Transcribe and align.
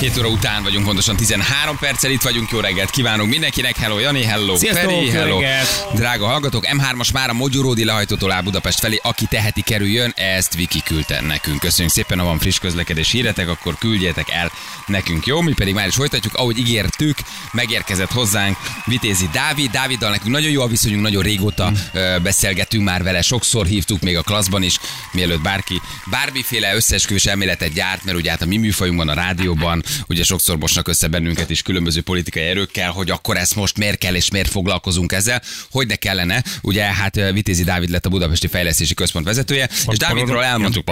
7 0.00 0.18
óra 0.18 0.28
után 0.28 0.62
vagyunk, 0.62 0.84
pontosan 0.84 1.16
13 1.16 1.78
perccel 1.78 2.10
itt 2.10 2.22
vagyunk. 2.22 2.50
Jó 2.50 2.60
reggelt 2.60 2.90
kívánunk 2.90 3.30
mindenkinek. 3.30 3.76
Hello 3.76 3.98
Jani, 3.98 4.24
hello 4.24 4.56
Sziasztok, 4.56 4.90
Feri, 4.90 5.10
hello. 5.10 5.40
reggelt. 5.40 5.86
Drága 5.94 6.26
hallgatók, 6.26 6.64
M3-as 6.66 7.12
már 7.12 7.28
a 7.30 7.32
Mogyoródi 7.32 7.84
lehajtótól 7.84 8.32
áll 8.32 8.42
Budapest 8.42 8.78
felé. 8.78 9.00
Aki 9.02 9.26
teheti, 9.30 9.60
kerüljön, 9.60 10.12
ezt 10.16 10.54
Viki 10.54 10.82
küldte 10.82 11.20
nekünk. 11.20 11.60
Köszönjük 11.60 11.92
szépen, 11.94 12.18
ha 12.18 12.24
van 12.24 12.38
friss 12.38 12.58
közlekedés 12.58 13.10
híretek, 13.10 13.48
akkor 13.48 13.78
küldjétek 13.78 14.30
el 14.30 14.52
nekünk, 14.86 15.26
jó? 15.26 15.40
Mi 15.40 15.52
pedig 15.52 15.74
már 15.74 15.86
is 15.86 15.94
folytatjuk, 15.94 16.34
ahogy 16.34 16.58
ígértük, 16.58 17.18
megérkezett 17.52 18.12
hozzánk 18.12 18.56
Vitézi 18.84 19.28
Dávid. 19.32 19.70
Dáviddal 19.70 20.10
nekünk 20.10 20.30
nagyon 20.34 20.50
jó 20.50 20.62
a 20.62 20.66
viszonyunk, 20.66 21.02
nagyon 21.02 21.22
régóta 21.22 21.72
ö, 21.92 22.16
beszélgetünk 22.22 22.84
már 22.84 23.02
vele, 23.02 23.22
sokszor 23.22 23.66
hívtuk 23.66 24.00
még 24.00 24.16
a 24.16 24.22
klasszban 24.22 24.62
is, 24.62 24.78
mielőtt 25.12 25.40
bárki 25.40 25.80
bármiféle 26.10 26.74
összeesküvés 26.74 27.26
elméletet 27.26 27.72
gyárt, 27.72 28.04
mert 28.04 28.16
ugye 28.16 28.30
hát 28.30 28.42
a 28.42 28.46
mi 28.46 28.56
műfajunkban, 28.56 29.08
a 29.08 29.14
rádióban, 29.14 29.82
ugye 30.08 30.22
sokszor 30.24 30.58
mosnak 30.58 30.88
össze 30.88 31.08
bennünket 31.08 31.50
is 31.50 31.62
különböző 31.62 32.00
politikai 32.00 32.42
erőkkel, 32.42 32.90
hogy 32.90 33.10
akkor 33.10 33.36
ezt 33.36 33.54
most 33.54 33.78
miért 33.78 33.98
kell 33.98 34.14
és 34.14 34.30
miért 34.30 34.50
foglalkozunk 34.50 35.12
ezzel, 35.12 35.42
hogy 35.70 35.86
de 35.86 35.96
kellene. 35.96 36.44
Ugye 36.62 36.82
hát 36.82 37.16
ö, 37.16 37.32
Vitézi 37.32 37.64
Dávid 37.64 37.90
lett 37.90 38.06
a 38.06 38.08
Budapesti 38.08 38.46
Fejlesztési 38.46 38.94
Központ 38.94 39.24
vezetője, 39.24 39.68
és 39.86 39.96
Dávidról 39.96 40.44
elmondtuk, 40.44 40.90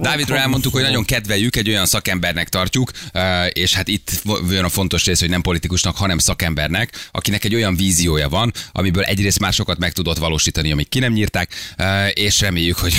Dávidról 0.00 0.38
elmondtuk, 0.38 0.72
hogy 0.72 0.82
nagyon 0.82 1.04
kedveljük, 1.04 1.56
egy 1.56 1.68
olyan 1.68 1.86
szakembernek 1.86 2.48
tartjuk, 2.48 2.90
ö, 3.12 3.44
és 3.44 3.74
hát 3.74 3.88
itt 3.88 4.22
jön 4.50 4.64
a 4.64 4.68
fontos 4.68 5.04
rész, 5.04 5.20
hogy 5.20 5.28
nem 5.28 5.42
politikusnak, 5.42 5.96
hanem 5.96 6.18
szakembernek, 6.18 7.08
akinek 7.10 7.44
egy 7.44 7.54
olyan 7.54 7.76
víziója 7.76 8.28
van, 8.28 8.52
amiből 8.72 9.02
egyrészt 9.02 9.38
már 9.38 9.52
sokat 9.52 9.78
meg 9.78 9.92
tudott 9.92 10.18
valósítani, 10.18 10.72
amíg 10.72 10.88
ki 10.88 10.98
nem 10.98 11.12
nyírták, 11.12 11.50
ö, 11.76 12.06
és 12.06 12.40
reméljük, 12.40 12.78
hogy 12.78 12.94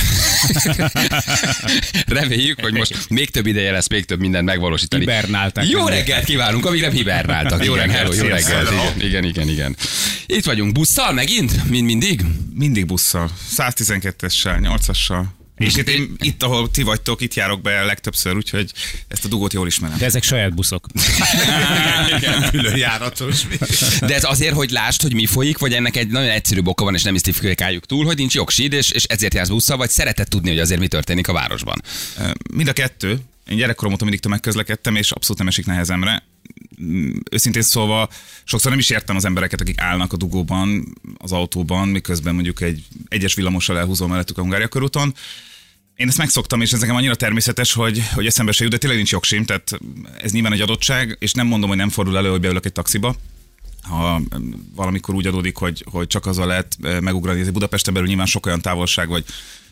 reméljük, 2.20 2.60
hogy 2.62 2.74
most 2.74 3.10
még 3.10 3.30
több 3.30 3.46
ideje 3.46 3.72
lesz, 3.72 3.88
még 3.88 4.06
több 4.06 4.20
mindent 4.20 4.46
megvalósítani. 4.90 5.04
Hibernáltak 5.04 5.68
Jó 5.68 5.88
reggelt 5.88 6.26
kívánunk, 6.26 6.66
amíg 6.66 6.82
nem 6.82 6.92
hibernáltak. 6.92 7.66
Jó 7.70 7.74
reggelt, 7.74 8.16
jó 8.16 8.28
reggelt. 8.28 8.72
Igen, 8.72 9.02
igen, 9.02 9.24
igen, 9.24 9.50
igen. 9.50 9.76
Itt 10.26 10.46
vagyunk 10.46 10.72
busszal 10.72 11.14
megint, 11.14 11.70
mint 11.70 11.86
mindig. 11.86 12.26
Mindig 12.54 12.86
busszal. 12.86 13.30
112-essel, 13.58 14.58
8-assal. 14.62 15.24
És 15.58 15.76
itt, 15.76 15.90
én, 15.90 16.16
itt, 16.20 16.44
ahol 16.44 16.72
ti 16.72 16.84
vagytok, 16.84 17.22
itt 17.22 17.34
járok 17.34 17.62
be 17.62 17.84
legtöbbször, 17.84 18.36
úgyhogy 18.36 18.72
ezt 19.08 19.26
a 19.26 19.28
dugót 19.28 19.54
jól 19.54 19.68
ismerem. 19.68 19.98
De 19.98 20.06
ezek 20.06 20.24
saját 20.24 20.54
buszok. 20.54 20.86
Külön 22.52 22.78
járatos. 22.78 23.42
De 24.00 24.16
ez 24.16 24.24
azért, 24.24 24.54
hogy 24.54 24.70
lásd, 24.70 25.02
hogy 25.02 25.14
mi 25.14 25.26
folyik, 25.26 25.58
vagy 25.58 25.74
ennek 25.74 25.96
egy 25.96 26.08
nagyon 26.08 26.30
egyszerű 26.30 26.62
oka 26.64 26.84
van, 26.84 26.96
és 26.96 27.04
nem 27.04 27.16
isztifikáljuk 27.16 27.86
túl, 27.86 28.06
hogy 28.06 28.18
nincs 28.18 28.34
jogsíd, 28.34 28.74
és, 28.74 28.92
és 28.92 29.04
ezért 29.04 29.34
jársz 29.34 29.50
busszal, 29.50 29.78
vagy 29.78 29.90
szereted 29.90 30.28
tudni, 30.28 30.50
hogy 30.50 30.60
azért 30.60 30.80
mi 30.80 30.88
történik 30.88 31.28
a 31.28 31.34
városban. 31.34 31.82
Mind 32.54 32.68
a 32.68 32.74
kettő. 32.74 33.20
Én 33.50 33.58
gyerekkorom 33.58 33.94
óta 33.94 34.04
mindig 34.04 34.22
tömegközlekedtem, 34.22 34.96
és 34.96 35.12
abszolút 35.12 35.38
nem 35.38 35.48
esik 35.48 35.66
nehezemre. 35.66 36.24
Mm, 36.84 37.10
Őszintén 37.32 37.62
szólva, 37.62 38.10
sokszor 38.44 38.72
nem 38.72 38.80
is 38.80 38.90
értem 38.90 39.16
az 39.16 39.26
embereket, 39.26 39.62
akik 39.62 39.82
állnak 39.82 40.14
a 40.14 40.18
dugóban, 40.18 40.94
az 41.18 41.32
autóban, 41.32 41.88
miközben 41.88 42.34
mondjuk 42.34 42.62
egy 42.62 42.84
egyes 43.08 43.34
villamossal 43.34 43.78
elhúzom 43.78 44.10
mellettük 44.10 44.38
a 44.38 44.42
Hungária 44.42 44.68
körúton. 44.68 45.14
Én 45.96 46.08
ezt 46.08 46.18
megszoktam, 46.18 46.62
és 46.62 46.72
ez 46.72 46.80
nekem 46.80 46.96
annyira 46.96 47.16
természetes, 47.16 47.74
hogy, 47.74 48.04
hogy 48.14 48.26
eszembe 48.26 48.52
se 48.52 48.64
jut, 48.64 48.72
de 48.72 48.78
tényleg 48.78 48.98
nincs 48.98 49.12
jogsim, 49.12 49.46
tehát 49.46 49.80
ez 50.22 50.32
nyilván 50.32 50.54
egy 50.54 50.62
adottság, 50.62 51.18
és 51.20 51.34
nem 51.34 51.48
mondom, 51.48 51.70
hogy 51.70 51.78
nem 51.78 51.90
fordul 51.90 52.18
elő, 52.18 52.30
hogy 52.30 52.40
beülök 52.40 52.66
egy 52.66 52.72
taxiba, 52.72 53.16
ha 53.82 54.22
valamikor 54.76 55.16
úgy 55.16 55.28
adódik, 55.28 55.58
hogy, 55.58 55.86
hogy 55.92 56.08
csak 56.08 56.26
azzal 56.26 56.48
lehet 56.48 56.78
eh, 56.82 57.00
megugrani. 57.00 57.50
Budapesten 57.50 57.94
belül 57.94 58.08
nyilván 58.08 58.26
sok 58.26 58.46
olyan 58.46 58.62
távolság, 58.62 59.08
vagy 59.08 59.26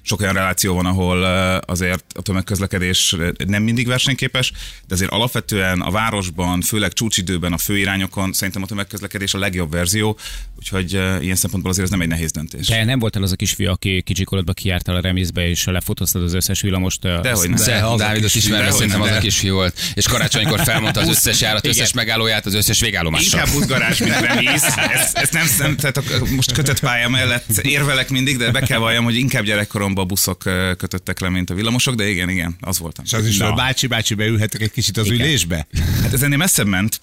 sok 0.08 0.22
olyan 0.22 0.34
reláció 0.34 0.74
van, 0.74 0.86
ahol 0.86 1.24
azért 1.66 2.04
a 2.16 2.22
tömegközlekedés 2.22 3.16
nem 3.46 3.64
mindig 3.64 3.88
versenyképes, 3.88 4.52
de 4.88 4.94
azért 4.94 5.12
alapvetően 5.12 5.82
a 5.82 5.92
városban, 5.92 6.62
főleg 6.62 6.94
csúcsidőben, 6.94 7.54
a 7.54 7.58
főirányokon 7.58 8.34
szerintem 8.34 8.64
a 8.64 8.66
tömegközlekedés 8.66 9.34
a 9.34 9.38
legjobb 9.38 9.72
verzió, 9.72 10.18
úgyhogy 10.58 10.92
ilyen 11.22 11.36
szempontból 11.36 11.72
azért 11.72 11.86
ez 11.86 11.92
nem 11.92 12.02
egy 12.02 12.08
nehéz 12.08 12.32
döntés. 12.32 12.68
De 12.68 12.84
nem 12.84 13.00
voltál 13.00 13.24
az 13.24 13.32
a 13.32 13.36
kisfiú, 13.36 13.70
aki 13.70 14.02
kicsikolodba 14.02 14.54
kiártál 14.54 14.96
a 14.96 15.02
remészbe, 15.02 15.50
és 15.50 15.66
lefotóztad 15.66 16.24
az 16.24 16.34
összes 16.34 16.62
villamost. 16.62 17.02
Dehogy 17.02 17.50
nem. 17.50 17.66
De, 17.66 17.86
az 17.86 17.92
a 17.92 17.96
Dávidot 17.96 18.36
ismerve 18.36 18.72
szerintem 18.72 19.02
az 19.02 19.12
a 19.12 19.18
kisfiú 19.18 19.54
volt. 19.54 19.80
És 19.94 20.08
karácsonykor 20.08 20.60
felmondta 20.60 21.00
az 21.00 21.10
összes 21.10 21.42
járat, 21.42 21.68
összes 21.68 21.94
megállóját, 21.94 22.46
az 22.46 22.54
összes 22.54 22.80
végállomással. 22.80 23.40
Inkább 23.40 23.56
buzgarás, 23.56 23.98
mint 23.98 24.20
remész. 24.20 24.64
Ez, 24.64 25.12
ez 25.14 25.30
nem, 25.30 25.48
nem, 25.58 25.76
tehát 25.76 25.98
a, 25.98 26.02
most 26.36 26.52
kötött 26.52 26.80
pálya 26.80 27.10
mellett 27.10 27.58
érvelek 27.62 28.10
mindig, 28.10 28.38
de 28.38 28.52
be 28.52 28.60
kell 28.60 28.80
valljam, 28.80 29.04
hogy 29.04 29.16
inkább 29.16 29.44
gyerekkoromban 29.44 29.97
a 30.02 30.06
buszok 30.06 30.38
kötöttek 30.78 31.20
le, 31.20 31.30
mint 31.30 31.50
a 31.50 31.54
villamosok, 31.54 31.96
de 31.96 32.10
igen, 32.10 32.30
igen, 32.30 32.56
az 32.60 32.80
voltam. 32.80 33.06
És 33.06 33.14
az 33.14 33.28
is, 33.28 33.40
hogy 33.40 33.54
bácsi-bácsi 33.54 34.14
beülhetek 34.14 34.62
egy 34.62 34.72
kicsit 34.72 34.98
az 34.98 35.06
Igen. 35.06 35.20
ülésbe? 35.20 35.68
Hát 36.02 36.14
ez 36.14 36.22
ennél 36.22 36.38
messzebb 36.38 36.68
ment. 36.68 37.02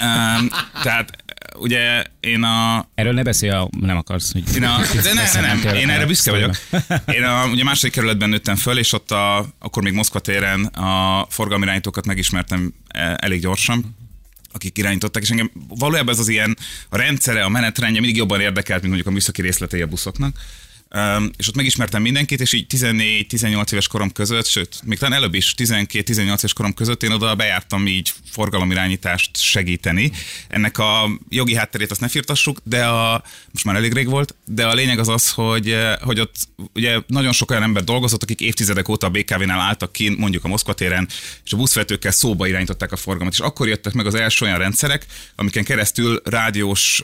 Um, 0.00 0.48
tehát 0.82 1.10
ugye 1.58 2.04
én 2.20 2.42
a, 2.42 2.88
Erről 2.94 3.12
ne 3.12 3.22
beszélj, 3.22 3.52
ha 3.52 3.68
nem 3.80 3.96
akarsz. 3.96 4.32
Hogy 4.32 4.42
én 4.56 4.64
a, 4.64 4.80
de 5.02 5.12
ne, 5.12 5.40
ne, 5.40 5.40
nem, 5.40 5.74
én 5.74 5.90
erre 5.90 6.06
büszke 6.06 6.30
vagyok. 6.30 6.56
Én 7.06 7.22
a, 7.22 7.46
ugye 7.46 7.64
második 7.64 7.92
kerületben 7.92 8.28
nőttem 8.28 8.56
föl, 8.56 8.78
és 8.78 8.92
ott 8.92 9.10
a, 9.10 9.46
akkor 9.58 9.82
még 9.82 9.92
Moszkva 9.92 10.18
téren 10.18 10.64
a 10.64 11.26
forgalmi 11.28 11.64
irányítókat 11.64 12.06
megismertem 12.06 12.74
e, 12.88 13.18
elég 13.20 13.40
gyorsan 13.40 13.98
akik 14.52 14.78
irányították, 14.78 15.22
és 15.22 15.30
engem 15.30 15.50
valójában 15.68 16.14
ez 16.14 16.20
az 16.20 16.28
ilyen 16.28 16.56
a 16.88 16.96
rendszere, 16.96 17.44
a 17.44 17.48
menetrendje 17.48 18.00
mindig 18.00 18.18
jobban 18.18 18.40
érdekelt, 18.40 18.80
mint 18.80 18.92
mondjuk 18.92 19.06
a 19.06 19.10
műszaki 19.10 19.42
részletei 19.42 19.80
a 19.80 19.86
buszoknak. 19.86 20.36
És 21.36 21.48
ott 21.48 21.54
megismertem 21.54 22.02
mindenkit, 22.02 22.40
és 22.40 22.52
így 22.52 22.66
14-18 22.68 23.72
éves 23.72 23.88
korom 23.88 24.12
között, 24.12 24.46
sőt, 24.46 24.80
még 24.84 24.98
talán 24.98 25.14
előbb 25.18 25.34
is 25.34 25.54
12-18 25.56 26.18
éves 26.18 26.52
korom 26.52 26.74
között 26.74 27.02
én 27.02 27.10
oda 27.10 27.34
bejártam 27.34 27.86
így 27.86 28.12
forgalomirányítást 28.30 29.30
segíteni. 29.36 30.12
Ennek 30.48 30.78
a 30.78 31.10
jogi 31.28 31.54
hátterét 31.54 31.90
azt 31.90 32.00
ne 32.00 32.08
firtassuk, 32.08 32.58
de 32.64 32.84
a, 32.86 33.22
most 33.52 33.64
már 33.64 33.76
elég 33.76 33.92
rég 33.92 34.08
volt, 34.08 34.34
de 34.44 34.66
a 34.66 34.74
lényeg 34.74 34.98
az 34.98 35.08
az, 35.08 35.30
hogy, 35.30 35.76
hogy 36.00 36.20
ott 36.20 36.34
ugye 36.74 36.98
nagyon 37.06 37.32
sok 37.32 37.50
olyan 37.50 37.62
ember 37.62 37.84
dolgozott, 37.84 38.22
akik 38.22 38.40
évtizedek 38.40 38.88
óta 38.88 39.06
a 39.06 39.10
BKV-nál 39.10 39.60
álltak 39.60 39.92
ki, 39.92 40.14
mondjuk 40.18 40.44
a 40.44 40.48
Moszkva 40.48 40.72
téren, 40.72 41.08
és 41.44 41.52
a 41.52 41.56
buszvezetőkkel 41.56 42.12
szóba 42.12 42.46
irányították 42.46 42.92
a 42.92 42.96
forgalmat. 42.96 43.32
És 43.32 43.40
akkor 43.40 43.68
jöttek 43.68 43.92
meg 43.92 44.06
az 44.06 44.14
első 44.14 44.44
olyan 44.44 44.58
rendszerek, 44.58 45.06
amiken 45.36 45.64
keresztül 45.64 46.20
rádiós 46.24 47.02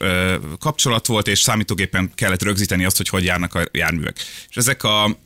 kapcsolat 0.59 1.07
volt, 1.07 1.29
és 1.29 1.41
számítógépen 1.41 2.13
kellett 2.15 2.43
rögzíteni 2.43 2.85
azt, 2.85 2.97
hogy 2.97 3.09
hogy 3.09 3.25
járnak 3.25 3.55
a 3.55 3.65
járművek. 3.77 4.17
És 4.49 4.57
ezek 4.57 4.83
a 4.83 5.17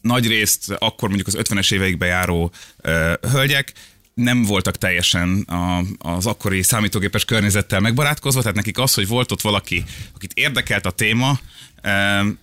nagy 0.00 0.26
részt 0.26 0.70
akkor 0.78 1.08
mondjuk 1.08 1.26
az 1.26 1.36
50-es 1.38 1.72
éveikbe 1.72 2.06
járó 2.06 2.52
ö, 2.80 3.12
hölgyek 3.30 3.72
nem 4.14 4.42
voltak 4.42 4.76
teljesen 4.76 5.40
a, 5.40 5.82
az 5.98 6.26
akkori 6.26 6.62
számítógépes 6.62 7.24
környezettel 7.24 7.80
megbarátkozva, 7.80 8.40
tehát 8.40 8.56
nekik 8.56 8.78
az, 8.78 8.94
hogy 8.94 9.08
volt 9.08 9.32
ott 9.32 9.40
valaki, 9.40 9.84
akit 10.14 10.32
érdekelt 10.34 10.86
a 10.86 10.90
téma, 10.90 11.38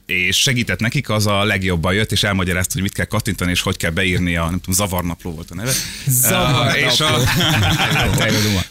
és 0.05 0.41
segített 0.41 0.79
nekik, 0.79 1.09
az 1.09 1.27
a 1.27 1.43
legjobban 1.43 1.93
jött, 1.93 2.11
és 2.11 2.23
elmagyarázta, 2.23 2.73
hogy 2.73 2.81
mit 2.81 2.93
kell 2.93 3.05
kattintani, 3.05 3.51
és 3.51 3.61
hogy 3.61 3.77
kell 3.77 3.91
beírni 3.91 4.35
a, 4.35 4.43
nem 4.43 4.59
tudom, 4.59 4.75
zavarnapló 4.75 5.31
volt 5.31 5.51
a 5.51 5.55
neve. 5.55 5.71
Zavarnapló. 6.07 6.79
És 6.79 6.99
a, 6.99 7.19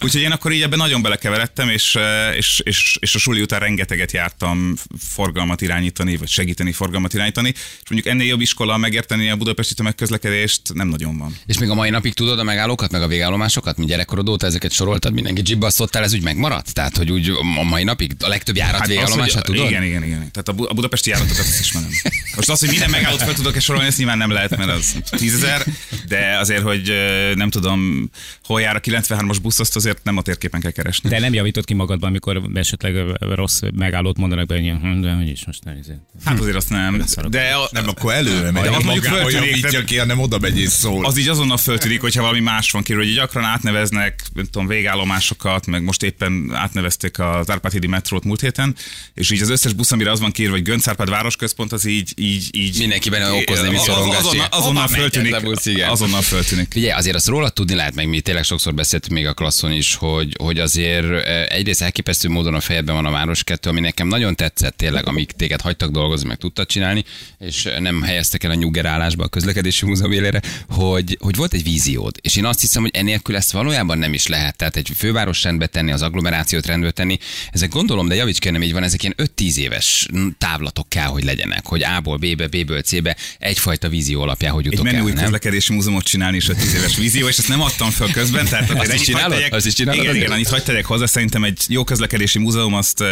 Úgyhogy 0.04 0.20
én 0.20 0.30
akkor 0.30 0.52
így 0.52 0.62
ebben 0.62 0.78
nagyon 0.78 1.02
belekeveredtem, 1.02 1.68
és, 1.68 1.94
eh, 1.94 2.36
és, 2.36 2.60
és, 2.64 2.96
és 3.00 3.14
a 3.14 3.18
suli 3.18 3.40
után 3.40 3.60
rengeteget 3.60 4.12
jártam 4.12 4.74
forgalmat 4.98 5.60
irányítani, 5.60 6.16
vagy 6.16 6.28
segíteni 6.28 6.72
forgalmat 6.72 7.14
irányítani, 7.14 7.48
és 7.48 7.90
mondjuk 7.90 8.14
ennél 8.14 8.26
jobb 8.26 8.40
iskola 8.40 8.76
megérteni 8.76 9.30
a 9.30 9.36
budapesti 9.36 9.74
tömegközlekedést 9.74 10.74
nem 10.74 10.88
nagyon 10.88 11.18
van. 11.18 11.36
És 11.46 11.58
még 11.58 11.68
a 11.68 11.74
mai 11.74 11.90
napig 11.90 12.14
tudod 12.14 12.38
a 12.38 12.42
megállókat, 12.42 12.90
meg 12.90 13.02
a 13.02 13.06
végállomásokat, 13.06 13.76
mint 13.76 13.88
gyerekkorod 13.88 14.28
óta 14.28 14.46
ezeket 14.46 14.72
soroltad, 14.72 15.12
mindenki 15.12 15.42
dzsibbasztottál, 15.42 16.02
ez 16.02 16.14
úgy 16.14 16.22
megmaradt? 16.22 16.72
Tehát, 16.74 16.96
hogy 16.96 17.10
úgy 17.10 17.32
a 17.58 17.62
mai 17.62 17.84
napig 17.84 18.12
a 18.18 18.28
legtöbb 18.28 18.56
járat 18.56 18.80
hát 18.80 18.88
végállomását 18.88 19.44
tudod? 19.44 19.66
igen, 19.66 19.82
igen, 19.82 20.04
igen. 20.04 20.18
Tehát 20.18 20.48
a, 20.48 20.53
bu- 20.54 20.70
a 20.70 20.74
budapesti 20.74 21.10
járatokat 21.10 21.38
azt 21.38 21.60
ismerem. 21.60 21.90
Most 22.36 22.50
az, 22.50 22.60
hogy 22.60 22.68
minden 22.68 22.90
megállót 22.90 23.22
fel 23.22 23.34
tudok-e 23.34 23.60
sorolni, 23.60 23.86
ezt 23.88 23.98
nyilván 23.98 24.18
nem 24.18 24.30
lehet, 24.30 24.56
mert 24.56 24.70
az 24.70 24.94
tízezer, 25.10 25.64
de 26.08 26.36
azért, 26.38 26.62
hogy 26.62 26.92
nem 27.34 27.50
tudom, 27.50 28.10
hol 28.44 28.60
jár 28.60 28.76
a 28.76 28.80
93-as 28.80 29.36
busz, 29.42 29.58
azt 29.58 29.76
azért 29.76 30.04
nem 30.04 30.16
a 30.16 30.22
térképen 30.22 30.60
kell 30.60 30.70
keresni. 30.70 31.08
De 31.08 31.18
nem 31.18 31.34
javított 31.34 31.64
ki 31.64 31.74
magadban, 31.74 32.08
amikor 32.08 32.42
esetleg 32.54 32.94
rossz 33.18 33.60
megállót 33.74 34.16
mondanak 34.16 34.46
be, 34.46 34.54
hogy 34.54 34.72
hm, 34.80 35.00
de 35.00 35.12
hogy 35.12 35.28
is 35.28 35.46
most 35.46 35.64
nem. 35.64 35.76
izé. 35.76 35.92
Hát 36.24 36.38
azért 36.40 36.56
azt 36.56 36.70
nem. 36.70 37.04
De 37.28 37.40
a, 37.40 37.68
Nem, 37.72 37.88
akkor 37.88 38.12
előre 38.12 38.50
megy, 38.50 38.66
az 38.66 38.84
mondjuk 38.84 39.32
javítja 39.32 39.84
ki, 39.84 39.96
hanem 39.96 40.18
oda 40.18 40.38
megy 40.38 40.58
és 40.58 40.68
szól. 40.68 41.06
Az 41.06 41.18
így 41.18 41.28
azonnal 41.28 41.56
föltűnik, 41.56 42.00
hogyha 42.00 42.20
valami 42.20 42.40
más 42.40 42.70
van 42.70 42.82
kiről, 42.82 43.04
hogy 43.04 43.14
gyakran 43.14 43.44
átneveznek, 43.44 44.22
nem 44.34 44.44
tudom, 44.44 44.66
végállomásokat, 44.66 45.66
meg 45.66 45.82
most 45.82 46.02
éppen 46.02 46.50
átnevezték 46.54 47.18
az 47.18 47.50
Árpád-hídi 47.50 47.86
metrót 47.86 48.24
múlt 48.24 48.40
héten, 48.40 48.74
és 49.14 49.30
így 49.30 49.42
az 49.42 49.48
összes 49.48 49.72
busz, 49.72 49.92
amire 49.92 50.10
az 50.10 50.20
van 50.20 50.32
kiírva, 50.32 50.43
hogy 50.50 50.62
Göncz 50.62 50.88
Árpád 50.88 51.08
városközpont, 51.10 51.72
az 51.72 51.84
így, 51.84 52.12
így, 52.16 52.48
így 52.56 52.78
Mindenkiben 52.78 53.32
okoz 53.32 53.60
némi 53.60 53.76
szorongást, 53.76 54.20
Azonnal, 54.20 54.46
azonnal 54.50 54.88
föltűnik, 54.88 55.42
busz, 55.42 55.66
igen. 55.66 55.88
azonnal 55.88 56.22
föltűnik. 56.22 56.72
Ugye 56.76 56.94
azért 56.94 57.16
azt 57.16 57.26
róla 57.26 57.48
tudni 57.48 57.74
lehet, 57.74 57.94
meg 57.94 58.08
mi 58.08 58.20
tényleg 58.20 58.44
sokszor 58.44 58.74
beszéltünk 58.74 59.14
még 59.14 59.26
a 59.26 59.32
klasszon 59.32 59.72
is, 59.72 59.94
hogy, 59.94 60.36
hogy 60.38 60.58
azért 60.58 61.04
eh, 61.04 61.46
egyrészt 61.46 61.82
elképesztő 61.82 62.28
módon 62.28 62.54
a 62.54 62.60
fejedben 62.60 62.94
van 62.94 63.06
a 63.06 63.10
város 63.10 63.44
kettő, 63.44 63.70
ami 63.70 63.80
nekem 63.80 64.08
nagyon 64.08 64.36
tetszett 64.36 64.76
tényleg, 64.76 65.08
amíg 65.08 65.30
téged 65.30 65.60
hagytak 65.60 65.90
dolgozni, 65.90 66.28
meg 66.28 66.36
tudtad 66.36 66.66
csinálni, 66.66 67.04
és 67.38 67.68
nem 67.78 68.02
helyeztek 68.02 68.44
el 68.44 68.50
a 68.50 68.54
nyuggerálásba 68.54 69.24
a 69.24 69.28
közlekedési 69.28 69.86
múzeum 69.86 70.12
élére, 70.12 70.40
hogy, 70.68 71.18
hogy 71.20 71.36
volt 71.36 71.54
egy 71.54 71.62
víziód. 71.62 72.16
És 72.20 72.36
én 72.36 72.44
azt 72.44 72.60
hiszem, 72.60 72.82
hogy 72.82 72.90
enélkül 72.94 73.36
ezt 73.36 73.50
valójában 73.50 73.98
nem 73.98 74.12
is 74.12 74.26
lehet. 74.26 74.56
Tehát 74.56 74.76
egy 74.76 74.90
főváros 74.96 75.42
rendbe 75.42 75.66
tenni, 75.66 75.92
az 75.92 76.02
agglomerációt 76.02 76.66
rendbe 76.66 76.90
tenni, 76.90 77.18
ezek 77.52 77.70
gondolom, 77.70 78.08
de 78.08 78.14
javíts 78.14 78.38
ki, 78.38 78.50
nem 78.50 78.62
így 78.62 78.72
van, 78.72 78.82
ezek 78.82 79.02
ilyen 79.02 79.14
5-10 79.36 79.56
éves 79.56 80.06
távlatok 80.38 80.88
kell, 80.88 81.06
hogy 81.06 81.24
legyenek, 81.24 81.66
hogy 81.66 81.82
A-ból 81.82 82.16
B-be, 82.16 82.46
B-ből 82.46 82.82
C-be 82.82 83.16
egyfajta 83.38 83.88
vízió 83.88 84.22
alapján, 84.22 84.52
hogy 84.52 84.64
Egy 84.66 84.70
jutok 84.70 84.84
menő 84.86 84.98
el, 84.98 85.04
új 85.04 85.12
nem? 85.12 85.22
közlekedési 85.22 85.72
múzeumot 85.72 86.04
csinálni 86.04 86.36
is 86.36 86.48
a 86.48 86.54
10 86.54 86.74
éves 86.74 86.96
vízió, 86.96 87.28
és 87.28 87.38
ezt 87.38 87.48
nem 87.48 87.60
adtam 87.60 87.90
föl 87.90 88.10
közben. 88.10 88.44
Tehát 88.44 88.70
azért 88.70 88.94
is 89.00 89.06
csinálod? 89.06 89.32
tegyek- 89.36 89.52
Azt 89.52 89.66
is 89.66 89.74
csinálod 89.74 90.02
Igen, 90.02 90.16
igen, 90.16 90.30
annyit 90.30 90.48
hagyd 90.48 90.82
hozzá. 90.84 91.06
Szerintem 91.06 91.44
egy 91.44 91.64
jó 91.68 91.84
közlekedési 91.84 92.38
múzeum 92.38 92.74
azt 92.74 93.04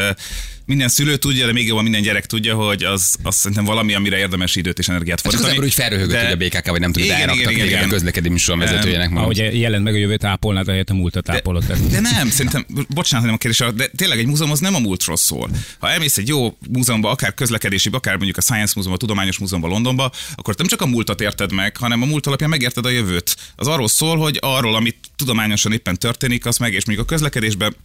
minden 0.66 0.88
szülő 0.88 1.16
tudja, 1.16 1.46
de 1.46 1.52
még 1.52 1.66
jobban 1.66 1.82
minden 1.82 2.02
gyerek 2.02 2.26
tudja, 2.26 2.54
hogy 2.54 2.82
az, 2.84 3.16
az 3.22 3.34
szerintem 3.36 3.64
valami, 3.64 3.94
amire 3.94 4.16
érdemes 4.18 4.56
időt 4.56 4.78
és 4.78 4.88
energiát 4.88 5.16
Csak 5.22 5.26
az 5.26 5.32
fordítani. 5.32 5.54
ember 5.56 5.68
úgy 5.68 5.74
felröhögött, 5.74 6.20
De- 6.20 6.24
hogy 6.36 6.42
a 6.42 6.58
BKK, 6.58 6.70
vagy 6.70 6.80
nem 6.80 6.92
tudod, 6.92 7.08
elraktak 7.08 7.36
igen, 7.36 7.50
igen, 7.50 7.64
igen, 7.66 7.76
a 7.76 7.78
igen. 7.78 7.88
közlekedési 7.88 8.32
műsor 8.32 8.58
vezetőjének. 8.58 9.10
ma. 9.10 9.20
Ahogy 9.20 9.36
jelent 9.60 9.84
meg 9.84 9.94
a 9.94 9.96
jövőt 9.96 10.24
ápolnád, 10.24 10.68
ahelyett 10.68 10.90
a 10.90 10.94
múltat 10.94 11.28
ápolod. 11.28 11.64
Tehát- 11.66 11.86
De 11.90 12.00
nem, 12.00 12.30
szerintem, 12.30 12.66
bocsánat, 12.88 13.24
nem 13.26 13.34
a 13.34 13.38
kérdés, 13.38 13.64
de 13.76 13.86
tényleg 13.96 14.18
egy 14.18 14.26
múzeum 14.26 14.50
az 14.50 14.58
nem 14.58 14.74
a 14.74 14.78
múltról 14.78 15.16
szól. 15.16 15.50
Ha 15.78 15.90
elmész 15.90 16.16
egy 16.18 16.28
jó 16.28 16.56
múzeumba, 16.72 17.10
akár 17.10 17.34
közlekedési, 17.34 17.88
akár 17.92 18.14
mondjuk 18.16 18.36
a 18.36 18.40
Science 18.40 18.72
Múzeum, 18.76 18.94
a 18.94 18.98
Tudományos 18.98 19.38
Múzeumban 19.38 19.70
Londonba, 19.70 20.12
akkor 20.34 20.54
nem 20.56 20.66
csak 20.66 20.80
a 20.80 20.86
múltat 20.86 21.20
érted 21.20 21.52
meg, 21.52 21.76
hanem 21.76 22.02
a 22.02 22.06
múlt 22.06 22.26
alapján 22.26 22.50
megérted 22.50 22.86
a 22.86 22.90
jövőt. 22.90 23.36
Az 23.56 23.66
arról 23.66 23.88
szól, 23.88 24.16
hogy 24.16 24.38
arról, 24.40 24.74
amit 24.74 24.96
tudományosan 25.16 25.72
éppen 25.72 25.98
történik, 25.98 26.46
az 26.46 26.56
meg, 26.56 26.72
és 26.72 26.84
mondjuk 26.84 27.08
a 27.08 27.10
közlekedésben 27.12 27.76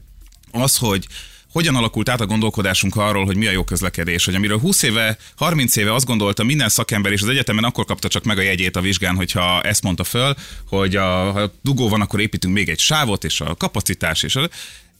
az, 0.51 0.77
hogy 0.77 1.07
hogyan 1.57 1.75
alakult 1.75 2.09
át 2.09 2.21
a 2.21 2.25
gondolkodásunk 2.25 2.95
arról, 2.95 3.25
hogy 3.25 3.35
mi 3.35 3.47
a 3.47 3.51
jó 3.51 3.63
közlekedés, 3.63 4.25
hogy 4.25 4.35
amiről 4.35 4.59
20 4.59 4.81
éve, 4.83 5.17
30 5.35 5.75
éve 5.75 5.93
azt 5.93 6.05
gondolta 6.05 6.43
minden 6.43 6.69
szakember, 6.69 7.11
és 7.11 7.21
az 7.21 7.27
egyetemen 7.27 7.63
akkor 7.63 7.85
kapta 7.85 8.07
csak 8.07 8.23
meg 8.23 8.37
a 8.37 8.41
jegyét 8.41 8.75
a 8.75 8.81
vizsgán, 8.81 9.15
hogyha 9.15 9.61
ezt 9.61 9.83
mondta 9.83 10.03
föl, 10.03 10.35
hogy 10.67 10.95
a, 10.95 11.31
ha 11.31 11.51
dugó 11.61 11.89
van, 11.89 12.01
akkor 12.01 12.19
építünk 12.19 12.53
még 12.53 12.69
egy 12.69 12.79
sávot, 12.79 13.23
és 13.23 13.41
a 13.41 13.55
kapacitás, 13.55 14.23
és 14.23 14.35
a, 14.35 14.49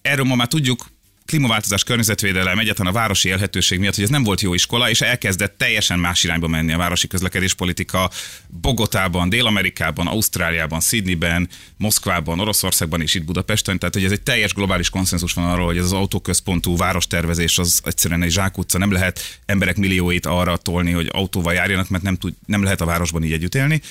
erről 0.01 0.25
ma 0.25 0.35
már 0.35 0.47
tudjuk, 0.47 0.85
klímaváltozás, 1.27 1.83
környezetvédelem, 1.83 2.59
egyáltalán 2.59 2.93
a 2.93 2.95
városi 2.95 3.29
élhetőség 3.29 3.79
miatt, 3.79 3.95
hogy 3.95 4.03
ez 4.03 4.09
nem 4.09 4.23
volt 4.23 4.41
jó 4.41 4.53
iskola, 4.53 4.89
és 4.89 5.01
elkezdett 5.01 5.57
teljesen 5.57 5.99
más 5.99 6.23
irányba 6.23 6.47
menni 6.47 6.73
a 6.73 6.77
városi 6.77 7.07
közlekedéspolitika 7.07 8.09
Bogotában, 8.47 9.29
Dél-Amerikában, 9.29 10.07
Ausztráliában, 10.07 10.79
Sydneyben, 10.79 11.49
Moszkvában, 11.77 12.39
Oroszországban 12.39 13.01
és 13.01 13.13
itt 13.13 13.25
Budapesten. 13.25 13.79
Tehát, 13.79 13.93
hogy 13.93 14.03
ez 14.03 14.11
egy 14.11 14.21
teljes 14.21 14.53
globális 14.53 14.89
konszenzus 14.89 15.33
van 15.33 15.49
arról, 15.49 15.65
hogy 15.65 15.77
ez 15.77 15.83
az 15.83 15.93
autóközpontú 15.93 16.77
várostervezés 16.77 17.57
az 17.57 17.81
egyszerűen 17.83 18.23
egy 18.23 18.31
zsákutca. 18.31 18.77
Nem 18.77 18.91
lehet 18.91 19.39
emberek 19.45 19.77
millióit 19.77 20.25
arra 20.25 20.57
tolni, 20.57 20.91
hogy 20.91 21.09
autóval 21.11 21.53
járjanak, 21.53 21.89
mert 21.89 22.03
nem, 22.03 22.15
tud, 22.15 22.33
nem 22.45 22.63
lehet 22.63 22.81
a 22.81 22.85
városban 22.85 23.23
így 23.23 23.31
együtt 23.31 23.55
élni. 23.55 23.81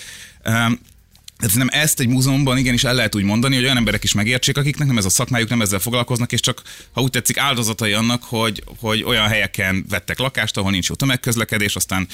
Tehát 1.39 1.57
nem 1.57 1.69
ezt 1.71 2.01
egy 2.01 2.09
múzeumban 2.09 2.59
igenis 2.59 2.85
el 2.85 2.95
lehet 2.95 3.15
úgy 3.15 3.23
mondani, 3.23 3.55
hogy 3.55 3.65
olyan 3.65 3.77
emberek 3.77 4.05
is 4.05 4.13
megértsék, 4.13 4.57
akiknek 4.57 4.87
nem 4.87 4.99
ez 4.99 5.05
a 5.05 5.09
szakmájuk, 5.09 5.49
nem 5.49 5.61
ezzel 5.61 5.79
foglalkoznak, 5.79 6.33
és 6.33 6.41
csak, 6.41 6.63
ha 6.93 7.03
úgy 7.03 7.11
tetszik, 7.11 7.39
áldozatai 7.39 7.93
annak, 7.93 8.23
hogy, 8.23 8.63
hogy 8.79 9.03
olyan 9.03 9.29
helyeken 9.29 9.85
vettek 9.89 10.19
lakást, 10.19 10.57
ahol 10.57 10.71
nincs 10.71 10.89
jó 10.89 10.95
tömegközlekedés, 10.95 11.77
aztán 11.77 12.09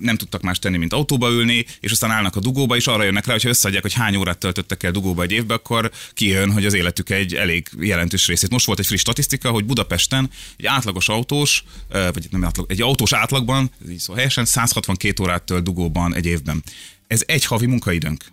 nem 0.00 0.16
tudtak 0.16 0.42
más 0.42 0.58
tenni, 0.58 0.76
mint 0.76 0.92
autóba 0.92 1.30
ülni, 1.30 1.64
és 1.80 1.90
aztán 1.90 2.10
állnak 2.10 2.36
a 2.36 2.40
dugóba, 2.40 2.76
és 2.76 2.86
arra 2.86 3.02
jönnek 3.02 3.26
rá, 3.26 3.32
hogy 3.32 3.42
ha 3.42 3.48
összeadják, 3.48 3.82
hogy 3.82 3.92
hány 3.92 4.16
órát 4.16 4.38
töltöttek 4.38 4.82
el 4.82 4.90
dugóba 4.90 5.22
egy 5.22 5.32
évbe, 5.32 5.54
akkor 5.54 5.90
kijön, 6.14 6.52
hogy 6.52 6.66
az 6.66 6.74
életük 6.74 7.10
egy 7.10 7.34
elég 7.34 7.68
jelentős 7.80 8.26
részét. 8.26 8.50
Most 8.50 8.66
volt 8.66 8.78
egy 8.78 8.86
friss 8.86 9.00
statisztika, 9.00 9.50
hogy 9.50 9.64
Budapesten 9.64 10.30
egy 10.56 10.66
átlagos 10.66 11.08
autós, 11.08 11.64
vagy 11.88 12.26
nem 12.30 12.44
átlag, 12.44 12.70
egy 12.70 12.82
autós 12.82 13.12
átlagban, 13.12 13.70
így 13.90 13.98
szó 13.98 14.14
helyesen, 14.14 14.44
162 14.44 15.22
órát 15.22 15.42
tölt 15.42 15.62
dugóban 15.62 16.14
egy 16.14 16.26
évben. 16.26 16.62
Ez 17.06 17.22
egy 17.26 17.44
havi 17.44 17.66
munkaidőnk. 17.66 18.24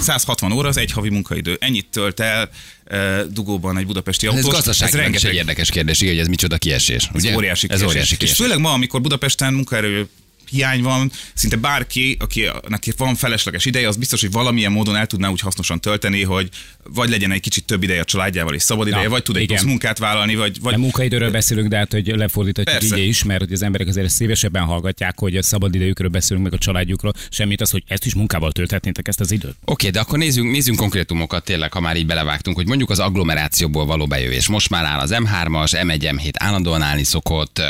160 0.00 0.52
óra 0.52 0.68
az 0.68 0.76
egy 0.76 0.92
havi 0.92 1.08
munkaidő. 1.08 1.56
Ennyit 1.60 1.86
tölt 1.90 2.20
el 2.20 2.50
e, 2.84 3.22
dugóban 3.24 3.78
egy 3.78 3.86
budapesti 3.86 4.26
Ez 4.26 4.32
autós. 4.34 4.52
gazdaságilag 4.52 5.14
is 5.14 5.24
egy 5.24 5.34
érdekes 5.34 5.70
kérdés, 5.70 6.00
igen, 6.00 6.12
hogy 6.12 6.22
ez 6.22 6.28
micsoda 6.28 6.58
kiesés. 6.58 7.08
Ez 7.14 7.24
ugye? 7.24 7.34
óriási 7.34 7.66
ez 7.70 7.78
kiesés. 7.78 7.86
óriási 7.86 8.12
És 8.12 8.18
kiesés. 8.18 8.36
főleg 8.36 8.58
ma, 8.58 8.72
amikor 8.72 9.00
Budapesten 9.00 9.54
munkaerő 9.54 10.08
hiány 10.52 10.82
van, 10.82 11.10
szinte 11.34 11.56
bárki, 11.56 12.16
aki, 12.20 12.48
neki 12.68 12.92
van 12.96 13.14
felesleges 13.14 13.64
ideje, 13.64 13.88
az 13.88 13.96
biztos, 13.96 14.20
hogy 14.20 14.30
valamilyen 14.30 14.72
módon 14.72 14.96
el 14.96 15.06
tudná 15.06 15.28
úgy 15.28 15.40
hasznosan 15.40 15.80
tölteni, 15.80 16.22
hogy 16.22 16.48
vagy 16.84 17.08
legyen 17.08 17.32
egy 17.32 17.40
kicsit 17.40 17.64
több 17.64 17.82
ideje 17.82 18.00
a 18.00 18.04
családjával 18.04 18.54
és 18.54 18.62
szabad 18.62 18.86
ideje, 18.86 19.02
Na, 19.02 19.10
vagy 19.10 19.22
tud 19.22 19.36
egy 19.36 19.46
plusz 19.46 19.62
munkát 19.62 19.98
vállalni, 19.98 20.34
vagy, 20.34 20.60
vagy 20.60 20.74
A 20.74 20.78
munkaidőről 20.78 21.30
beszélünk, 21.30 21.68
de 21.68 21.76
hát, 21.76 21.92
hogy 21.92 22.06
lefordíthatjuk 22.06 22.78
Persze. 22.78 22.96
így 22.96 23.08
is, 23.08 23.24
mert 23.24 23.40
hogy 23.40 23.52
az 23.52 23.62
emberek 23.62 23.86
azért 23.86 24.08
szívesebben 24.08 24.62
hallgatják, 24.62 25.18
hogy 25.18 25.36
a 25.36 25.42
szabadidejükről 25.42 26.08
beszélünk, 26.08 26.44
meg 26.44 26.54
a 26.54 26.58
családjukról, 26.58 27.12
semmit 27.30 27.60
az, 27.60 27.70
hogy 27.70 27.82
ezt 27.86 28.04
is 28.04 28.14
munkával 28.14 28.52
tölthetnétek 28.52 29.08
ezt 29.08 29.20
az 29.20 29.30
időt. 29.30 29.54
Oké, 29.64 29.88
de 29.88 30.00
akkor 30.00 30.18
nézzünk, 30.18 30.50
nézzünk 30.50 30.78
konkrétumokat 30.78 31.44
tényleg, 31.44 31.72
ha 31.72 31.80
már 31.80 31.96
így 31.96 32.06
belevágtunk, 32.06 32.56
hogy 32.56 32.66
mondjuk 32.66 32.90
az 32.90 32.98
agglomerációból 32.98 33.86
való 33.86 34.06
bejövés. 34.06 34.48
Most 34.48 34.70
már 34.70 34.84
áll 34.84 34.98
az 34.98 35.14
M3-as, 35.14 35.82
M1, 35.86 36.14
M7 36.16 36.32
állandóan 36.38 36.82
állni 36.82 37.04
szokott, 37.04 37.62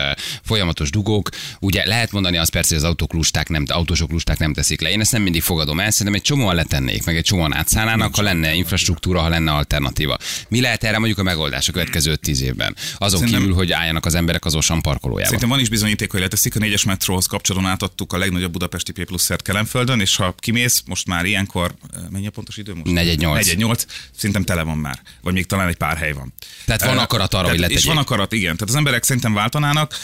folyamatos 0.42 0.90
dugók. 0.90 1.28
Ugye 1.60 1.86
lehet 1.86 2.12
mondani 2.12 2.36
azt 2.36 2.50
persze, 2.50 2.71
hogy 2.72 2.82
az 2.82 2.88
autók 2.88 3.12
lusták 3.12 3.48
nem, 3.48 3.64
autósok 3.68 4.10
lusták 4.10 4.38
nem 4.38 4.52
teszik 4.52 4.80
le. 4.80 4.90
Én 4.90 5.00
ezt 5.00 5.12
nem 5.12 5.22
mindig 5.22 5.42
fogadom 5.42 5.80
el, 5.80 5.90
szerintem 5.90 6.14
egy 6.14 6.22
csomóan 6.22 6.54
letennék, 6.54 7.04
meg 7.04 7.16
egy 7.16 7.24
csomóan 7.24 7.54
átszállnának, 7.54 8.16
ha 8.16 8.22
lenne 8.22 8.54
infrastruktúra, 8.54 9.20
ha 9.20 9.28
lenne 9.28 9.52
alternatíva. 9.52 10.18
Mi 10.48 10.60
lehet 10.60 10.84
erre 10.84 10.98
mondjuk 10.98 11.18
a 11.18 11.22
megoldás 11.22 11.68
a 11.68 11.72
következő 11.72 12.18
5-10 12.22 12.38
évben? 12.40 12.76
Azon 12.98 13.18
Szerintem- 13.18 13.40
kívül, 13.40 13.56
hogy 13.56 13.72
álljanak 13.72 14.06
az 14.06 14.14
emberek 14.14 14.44
az 14.44 14.54
Osan 14.54 14.82
parkolójában. 14.82 15.24
Szerintem 15.24 15.48
van 15.48 15.60
is 15.60 15.68
bizonyíték, 15.68 16.10
hogy 16.10 16.20
leteszik. 16.20 16.56
A 16.56 16.58
négyes 16.58 16.84
metróhoz 16.84 17.26
kapcsolódón 17.26 17.70
átadtuk 17.70 18.12
a 18.12 18.18
legnagyobb 18.18 18.52
budapesti 18.52 18.92
P 18.92 19.04
pluszert 19.04 19.42
Kelenföldön, 19.42 20.00
és 20.00 20.16
ha 20.16 20.34
kimész, 20.38 20.82
most 20.86 21.06
már 21.06 21.24
ilyenkor, 21.24 21.74
mennyi 22.10 22.26
a 22.26 22.30
pontos 22.30 22.56
idő 22.56 22.72
most? 22.74 22.84
418. 22.84 23.34
418, 23.46 23.86
szerintem 24.16 24.44
tele 24.44 24.62
van 24.62 24.78
már. 24.78 25.00
Vagy 25.22 25.32
még 25.32 25.46
talán 25.46 25.68
egy 25.68 25.76
pár 25.76 25.96
hely 25.96 26.12
van. 26.12 26.32
Tehát 26.64 26.84
van 26.84 26.98
akarat 26.98 27.34
arra, 27.34 27.48
hogy 27.48 27.56
tehát- 27.56 27.70
És 27.70 27.76
letegyék. 27.76 27.94
van 27.94 28.02
akarat, 28.04 28.32
igen. 28.32 28.52
Tehát 28.56 28.68
az 28.68 28.74
emberek 28.74 29.04
szerintem 29.04 29.34
váltanának. 29.34 29.94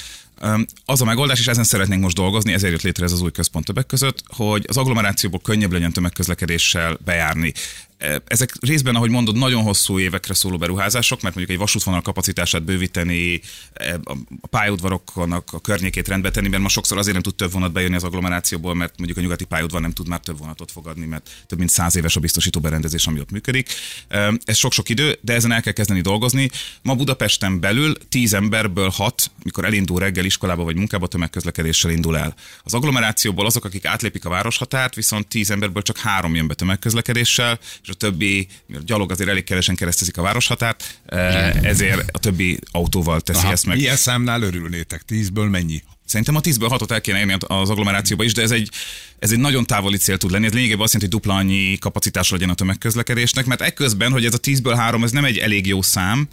Az 0.85 1.01
a 1.01 1.05
megoldás, 1.05 1.41
és 1.41 1.47
ezen 1.47 1.65
szeretnénk 1.65 2.03
most 2.03 2.17
dolgozni, 2.17 2.53
ezért 2.53 2.73
jött 2.73 2.83
létre 2.83 3.05
ez 3.05 3.13
az 3.13 3.21
új 3.21 3.31
központ 3.31 3.65
többek 3.65 3.87
között, 3.87 4.23
hogy 4.27 4.65
az 4.69 4.77
agglomerációból 4.77 5.41
könnyebb 5.41 5.73
legyen 5.73 5.93
tömegközlekedéssel 5.93 6.99
bejárni. 7.05 7.53
E, 7.99 8.23
Ezek 8.27 8.53
részben, 8.61 8.95
ahogy 8.95 9.11
mondod, 9.11 9.37
nagyon 9.37 9.63
hosszú 9.63 9.99
évekre 9.99 10.35
szóló 10.35 10.57
beruházások, 10.57 11.23
mert 11.23 11.35
mondjuk 11.35 11.57
egy 11.57 11.63
vasútvonal 11.65 12.01
kapacitását 12.03 12.63
bővíteni, 12.63 13.41
e, 13.73 13.99
a 14.41 14.47
pályaudvaroknak 14.47 15.53
a 15.53 15.61
környékét 15.61 16.09
rendbe 16.09 16.31
tenni, 16.31 16.49
mert 16.49 16.63
ma 16.63 16.69
sokszor 16.69 16.99
azért 16.99 17.13
nem 17.13 17.23
tud 17.23 17.35
több 17.35 17.53
vonat 17.53 17.73
bejönni 17.73 17.95
az 17.95 18.05
agglomerációból, 18.05 18.75
mert 18.75 18.95
mondjuk 18.97 19.19
a 19.19 19.21
nyugati 19.21 19.45
pályaudvar 19.45 19.81
nem 19.81 19.93
tud 19.93 20.09
már 20.09 20.21
több 20.21 20.39
vonatot 20.39 20.71
fogadni, 20.71 21.07
mert 21.07 21.31
több 21.47 21.59
mint 21.59 21.71
száz 21.71 21.97
éves 21.97 22.17
a 22.17 22.21
biztosító 22.21 22.61
berendezés, 22.61 23.07
ami 23.07 23.21
ott 23.21 23.31
működik. 23.31 23.73
E, 24.09 24.33
Ez 24.45 24.57
sok-sok 24.57 24.89
idő, 24.89 25.19
de 25.21 25.35
ezen 25.35 25.53
el 25.53 25.63
kell 25.63 25.73
kezdeni 25.73 26.01
dolgozni. 26.01 26.51
Ma 26.83 26.95
Budapesten 26.95 27.61
belül 27.61 27.95
10 28.09 28.35
emberből 28.35 28.89
6, 28.89 29.31
mikor 29.43 29.65
elindul 29.65 29.99
reggel 29.99 30.25
iskolába 30.25 30.65
vagy 30.65 30.77
munkába, 30.77 31.07
tömegközlekedéssel 31.07 31.91
indul 31.91 32.19
el. 32.19 32.35
Az 32.63 32.75
agglomerációból 32.75 33.47
azok, 33.47 33.65
akik 33.65 33.85
átlépik 33.85 34.25
a 34.25 34.29
városhatárt, 34.29 34.95
viszont 34.95 35.27
10 35.27 35.51
emberből 35.51 35.83
csak 35.83 35.99
három 35.99 36.35
jön 36.35 36.47
be 36.47 36.55
tömegközlekedéssel, 36.55 37.59
és 37.89 37.95
a 37.95 37.97
többi, 37.97 38.47
mivel 38.67 38.83
gyalog 38.83 39.11
azért 39.11 39.29
elég 39.29 39.45
kevesen 39.45 39.75
keresztezik 39.75 40.17
a 40.17 40.23
városhatárt, 40.23 40.99
eh, 41.07 41.55
ezért 41.55 42.11
a 42.13 42.19
többi 42.19 42.59
autóval 42.71 43.21
teszi 43.21 43.43
Aha. 43.43 43.53
ezt 43.53 43.67
meg. 43.67 43.79
Ilyen 43.79 43.97
számnál 43.97 44.43
örülnétek. 44.43 45.03
Tízből 45.03 45.49
mennyi? 45.49 45.83
Szerintem 46.05 46.37
a 46.37 46.41
10-ből 46.41 46.69
6-ot 46.71 46.91
el 46.91 47.01
kéne 47.01 47.19
érni 47.19 47.37
az 47.47 47.71
agglomerációba 47.71 48.25
is, 48.25 48.33
de 48.33 48.43
ez 48.43 48.51
egy, 48.51 48.71
ez 49.19 49.31
egy 49.31 49.39
nagyon 49.39 49.67
távoli 49.67 49.97
cél 49.97 50.19
tud 50.19 50.31
lenni. 50.31 50.47
Ez 50.47 50.53
lényegében 50.53 50.83
azt 50.83 50.93
jelenti, 50.93 51.17
hogy 51.17 51.25
dupla 51.25 51.41
annyi 51.41 51.79
kapacitás 51.79 52.31
legyen 52.31 52.51
a 52.51 52.55
tömegközlekedésnek, 52.55 53.47
mert 53.47 53.61
ekközben, 53.61 54.13
hogy 54.13 54.25
ez 54.25 54.35
a 54.35 54.39
10-ből 54.39 54.75
3, 54.77 55.05
ez 55.05 55.11
nem 55.11 55.25
egy 55.25 55.39
elég 55.39 55.67
jó 55.67 55.83
szám, 55.83 56.29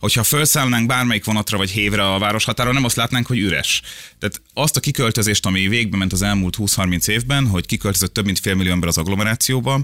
hogyha 0.00 0.22
felszállnánk 0.22 0.86
bármelyik 0.86 1.24
vonatra 1.24 1.56
vagy 1.56 1.70
hévre 1.70 2.12
a 2.12 2.18
városhatáron, 2.18 2.74
nem 2.74 2.84
azt 2.84 2.96
látnánk, 2.96 3.26
hogy 3.26 3.38
üres. 3.38 3.82
Tehát 4.18 4.40
azt 4.54 4.76
a 4.76 4.80
kiköltözést, 4.80 5.46
ami 5.46 5.68
végbe 5.68 5.96
ment 5.96 6.12
az 6.12 6.22
elmúlt 6.22 6.56
20-30 6.58 7.08
évben, 7.08 7.46
hogy 7.46 7.66
kiköltözött 7.66 8.14
több 8.14 8.24
mint 8.24 8.38
fél 8.38 8.54
millió 8.54 8.72
ember 8.72 8.88
az 8.88 8.98
agglomerációba, 8.98 9.80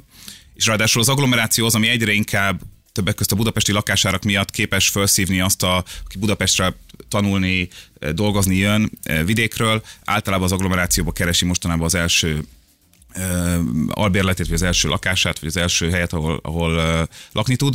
és 0.54 0.66
ráadásul 0.66 1.00
az 1.00 1.08
agglomeráció 1.08 1.66
az, 1.66 1.74
ami 1.74 1.88
egyre 1.88 2.12
inkább 2.12 2.60
többek 2.92 3.14
közt 3.14 3.32
a 3.32 3.36
budapesti 3.36 3.72
lakásárak 3.72 4.22
miatt 4.22 4.50
képes 4.50 4.88
felszívni 4.88 5.40
azt, 5.40 5.62
a, 5.62 5.84
aki 6.04 6.18
Budapestre 6.18 6.74
tanulni, 7.08 7.68
eh, 7.98 8.10
dolgozni 8.10 8.56
jön 8.56 8.90
eh, 9.02 9.24
vidékről, 9.24 9.82
általában 10.04 10.44
az 10.44 10.52
agglomerációba 10.52 11.12
keresi 11.12 11.44
mostanában 11.44 11.84
az 11.84 11.94
első 11.94 12.44
ö, 13.14 13.58
albérletét, 13.88 14.46
vagy 14.46 14.54
az 14.54 14.62
első 14.62 14.88
lakását, 14.88 15.38
vagy 15.38 15.48
az 15.48 15.56
első 15.56 15.90
helyet, 15.90 16.12
ahol, 16.12 16.40
ahol 16.42 17.08
lakni 17.32 17.56
tud. 17.56 17.74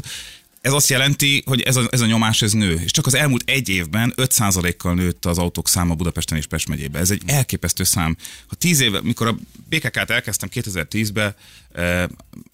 Ez 0.62 0.74
azt 0.74 0.90
jelenti, 0.90 1.44
hogy 1.46 1.62
ez 1.62 1.76
a, 1.76 1.88
ez 1.92 2.02
a 2.02 2.06
nyomás 2.06 2.42
ez 2.42 2.52
nő. 2.52 2.82
És 2.84 2.92
csak 2.92 3.06
az 3.06 3.14
elmúlt 3.14 3.50
egy 3.50 3.70
évben 3.70 4.14
5%-kal 4.16 4.94
nőtt 4.94 5.26
az 5.26 5.38
autók 5.38 5.68
száma 5.68 5.96
Budapesten 5.96 6.38
és 6.38 6.46
Pest 6.46 6.68
megyében. 6.68 7.02
Ez 7.02 7.12
egy 7.12 7.22
elképesztő 7.26 7.84
szám. 7.84 8.18
Ha 8.48 8.56
10 8.56 8.80
éve, 8.80 9.02
mikor 9.02 9.28
a 9.28 9.38
BKK-t 9.70 10.10
elkezdtem 10.10 10.50
2010-ben, 10.54 11.36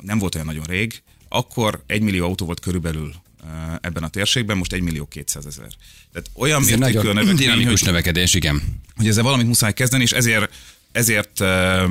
nem 0.03 0.19
volt 0.19 0.35
olyan 0.35 0.47
nagyon 0.47 0.65
rég, 0.65 1.01
akkor 1.29 1.83
egy 1.87 2.01
millió 2.01 2.25
autó 2.25 2.45
volt 2.45 2.59
körülbelül 2.59 3.13
ebben 3.81 4.03
a 4.03 4.07
térségben, 4.07 4.57
most 4.57 4.73
1 4.73 4.81
millió 4.81 5.05
200 5.05 5.45
ezer. 5.45 5.67
Tehát 6.11 6.29
olyan 6.33 6.61
Ez 6.61 6.67
mértékű 6.67 7.07
a 7.07 7.33
dinamikus 7.33 7.79
hogy, 7.79 7.89
növekedés, 7.89 8.33
igen. 8.33 8.61
hogy 8.95 9.07
ezzel 9.07 9.23
valamit 9.23 9.47
muszáj 9.47 9.73
kezdeni, 9.73 10.03
és 10.03 10.11
ezért, 10.11 10.53
ezért 10.91 11.41
eh, 11.41 11.83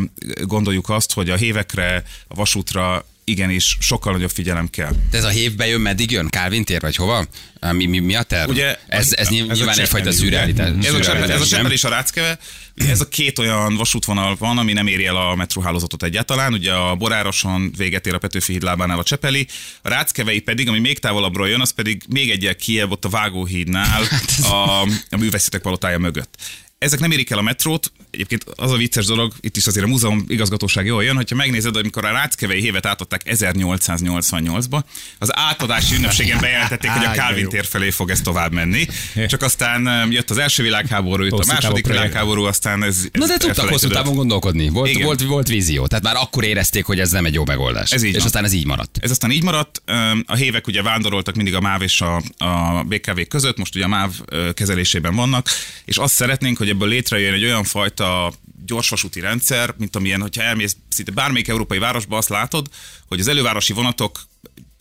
gondoljuk 0.42 0.88
azt, 0.88 1.12
hogy 1.12 1.30
a 1.30 1.36
hévekre, 1.36 2.02
a 2.28 2.34
vasútra 2.34 3.06
igenis 3.24 3.76
sokkal 3.80 4.12
nagyobb 4.12 4.30
figyelem 4.30 4.70
kell. 4.70 4.92
De 5.10 5.18
ez 5.18 5.24
a 5.24 5.28
hévbe 5.28 5.66
jön, 5.66 5.80
meddig 5.80 6.10
jön? 6.10 6.28
Kálvin 6.28 6.64
tér, 6.64 6.80
vagy 6.80 6.96
hova? 6.96 7.26
Mi, 7.72 7.86
mi, 7.86 7.98
mi 7.98 8.14
a 8.14 8.22
terv? 8.22 8.50
Ugye, 8.50 8.78
ez, 8.86 9.12
ez, 9.12 9.28
nyilván 9.28 9.56
a 9.58 9.70
egyfajta 9.70 9.82
Csepeli, 9.82 10.00
ugye? 10.00 10.12
szürrealitás. 10.12 10.86
Ez 10.86 10.94
a 10.94 11.42
ez? 11.42 11.48
Csepel 11.48 11.72
és 11.72 11.84
a 11.84 11.88
Ráckeve. 11.88 12.38
Ugye 12.76 12.90
ez 12.90 13.00
a 13.00 13.08
két 13.08 13.38
olyan 13.38 13.76
vasútvonal 13.76 14.36
van, 14.38 14.58
ami 14.58 14.72
nem 14.72 14.86
éri 14.86 15.06
el 15.06 15.16
a 15.16 15.34
metróhálózatot 15.34 16.02
egyáltalán. 16.02 16.52
Ugye 16.52 16.72
a 16.72 16.94
Borároson 16.94 17.72
véget 17.76 18.06
ér 18.06 18.14
a 18.14 18.18
Petőfi 18.18 18.52
híd 18.52 18.62
lábánál 18.62 18.98
a 18.98 19.02
Csepeli, 19.02 19.46
a 19.82 19.88
Ráckevei 19.88 20.40
pedig, 20.40 20.68
ami 20.68 20.78
még 20.78 20.98
távolabbról 20.98 21.48
jön, 21.48 21.60
az 21.60 21.70
pedig 21.70 22.02
még 22.08 22.30
egyel 22.30 22.56
kiebb 22.56 22.90
ott 22.90 23.04
a 23.04 23.08
Vágóhídnál 23.08 24.02
a, 24.42 24.80
a 25.10 25.16
művészetek 25.16 25.60
palotája 25.60 25.98
mögött. 25.98 26.36
Ezek 26.78 27.00
nem 27.00 27.10
érik 27.10 27.30
el 27.30 27.38
a 27.38 27.42
metrót, 27.42 27.92
egyébként 28.10 28.44
az 28.54 28.72
a 28.72 28.76
vicces 28.76 29.06
dolog, 29.06 29.32
itt 29.40 29.56
is 29.56 29.66
azért 29.66 29.84
a 29.84 29.88
múzeum 29.88 30.24
igazgatóság 30.28 30.86
jól 30.86 31.04
jön, 31.04 31.16
hogyha 31.16 31.36
megnézed, 31.36 31.76
amikor 31.76 32.04
a 32.04 32.12
Ráckevei 32.12 32.60
hévet 32.60 32.86
átadták 32.86 33.22
1888-ba, 33.24 34.80
az 35.18 35.36
átadási 35.36 35.94
ünnepségen 35.94 36.40
bejelentették, 36.40 36.90
hogy 36.90 37.04
a 37.04 37.10
Calvin 37.10 37.48
tér 37.48 37.64
felé 37.64 37.90
fog 37.90 38.10
ez 38.10 38.20
tovább 38.20 38.52
menni. 38.52 38.86
Csak 39.26 39.42
aztán 39.42 39.86
um, 39.86 40.12
jött 40.12 40.30
az 40.30 40.38
első 40.38 40.62
világháború, 40.62 41.22
jött 41.22 41.32
a 41.32 41.44
második 41.46 41.86
világháború, 41.86 42.42
aztán 42.42 42.82
ez, 42.82 42.96
ez 43.12 43.20
Na 43.20 43.26
de 43.26 43.36
tudtak 43.36 43.68
hosszú 43.68 43.88
távon 43.88 44.14
gondolkodni. 44.14 44.68
Volt, 44.68 44.90
Igen. 44.90 45.04
volt, 45.04 45.22
volt 45.22 45.48
vízió. 45.48 45.86
Tehát 45.86 46.04
már 46.04 46.16
akkor 46.16 46.44
érezték, 46.44 46.84
hogy 46.84 47.00
ez 47.00 47.10
nem 47.10 47.24
egy 47.24 47.34
jó 47.34 47.44
megoldás. 47.44 47.90
Ez 47.90 48.02
így 48.02 48.10
és 48.10 48.16
van. 48.16 48.26
aztán 48.26 48.44
ez 48.44 48.52
így 48.52 48.66
maradt. 48.66 48.98
Ez 49.00 49.10
aztán 49.10 49.30
így 49.30 49.42
maradt. 49.42 49.82
Öm, 49.84 50.24
A 50.26 50.34
hévek 50.34 50.66
ugye 50.66 50.82
vándoroltak 50.82 51.34
mindig 51.34 51.54
a 51.54 51.60
MÁV 51.60 51.82
és 51.82 52.00
a, 52.00 52.22
a 52.38 52.82
BKV 52.88 53.20
között, 53.28 53.58
most 53.58 53.74
ugye 53.74 53.84
a 53.84 53.88
MÁV 53.88 54.10
kezelésében 54.54 55.14
vannak, 55.14 55.48
és 55.84 55.96
azt 55.96 56.14
szeretnénk, 56.14 56.60
hogy 56.64 56.72
ebből 56.72 56.88
létrejön 56.88 57.34
egy 57.34 57.44
olyan 57.44 57.64
fajta 57.64 58.32
gyorsvasúti 58.66 59.20
rendszer, 59.20 59.74
mint 59.78 59.96
amilyen, 59.96 60.20
hogyha 60.20 60.42
elmész 60.42 60.76
szinte 60.88 61.12
bármelyik 61.12 61.48
európai 61.48 61.78
városba, 61.78 62.16
azt 62.16 62.28
látod, 62.28 62.66
hogy 63.06 63.20
az 63.20 63.28
elővárosi 63.28 63.72
vonatok 63.72 64.20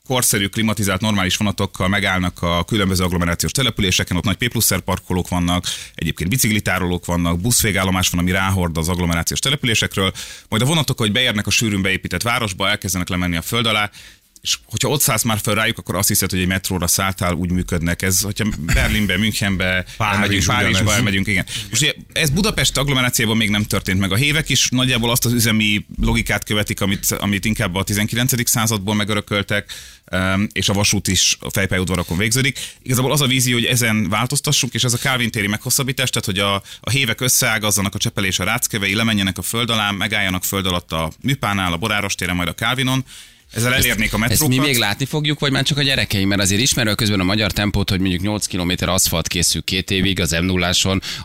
korszerű, 0.08 0.48
klimatizált, 0.48 1.02
normális 1.02 1.38
vonatokkal 1.38 1.88
megállnak 1.88 2.42
a 2.42 2.64
különböző 2.64 3.04
agglomerációs 3.04 3.52
településeken, 3.52 4.18
ott 4.18 4.24
nagy 4.24 4.36
P 4.36 4.82
parkolók 4.84 5.28
vannak, 5.28 5.66
egyébként 5.96 6.30
biciklitárolók 6.30 7.06
vannak, 7.06 7.40
buszvégállomás 7.40 8.10
van, 8.10 8.22
ami 8.22 8.32
ráhord 8.32 8.78
az 8.78 8.90
agglomerációs 8.90 9.40
településekről, 9.40 10.12
majd 10.50 10.62
a 10.62 10.66
vonatok, 10.66 10.98
hogy 10.98 11.12
beérnek 11.12 11.48
a 11.48 11.52
sűrűn 11.52 11.82
beépített 11.82 12.22
városba, 12.22 12.70
elkezdenek 12.70 13.10
lemenni 13.10 13.36
a 13.36 13.42
föld 13.42 13.66
alá, 13.66 13.90
és 14.44 14.58
hogyha 14.66 14.90
ott 14.90 15.02
szállsz 15.02 15.24
már 15.24 15.40
fel 15.44 15.56
rájuk, 15.56 15.78
akkor 15.78 15.96
azt 15.96 16.08
hiszed, 16.08 16.30
hogy 16.30 16.40
egy 16.40 16.48
metróra 16.48 16.88
szálltál, 16.88 17.34
úgy 17.34 17.52
működnek. 17.52 18.02
Ez, 18.02 18.22
hogyha 18.22 18.46
Berlinbe, 18.60 19.18
Münchenbe, 19.18 19.86
Párizs 19.98 20.20
elmegyünk, 20.20 20.46
Párizsba, 20.46 20.94
elmegyünk, 20.94 21.28
igen. 21.28 21.46
Most 21.70 21.82
ugye 21.82 21.94
ez 22.14 22.30
Budapest 22.30 22.78
agglomerációban 22.78 23.38
még 23.38 23.50
nem 23.50 23.64
történt 23.64 24.00
meg. 24.00 24.12
A 24.12 24.16
hévek 24.16 24.50
is 24.50 24.70
nagyjából 24.70 25.12
azt 25.12 25.26
az 25.26 25.32
üzemi 25.32 25.86
logikát 26.02 26.44
követik, 26.44 26.82
amit, 26.82 27.12
amit 27.12 27.46
inkább 27.46 27.76
a 27.76 27.84
19. 27.84 28.50
századból 28.50 28.96
megörököltek, 28.96 29.74
és 30.52 30.70
a 30.70 30.74
vasút 30.74 31.08
is 31.08 31.38
a 31.40 31.50
fejpályaudvarakon 31.50 32.18
végződik. 32.18 32.60
Igazából 32.82 33.12
az 33.12 33.22
a 33.22 33.28
vízió, 33.28 33.54
hogy 33.54 33.66
ezen 33.66 34.10
változtassunk, 34.10 34.74
és 34.74 34.84
ez 34.84 34.94
a 34.94 34.98
Calvin 34.98 35.32
téri 35.32 35.48
meghosszabbítás, 35.48 36.10
tehát 36.10 36.26
hogy 36.26 36.40
a, 36.40 36.64
a 36.80 36.90
hévek 36.90 37.22
összeágazzanak 37.22 37.96
a 37.96 37.98
Csepel 37.98 38.26
és 38.26 38.40
a 38.40 38.44
Ráckevei, 38.44 38.96
lemenjenek 38.96 39.38
a 39.38 39.42
föld 39.42 39.70
alá, 39.70 39.92
megálljanak 39.92 40.44
föld 40.44 40.66
alatt 40.66 40.92
a 40.92 41.12
Műpánál, 41.22 41.74
a 41.74 41.78
Boráros 41.78 42.16
téren, 42.16 42.36
majd 42.36 42.48
a 42.48 42.54
Calvinon, 42.54 43.06
ezzel 43.54 43.74
elérnék 43.74 44.14
a 44.14 44.18
Ezt 44.18 44.30
metrókat. 44.30 44.58
mi 44.58 44.66
még 44.66 44.78
látni 44.78 45.06
fogjuk, 45.06 45.40
vagy 45.40 45.52
már 45.52 45.64
csak 45.64 45.78
a 45.78 45.82
gyerekeim? 45.82 46.28
Mert 46.28 46.42
azért 46.42 46.62
ismerő 46.62 46.94
közben 46.94 47.20
a 47.20 47.24
magyar 47.24 47.52
tempót, 47.52 47.90
hogy 47.90 48.00
mondjuk 48.00 48.22
8 48.22 48.46
km 48.46 48.72
aszfalt 48.90 49.28
készül 49.28 49.64
két 49.64 49.92
évig 49.92 50.20
az 50.20 50.32
m 50.32 50.46
0 50.46 50.72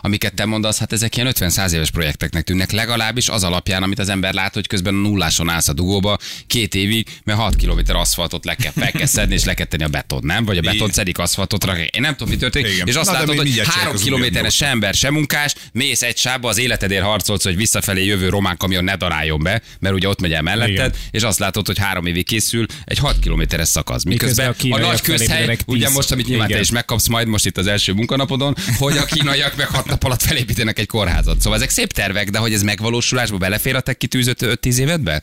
amiket 0.01 0.33
te 0.33 0.45
mondasz, 0.45 0.77
hát 0.79 0.93
ezek 0.93 1.15
ilyen 1.15 1.31
50-100 1.35 1.71
éves 1.71 1.91
projekteknek 1.91 2.43
tűnnek, 2.43 2.71
legalábbis 2.71 3.29
az 3.29 3.43
alapján, 3.43 3.83
amit 3.83 3.99
az 3.99 4.09
ember 4.09 4.33
lát, 4.33 4.53
hogy 4.53 4.67
közben 4.67 4.93
a 4.93 4.97
nulláson 4.97 5.49
állsz 5.49 5.67
a 5.67 5.73
dugóba 5.73 6.17
két 6.47 6.75
évig, 6.75 7.07
mert 7.23 7.39
6 7.39 7.55
km 7.55 7.95
aszfaltot 7.95 8.45
le 8.45 8.55
kell, 8.55 8.71
fel 8.71 8.91
kell 8.91 9.05
szedni, 9.05 9.33
és 9.33 9.43
le 9.43 9.53
kell 9.53 9.65
tenni 9.65 9.83
a 9.83 9.87
beton, 9.87 10.21
nem? 10.23 10.45
Vagy 10.45 10.57
a 10.57 10.61
beton 10.61 10.91
szedik 10.91 11.17
aszfaltot 11.17 11.63
rak. 11.63 11.77
Én 11.77 12.01
nem 12.01 12.15
tudom, 12.15 12.33
mi 12.33 12.39
történik. 12.39 12.71
Igen. 12.73 12.87
És 12.87 12.95
azt 12.95 13.11
Na, 13.11 13.11
látod, 13.11 13.35
hogy 13.35 13.43
mindjárt 13.43 13.69
3 13.69 13.79
csinálkozunk 13.79 14.13
kilométeres 14.13 14.55
se 14.55 14.65
ember, 14.67 14.93
se 14.93 15.11
munkás, 15.11 15.55
mész 15.71 16.01
egy 16.01 16.17
sávba, 16.17 16.49
az 16.49 16.57
életedért 16.57 17.03
harcolsz, 17.03 17.43
hogy 17.43 17.55
visszafelé 17.55 18.05
jövő 18.05 18.29
román 18.29 18.57
kamion 18.57 18.83
ne 18.83 18.95
daráljon 18.95 19.43
be, 19.43 19.61
mert 19.79 19.95
ugye 19.95 20.07
ott 20.07 20.21
megy 20.21 20.33
el 20.33 20.41
melletted, 20.41 20.73
Igen. 20.73 20.93
és 21.11 21.23
azt 21.23 21.39
látod, 21.39 21.65
hogy 21.65 21.77
három 21.77 22.05
évig 22.05 22.18
készül 22.23 22.65
egy 22.85 22.97
6 22.97 23.19
kilométeres 23.19 23.67
szakasz. 23.67 24.03
Miközben, 24.03 24.47
Miközben 24.47 24.81
a 24.81 24.85
a, 24.85 24.89
nagy 24.89 25.01
közhely, 25.01 25.57
ugye 25.65 25.89
most, 25.89 26.11
amit 26.11 26.27
nyilván 26.27 26.47
te 26.47 26.59
is 26.59 26.71
megkapsz 26.71 27.07
majd 27.07 27.27
most 27.27 27.45
itt 27.45 27.57
az 27.57 27.67
első 27.67 27.93
munkanapodon, 27.93 28.55
hogy 28.77 28.97
a 28.97 29.05
kínaiak 29.05 29.55
meg 29.55 29.67
6 29.67 29.85
nap 29.85 30.03
alatt 30.03 30.21
felépítenek 30.21 30.79
egy 30.79 30.87
kórházat. 30.87 31.41
Szóval 31.41 31.57
ezek 31.57 31.69
szép 31.69 31.93
tervek, 31.93 32.29
de 32.29 32.37
hogy 32.37 32.53
ez 32.53 32.61
megvalósulásba 32.61 33.37
belefér 33.37 33.75
a 33.75 33.81
te 33.81 33.93
kitűzött 33.93 34.39
5-10 34.41 34.75
évedbe? 34.75 35.21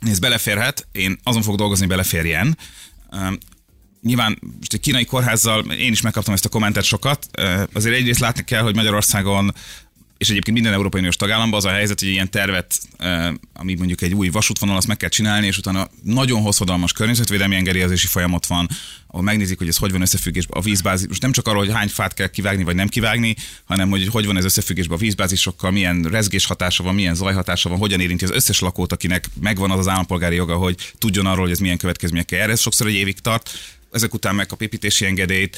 Nézd, 0.00 0.20
beleférhet, 0.20 0.86
én 0.92 1.18
azon 1.22 1.42
fogok 1.42 1.58
dolgozni, 1.58 1.86
beleférjen. 1.86 2.58
Üm, 3.12 3.38
Nyilván 4.02 4.38
most 4.58 4.72
egy 4.72 4.80
kínai 4.80 5.04
kórházzal, 5.04 5.60
én 5.72 5.92
is 5.92 6.00
megkaptam 6.00 6.34
ezt 6.34 6.44
a 6.44 6.48
kommentet 6.48 6.84
sokat, 6.84 7.26
azért 7.72 7.96
egyrészt 7.96 8.20
látni 8.20 8.44
kell, 8.44 8.62
hogy 8.62 8.74
Magyarországon 8.74 9.54
és 10.18 10.28
egyébként 10.28 10.56
minden 10.56 10.72
Európai 10.72 11.00
Uniós 11.00 11.16
tagállamban 11.16 11.58
az 11.58 11.64
a 11.64 11.70
helyzet, 11.70 12.00
hogy 12.00 12.08
ilyen 12.08 12.30
tervet, 12.30 12.78
ami 13.52 13.74
mondjuk 13.74 14.02
egy 14.02 14.14
új 14.14 14.28
vasútvonal, 14.28 14.76
azt 14.76 14.86
meg 14.86 14.96
kell 14.96 15.08
csinálni, 15.08 15.46
és 15.46 15.58
utána 15.58 15.88
nagyon 16.02 16.42
hosszadalmas 16.42 16.92
környezetvédelmi 16.92 17.54
engedélyezési 17.54 18.06
folyamat 18.06 18.46
van, 18.46 18.68
ahol 19.06 19.22
megnézik, 19.22 19.58
hogy 19.58 19.68
ez 19.68 19.76
hogy 19.76 19.92
van 19.92 20.00
összefüggésben 20.00 20.58
a 20.58 20.62
vízbázis. 20.62 21.08
Most 21.08 21.22
nem 21.22 21.32
csak 21.32 21.48
arról, 21.48 21.64
hogy 21.64 21.74
hány 21.74 21.88
fát 21.88 22.14
kell 22.14 22.28
kivágni, 22.28 22.62
vagy 22.64 22.74
nem 22.74 22.88
kivágni, 22.88 23.36
hanem 23.64 23.88
hogy 23.88 24.06
hogy 24.06 24.26
van 24.26 24.36
ez 24.36 24.44
összefüggésben 24.44 24.96
a 24.96 25.00
vízbázisokkal, 25.00 25.70
milyen 25.70 26.02
rezgés 26.02 26.46
hatása 26.46 26.82
van, 26.82 26.94
milyen 26.94 27.14
zajhatása 27.14 27.68
van, 27.68 27.78
hogyan 27.78 28.00
érinti 28.00 28.24
az 28.24 28.30
összes 28.30 28.60
lakót, 28.60 28.92
akinek 28.92 29.28
megvan 29.40 29.70
az 29.70 29.78
az 29.78 29.88
állampolgári 29.88 30.34
joga, 30.34 30.56
hogy 30.56 30.92
tudjon 30.98 31.26
arról, 31.26 31.42
hogy 31.42 31.50
ez 31.50 31.58
milyen 31.58 31.78
következményekkel 31.78 32.38
jár. 32.38 32.50
Ez 32.50 32.60
sokszor 32.60 32.86
egy 32.86 32.94
évig 32.94 33.20
tart, 33.20 33.50
ezek 33.92 34.14
után 34.14 34.34
megkap 34.34 34.62
építési 34.62 35.04
engedélyt, 35.04 35.56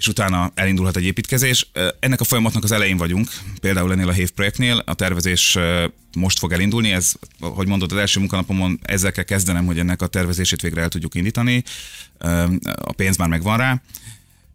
és 0.00 0.08
utána 0.08 0.52
elindulhat 0.54 0.96
egy 0.96 1.04
építkezés. 1.04 1.70
Ennek 1.98 2.20
a 2.20 2.24
folyamatnak 2.24 2.64
az 2.64 2.72
elején 2.72 2.96
vagyunk, 2.96 3.28
például 3.60 3.92
ennél 3.92 4.08
a 4.08 4.12
HÉV 4.12 4.30
projektnél. 4.30 4.82
A 4.86 4.94
tervezés 4.94 5.58
most 6.16 6.38
fog 6.38 6.52
elindulni, 6.52 6.92
ez, 6.92 7.12
hogy 7.40 7.66
mondod, 7.66 7.92
az 7.92 7.98
első 7.98 8.18
munkanapomon 8.18 8.78
ezzel 8.82 9.12
kell 9.12 9.24
kezdenem, 9.24 9.66
hogy 9.66 9.78
ennek 9.78 10.02
a 10.02 10.06
tervezését 10.06 10.60
végre 10.60 10.80
el 10.80 10.88
tudjuk 10.88 11.14
indítani. 11.14 11.62
A 12.74 12.92
pénz 12.92 13.16
már 13.16 13.28
megvan 13.28 13.56
rá. 13.56 13.82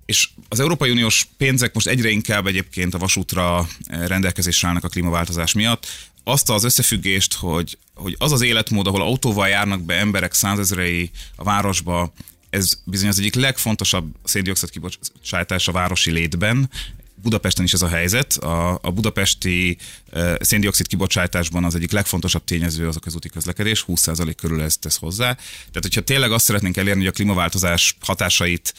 És 0.06 0.30
az 0.50 0.60
Európai 0.60 0.92
Uniós 0.92 1.28
pénzek 1.38 1.74
most 1.74 1.88
egyre 1.88 2.10
inkább 2.10 2.48
egyébként 2.48 2.94
a 2.94 2.98
vasútra 2.98 3.68
rendelkezésre 3.88 4.68
állnak 4.68 4.84
a 4.84 4.90
klímaváltozás 4.90 5.54
miatt. 5.54 5.88
Azt 6.24 6.50
az 6.50 6.64
összefüggést, 6.64 7.34
hogy, 7.34 7.78
hogy 7.94 8.16
az 8.18 8.32
az 8.32 8.42
életmód, 8.42 8.88
ahol 8.88 9.02
autóval 9.02 9.48
járnak 9.48 9.82
be 9.82 9.94
emberek 9.94 10.34
százezrei 10.34 11.12
a 11.36 11.44
városba, 11.44 12.14
ez 12.56 12.74
bizony 12.84 13.10
az 13.10 13.20
egyik 13.20 13.36
legfontosabb 13.36 14.16
széndiokszid 14.24 14.70
kibocsátás 14.70 15.68
a 15.68 15.72
városi 15.72 16.12
létben. 16.12 16.70
Budapesten 17.16 17.66
is 17.66 17.74
ez 17.74 17.82
a 17.82 17.88
helyzet. 17.88 18.34
A, 18.34 18.80
a 18.82 18.92
budapesti 18.92 19.78
uh, 20.14 20.36
széndiokszid 20.40 20.88
kibocsátásban 20.88 21.64
az 21.64 21.76
egyik 21.76 21.92
legfontosabb 21.92 22.44
tényező 22.44 22.88
az 22.88 22.96
a 22.96 23.00
közúti 23.00 23.30
közlekedés, 23.30 23.86
20% 23.88 24.34
körül 24.38 24.62
ezt 24.62 24.80
tesz 24.80 24.98
hozzá. 24.98 25.34
Tehát, 25.34 25.82
hogyha 25.82 26.02
tényleg 26.02 26.32
azt 26.32 26.46
szeretnénk 26.46 26.78
elérni, 26.78 27.00
hogy 27.00 27.10
a 27.10 27.12
klímaváltozás 27.12 27.98
hatásait 28.00 28.74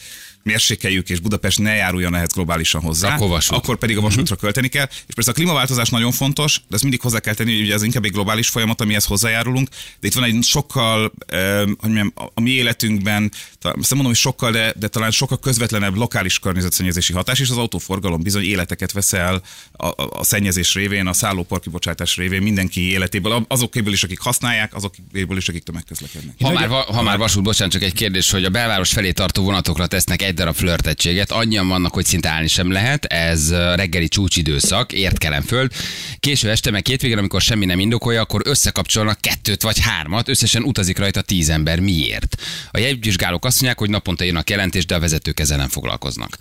mérsékeljük, 0.47 1.09
és 1.09 1.19
Budapest 1.19 1.59
ne 1.59 1.73
járuljon 1.75 2.15
ehhez 2.15 2.33
globálisan 2.33 2.81
hozzá, 2.81 3.15
Akkor 3.15 3.27
vasút. 3.27 3.57
akkor 3.57 3.77
pedig 3.77 3.97
a 3.97 4.01
vasútra 4.01 4.35
költeni 4.35 4.67
kell. 4.67 4.87
És 5.07 5.13
persze 5.13 5.31
a 5.31 5.33
klímaváltozás 5.33 5.89
nagyon 5.89 6.11
fontos, 6.11 6.57
de 6.67 6.75
ezt 6.75 6.81
mindig 6.81 7.01
hozzá 7.01 7.19
kell 7.19 7.33
tenni, 7.33 7.55
hogy 7.55 7.61
ugye 7.61 7.73
ez 7.73 7.83
inkább 7.83 8.05
egy 8.05 8.11
globális 8.11 8.49
folyamat, 8.49 8.81
amihez 8.81 9.05
hozzájárulunk, 9.05 9.69
de 9.99 10.07
itt 10.07 10.13
van 10.13 10.23
egy 10.23 10.43
sokkal, 10.43 11.11
eh, 11.27 11.59
hogy 11.59 11.77
mondjam, 11.81 12.13
a, 12.33 12.41
mi 12.41 12.49
életünkben, 12.49 13.31
talán, 13.59 13.77
azt 13.79 13.89
mondom, 13.89 14.07
hogy 14.07 14.19
sokkal, 14.21 14.51
de, 14.51 14.73
de 14.79 14.87
talán 14.87 15.11
sokkal 15.11 15.39
közvetlenebb 15.39 15.95
lokális 15.95 16.39
környezetszennyezési 16.39 17.13
hatás, 17.13 17.39
és 17.39 17.49
az 17.49 17.57
autóforgalom 17.57 18.21
bizony 18.21 18.43
életeket 18.43 18.91
vesz 18.91 19.13
el 19.13 19.41
a, 19.71 19.85
a, 19.87 20.09
a 20.11 20.23
szennyezés 20.23 20.73
révén, 20.73 21.07
a 21.07 21.13
szállóparkibocsátás 21.13 22.15
révén, 22.15 22.41
mindenki 22.41 22.91
életéből, 22.91 23.45
azokéből 23.47 23.93
is, 23.93 24.03
akik 24.03 24.19
használják, 24.19 24.75
azokéből 24.75 25.37
is, 25.37 25.49
akik 25.49 25.63
tömegközlekednek. 25.63 26.35
Ha 26.41 26.51
már, 26.51 26.67
ha 26.67 27.01
már 27.01 27.17
vasút, 27.17 27.43
bocsánat, 27.43 27.73
csak 27.73 27.83
egy 27.83 27.93
kérdés, 27.93 28.31
hogy 28.31 28.45
a 28.45 28.49
belváros 28.49 28.91
felé 28.91 29.11
tartó 29.11 29.43
vonatokra 29.43 29.87
tesznek 29.87 30.21
egy 30.21 30.33
darab 30.37 30.55
flörtegységet, 30.55 31.31
annyian 31.31 31.67
vannak, 31.67 31.93
hogy 31.93 32.05
szinte 32.05 32.29
állni 32.29 32.47
sem 32.47 32.71
lehet, 32.71 33.05
ez 33.05 33.51
reggeli 33.51 34.07
csúcsidőszak, 34.07 34.93
értkelem 34.93 35.41
föld. 35.41 35.71
Késő 36.19 36.49
este, 36.49 36.71
meg 36.71 36.81
két 36.81 37.01
végén, 37.01 37.17
amikor 37.17 37.41
semmi 37.41 37.65
nem 37.65 37.79
indokolja, 37.79 38.21
akkor 38.21 38.41
összekapcsolnak 38.45 39.21
kettőt 39.21 39.61
vagy 39.61 39.79
hármat, 39.79 40.29
összesen 40.29 40.63
utazik 40.63 40.97
rajta 40.97 41.21
tíz 41.21 41.49
ember. 41.49 41.79
Miért? 41.79 42.41
A 42.71 42.79
jegyvizsgálók 42.79 43.45
azt 43.45 43.55
mondják, 43.55 43.79
hogy 43.79 43.89
naponta 43.89 44.23
írnak 44.25 44.49
jelentést, 44.49 44.87
de 44.87 44.95
a 44.95 44.99
vezetők 44.99 45.39
ezzel 45.39 45.57
nem 45.57 45.69
foglalkoznak. 45.69 46.37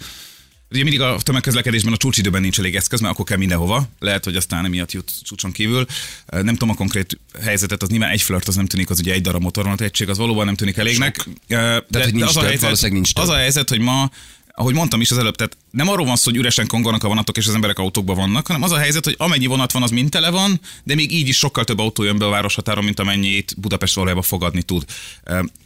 Ugye 0.71 0.83
mindig 0.83 1.01
a 1.01 1.19
tömegközlekedésben 1.23 1.93
a 1.93 1.97
csúcsidőben 1.97 2.41
nincs 2.41 2.59
elég 2.59 2.77
eszköz, 2.77 3.01
mert 3.01 3.13
akkor 3.13 3.25
kell 3.25 3.37
mindenhova. 3.37 3.89
Lehet, 3.99 4.25
hogy 4.25 4.37
aztán 4.37 4.65
emiatt 4.65 4.93
jut 4.93 5.13
csúcson 5.23 5.53
kívül. 5.53 5.87
Nem 6.27 6.47
tudom 6.47 6.71
a 6.71 6.75
konkrét 6.75 7.21
helyzetet, 7.43 7.83
az 7.83 7.89
nyilván 7.89 8.11
egy 8.11 8.23
flirt, 8.23 8.49
az 8.49 8.55
nem 8.55 8.67
tűnik, 8.67 8.91
az 8.91 8.99
ugye 8.99 9.13
egy 9.13 9.21
darab 9.23 9.43
motorvonat 9.43 9.81
egység, 9.81 10.09
az 10.09 10.19
valóban 10.19 10.47
nem 10.47 10.55
tűnik 10.55 10.77
elégnek. 10.77 11.29
De, 11.47 11.85
hogy 11.91 12.15
nincs 12.15 12.29
az, 12.29 12.37
a 12.37 12.41
több, 12.41 12.49
helyzet, 12.49 12.61
valószínűleg 12.61 12.93
nincs 12.93 13.13
több. 13.13 13.25
az 13.25 13.31
a 13.31 13.37
helyzet, 13.37 13.69
hogy 13.69 13.81
ma 13.81 14.11
ahogy 14.59 14.75
mondtam 14.75 15.01
is 15.01 15.11
az 15.11 15.19
előbb, 15.19 15.37
tehát 15.37 15.57
nem 15.77 15.89
arról 15.89 16.07
van 16.07 16.17
szó, 16.17 16.31
hogy 16.31 16.37
üresen 16.41 16.67
kongolnak 16.67 17.05
a 17.05 17.09
vonatok 17.09 17.37
és 17.37 17.47
az 17.47 17.55
emberek 17.55 17.79
autókban 17.79 18.17
vannak, 18.17 18.47
hanem 18.47 18.63
az 18.63 18.73
a 18.73 18.79
helyzet, 18.79 19.05
hogy 19.05 19.15
amennyi 19.19 19.47
vonat 19.47 19.73
van, 19.73 19.83
az 19.83 19.91
mind 19.91 20.11
tele 20.11 20.31
van, 20.31 20.61
de 20.85 20.95
még 20.95 21.13
így 21.13 21.29
is 21.29 21.37
sokkal 21.37 21.65
több 21.65 21.79
autó 21.79 22.03
jön 22.03 22.19
be 22.19 22.25
a 22.27 22.29
városhatáron, 22.29 22.85
mint 22.85 23.01
amennyit 23.01 23.55
Budapest 23.59 23.95
valójában 23.95 24.23
fogadni 24.23 24.63
tud. 24.63 24.85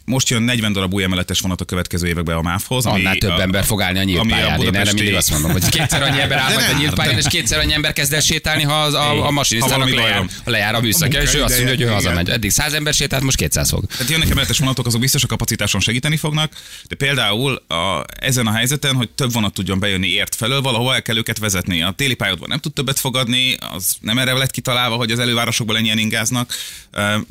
Most 0.05 0.29
jön 0.29 0.41
40 0.41 0.73
darab 0.73 0.93
új 0.93 1.03
emeletes 1.03 1.39
vonat 1.39 1.61
a 1.61 1.65
következő 1.65 2.07
években 2.07 2.35
a 2.37 2.41
MÁV-hoz. 2.41 2.85
ami 2.85 2.99
Annál 2.99 3.15
több 3.15 3.29
a- 3.29 3.41
ember 3.41 3.63
fog 3.63 3.81
állni 3.81 3.97
a 3.97 4.01
a 4.01 4.03
nyíltpályán. 4.03 4.45
Én 4.45 4.49
erre 4.49 4.57
budapesti- 4.57 4.95
mindig 4.95 5.15
azt 5.15 5.31
mondom, 5.31 5.51
hogy 5.51 5.69
kétszer 5.69 6.01
annyi 6.01 6.19
ember 6.19 6.37
áll 6.37 6.53
a 6.53 6.95
de- 6.95 7.17
és 7.17 7.25
kétszer 7.27 7.59
annyi 7.59 7.73
ember 7.73 7.93
kezd 7.93 8.13
el 8.13 8.19
sétálni, 8.21 8.63
ha 8.63 8.73
az, 8.81 8.93
a, 8.93 9.25
a 9.25 9.31
masinisztának 9.31 9.89
lejár, 9.89 10.25
lejár 10.45 10.75
a 10.75 10.81
műszakja, 10.81 11.21
és 11.21 11.33
ő 11.33 11.43
azt 11.43 11.53
mondja, 11.55 11.69
hogy 11.69 11.79
ő 11.81 11.83
igen. 11.83 11.93
hazamegy. 11.93 12.29
Eddig 12.29 12.49
100 12.49 12.73
ember 12.73 12.93
sétált, 12.93 13.23
most 13.23 13.37
200 13.37 13.69
fog. 13.69 13.85
Tehát 13.85 14.09
jönnek 14.11 14.29
emeletes 14.29 14.57
vonatok, 14.57 14.85
azok 14.85 15.01
biztos 15.01 15.23
a 15.23 15.27
kapacitáson 15.27 15.81
segíteni 15.81 16.17
fognak, 16.17 16.53
de 16.87 16.95
például 16.95 17.53
a, 17.67 18.03
ezen 18.19 18.47
a 18.47 18.51
helyzeten, 18.51 18.95
hogy 18.95 19.09
több 19.09 19.33
vonat 19.33 19.53
tudjon 19.53 19.79
bejönni 19.79 20.00
ért 20.07 20.35
felől, 20.35 20.61
valahol 20.61 20.93
el 20.93 21.01
kell 21.01 21.17
őket 21.17 21.37
vezetni. 21.37 21.81
A 21.81 21.91
téli 21.91 22.13
pályadban 22.13 22.49
nem 22.49 22.59
tud 22.59 22.73
többet 22.73 22.99
fogadni, 22.99 23.55
az 23.59 23.95
nem 23.99 24.17
erre 24.17 24.33
lett 24.33 24.51
kitalálva, 24.51 24.95
hogy 24.95 25.11
az 25.11 25.19
elővárosokból 25.19 25.77
ennyien 25.77 25.97
ingáznak. 25.97 26.53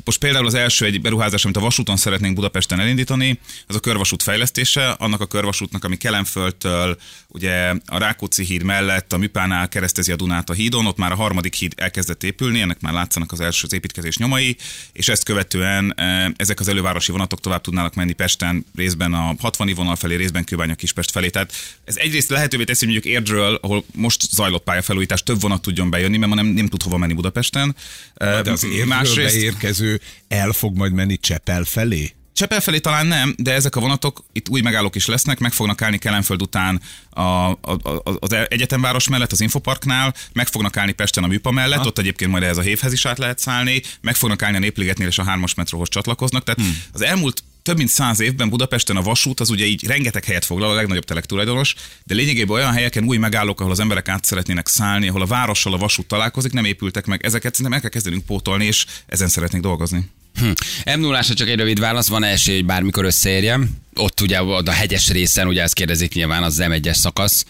Most 0.03 0.19
például 0.19 0.45
az 0.45 0.53
első 0.53 0.85
egy 0.85 1.01
beruházás, 1.01 1.43
amit 1.43 1.57
a 1.57 1.59
vasúton 1.59 1.97
szeretnénk 1.97 2.35
Budapesten 2.35 2.79
elindítani, 2.79 3.39
az 3.67 3.75
a 3.75 3.79
körvasút 3.79 4.23
fejlesztése, 4.23 4.89
annak 4.89 5.21
a 5.21 5.25
körvasútnak, 5.25 5.83
ami 5.83 5.97
Kelenföldtől, 5.97 6.97
ugye 7.27 7.73
a 7.85 7.97
Rákóczi 7.97 8.43
híd 8.43 8.63
mellett, 8.63 9.13
a 9.13 9.17
Műpánál 9.17 9.69
keresztezi 9.69 10.11
a 10.11 10.15
Dunát 10.15 10.49
a 10.49 10.53
hídon, 10.53 10.85
ott 10.85 10.97
már 10.97 11.11
a 11.11 11.15
harmadik 11.15 11.53
híd 11.53 11.73
elkezdett 11.75 12.23
épülni, 12.23 12.61
ennek 12.61 12.81
már 12.81 12.93
látszanak 12.93 13.31
az 13.31 13.39
első 13.39 13.65
az 13.65 13.73
építkezés 13.73 14.17
nyomai, 14.17 14.57
és 14.93 15.07
ezt 15.07 15.23
követően 15.23 15.95
ezek 16.35 16.59
az 16.59 16.67
elővárosi 16.67 17.11
vonatok 17.11 17.39
tovább 17.39 17.61
tudnának 17.61 17.93
menni 17.93 18.13
Pesten, 18.13 18.65
részben 18.75 19.13
a 19.13 19.35
60 19.39 19.73
vonal 19.75 19.95
felé, 19.95 20.15
részben 20.15 20.43
Kőbánya 20.43 20.75
Kispest 20.75 21.11
felé. 21.11 21.29
Tehát 21.29 21.53
ez 21.83 21.95
egyrészt 21.95 22.29
lehetővé 22.29 22.60
teszi, 22.65 22.85
hogy 22.85 22.93
mondjuk 22.93 23.13
Érdről, 23.13 23.59
ahol 23.61 23.83
most 23.95 24.21
zajlott 24.29 24.63
pályafelújítás, 24.63 25.23
több 25.23 25.41
vonat 25.41 25.61
tudjon 25.61 25.89
bejönni, 25.89 26.17
mert 26.17 26.29
ma 26.29 26.35
nem, 26.35 26.45
nem 26.45 26.67
tud 26.67 26.83
hova 26.83 26.97
menni 26.97 27.13
Budapesten. 27.13 27.75
E, 28.15 28.41
De 28.41 28.51
az 28.51 28.63
érről 28.63 29.15
beérkező 29.15 30.01
el 30.27 30.51
fog 30.51 30.77
majd 30.77 30.93
menni 30.93 31.17
Csepel 31.17 31.63
felé? 31.63 32.13
Csepel 32.33 32.61
felé 32.61 32.79
talán 32.79 33.05
nem, 33.05 33.35
de 33.37 33.53
ezek 33.53 33.75
a 33.75 33.79
vonatok, 33.79 34.23
itt 34.31 34.49
új 34.49 34.61
megállók 34.61 34.95
is 34.95 35.05
lesznek, 35.05 35.39
meg 35.39 35.51
fognak 35.51 35.81
állni 35.81 35.97
Kelenföld 35.97 36.41
után 36.41 36.81
a, 37.09 37.21
a, 37.21 37.57
a, 37.61 38.01
az 38.19 38.33
egyetemváros 38.47 39.07
mellett, 39.07 39.31
az 39.31 39.41
Infoparknál, 39.41 40.13
meg 40.33 40.47
fognak 40.47 40.77
állni 40.77 40.91
Pesten 40.91 41.23
a 41.23 41.27
Műpa 41.27 41.51
mellett, 41.51 41.79
ha. 41.79 41.85
ott 41.85 41.97
egyébként 41.97 42.31
majd 42.31 42.43
ehhez 42.43 42.57
a 42.57 42.61
hévhez 42.61 42.93
is 42.93 43.05
át 43.05 43.17
lehet 43.17 43.39
szállni, 43.39 43.81
meg 44.01 44.15
fognak 44.15 44.41
állni 44.41 44.57
a 44.57 44.59
Népligetnél 44.59 45.07
és 45.07 45.17
a 45.19 45.23
hármas 45.23 45.53
metróhoz 45.53 45.89
csatlakoznak. 45.89 46.43
Tehát 46.43 46.59
hmm. 46.61 46.83
az 46.93 47.01
elmúlt 47.01 47.43
több 47.63 47.77
mint 47.77 47.89
száz 47.89 48.19
évben 48.19 48.49
Budapesten 48.49 48.95
a 48.95 49.01
vasút 49.01 49.39
az 49.39 49.49
ugye 49.49 49.65
így 49.65 49.85
rengeteg 49.85 50.23
helyet 50.23 50.45
foglal, 50.45 50.69
a 50.69 50.73
legnagyobb 50.73 51.05
telektulajdonos, 51.05 51.75
de 52.03 52.13
lényegében 52.15 52.55
olyan 52.55 52.71
helyeken 52.71 53.03
új 53.03 53.17
megállók, 53.17 53.59
ahol 53.59 53.71
az 53.71 53.79
emberek 53.79 54.07
át 54.07 54.25
szeretnének 54.25 54.67
szállni, 54.67 55.07
ahol 55.07 55.21
a 55.21 55.25
várossal 55.25 55.73
a 55.73 55.77
vasút 55.77 56.07
találkozik, 56.07 56.51
nem 56.51 56.65
épültek 56.65 57.05
meg. 57.05 57.25
Ezeket 57.25 57.51
szerintem 57.51 57.73
el 57.73 57.81
kell 57.81 57.89
kezdenünk 57.89 58.25
pótolni, 58.25 58.65
és 58.65 58.85
ezen 59.07 59.27
szeretnék 59.27 59.61
dolgozni. 59.61 60.09
Hm. 60.35 60.51
m 60.95 60.99
0 60.99 61.21
csak 61.21 61.47
egy 61.47 61.57
rövid 61.57 61.79
válasz, 61.79 62.07
van 62.07 62.23
esély, 62.23 62.55
hogy 62.55 62.65
bármikor 62.65 63.05
összeérjem? 63.05 63.69
Ott 63.95 64.21
ugye 64.21 64.37
a 64.37 64.71
hegyes 64.71 65.09
részen, 65.09 65.47
ugye 65.47 65.61
ezt 65.61 65.73
kérdezik 65.73 66.13
nyilván, 66.13 66.43
az 66.43 66.57
M1-es 66.61 66.93
szakasz, 66.93 67.45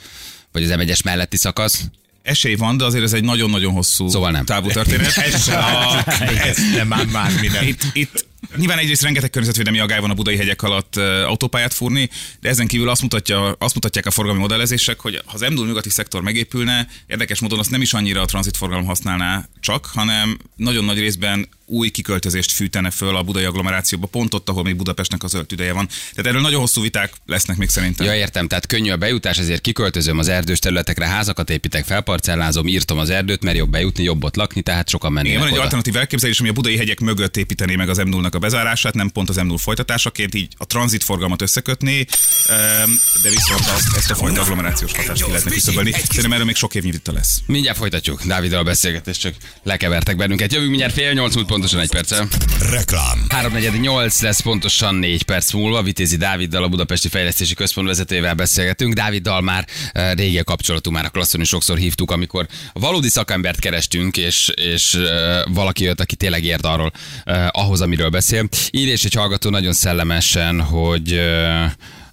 vagy 0.51 0.63
az 0.63 0.73
M1-es 0.73 1.03
melletti 1.03 1.37
szakasz. 1.37 1.83
Esély 2.21 2.55
van, 2.55 2.77
de 2.77 2.85
azért 2.85 3.03
ez 3.03 3.13
egy 3.13 3.23
nagyon-nagyon 3.23 3.73
hosszú 3.73 4.09
Szóval 4.09 4.31
nem. 4.31 4.45
távú 4.45 4.69
történet. 4.69 5.17
Ez 5.33 5.47
a, 5.47 6.03
Ez 6.21 6.57
nem 6.75 6.87
már, 6.87 7.05
már 7.05 7.31
minden. 7.41 7.67
itt, 7.67 7.81
itt 7.93 8.25
nyilván 8.55 8.77
egyrészt 8.77 9.01
rengeteg 9.01 9.29
környezetvédelmi 9.29 9.79
agály 9.79 9.99
van 9.99 10.09
a 10.09 10.13
budai 10.13 10.37
hegyek 10.37 10.61
alatt 10.61 10.95
autópályát 11.25 11.73
fúrni, 11.73 12.09
de 12.39 12.49
ezen 12.49 12.67
kívül 12.67 12.89
azt, 12.89 13.01
mutatja, 13.01 13.51
azt 13.51 13.73
mutatják 13.73 14.05
a 14.05 14.11
forgalmi 14.11 14.39
modellezések, 14.39 14.99
hogy 14.99 15.21
ha 15.25 15.33
az 15.33 15.41
m 15.41 15.53
nyugati 15.53 15.89
szektor 15.89 16.21
megépülne, 16.21 16.87
érdekes 17.07 17.39
módon 17.39 17.59
azt 17.59 17.69
nem 17.69 17.81
is 17.81 17.93
annyira 17.93 18.21
a 18.21 18.25
tranzitforgalom 18.25 18.85
használná 18.85 19.47
csak, 19.59 19.85
hanem 19.85 20.37
nagyon 20.55 20.85
nagy 20.85 20.99
részben 20.99 21.49
új 21.71 21.89
kiköltözést 21.89 22.51
fűtene 22.51 22.89
föl 22.89 23.15
a 23.15 23.23
budai 23.23 23.43
agglomerációba, 23.43 24.07
pont 24.07 24.33
ott, 24.33 24.49
ahol 24.49 24.63
még 24.63 24.75
Budapestnek 24.75 25.23
az 25.23 25.31
zöld 25.31 25.45
tüdeje 25.45 25.73
van. 25.73 25.87
Tehát 25.87 26.25
erről 26.25 26.41
nagyon 26.41 26.59
hosszú 26.59 26.81
viták 26.81 27.13
lesznek 27.25 27.57
még 27.57 27.69
szerintem. 27.69 28.05
Ja, 28.05 28.15
értem, 28.15 28.47
tehát 28.47 28.65
könnyű 28.65 28.91
a 28.91 28.97
bejutás, 28.97 29.37
ezért 29.37 29.61
kiköltözöm 29.61 30.17
az 30.17 30.27
erdős 30.27 30.59
területekre, 30.59 31.05
házakat 31.07 31.49
építek, 31.49 31.85
felparcellázom, 31.85 32.67
írtom 32.67 32.97
az 32.97 33.09
erdőt, 33.09 33.43
mert 33.43 33.57
jobb 33.57 33.69
bejutni, 33.69 34.03
jobb 34.03 34.23
ott 34.23 34.35
lakni, 34.35 34.61
tehát 34.61 34.89
sokan 34.89 35.11
mennének 35.11 35.31
Igen, 35.31 35.39
van 35.41 35.47
egy 35.47 35.53
oda. 35.53 35.63
alternatív 35.63 35.95
elképzelés, 35.95 36.39
ami 36.39 36.49
a 36.49 36.53
budai 36.53 36.77
hegyek 36.77 36.99
mögött 36.99 37.37
építené 37.37 37.75
meg 37.75 37.89
az 37.89 37.97
m 37.97 38.25
a 38.31 38.37
bezárását, 38.37 38.93
nem 38.93 39.09
pont 39.09 39.29
az 39.29 39.35
M0 39.39 39.55
folytatásaként, 39.57 40.35
így 40.35 40.53
a 40.57 40.65
tranzitforgalmat 40.65 41.41
összekötni, 41.41 42.07
ehm, 42.45 42.89
de 43.23 43.29
viszont 43.29 43.59
azt, 43.59 43.97
ezt 43.97 44.11
a 44.11 44.15
fajta 44.15 44.41
agglomerációs 44.41 44.91
hatást 44.91 45.23
ki 45.23 45.29
lehetne 45.29 45.51
küszöbölni. 45.51 45.91
Szerintem 45.91 46.31
erről 46.31 46.45
még 46.45 46.55
sok 46.55 46.75
évnyi 46.75 46.91
vita 46.91 47.11
lesz. 47.11 47.41
Mindjárt 47.45 47.77
folytatjuk. 47.77 48.23
Dáviddal 48.23 48.59
a 48.59 48.63
beszélgetést, 48.63 49.21
csak 49.21 49.35
lekevertek 49.63 50.15
bennünket. 50.15 50.51
Jövünk 50.51 50.69
mindjárt 50.69 50.93
fél 50.93 51.13
nyolc 51.13 51.35
múlt 51.35 51.47
pontosan 51.61 51.85
egy 51.85 51.91
perccel. 51.91 52.27
Reklám. 52.71 53.25
348 53.29 54.21
lesz 54.21 54.41
pontosan 54.41 54.95
négy 54.95 55.23
perc 55.23 55.51
múlva. 55.53 55.81
Vitézi 55.81 56.17
Dáviddal, 56.17 56.63
a 56.63 56.67
Budapesti 56.67 57.07
Fejlesztési 57.07 57.53
Központ 57.53 57.87
vezetőjével 57.87 58.33
beszélgetünk. 58.33 58.93
Dáviddal 58.93 59.41
már 59.41 59.67
uh, 59.95 60.13
régi 60.13 60.39
a 60.39 60.43
kapcsolatunk, 60.43 60.95
már 60.95 61.05
a 61.05 61.09
klasszon 61.09 61.41
is 61.41 61.47
sokszor 61.47 61.77
hívtuk, 61.77 62.11
amikor 62.11 62.47
valódi 62.73 63.09
szakembert 63.09 63.59
kerestünk, 63.59 64.17
és, 64.17 64.51
és 64.55 64.93
uh, 64.93 65.53
valaki 65.53 65.83
jött, 65.83 65.99
aki 65.99 66.15
tényleg 66.15 66.43
ért 66.43 66.65
arról, 66.65 66.91
uh, 67.25 67.47
ahhoz, 67.51 67.81
amiről 67.81 68.09
beszél. 68.09 68.47
Ír 68.71 68.87
és 68.87 69.03
egy 69.03 69.13
hallgató 69.13 69.49
nagyon 69.49 69.73
szellemesen, 69.73 70.61
hogy 70.61 71.19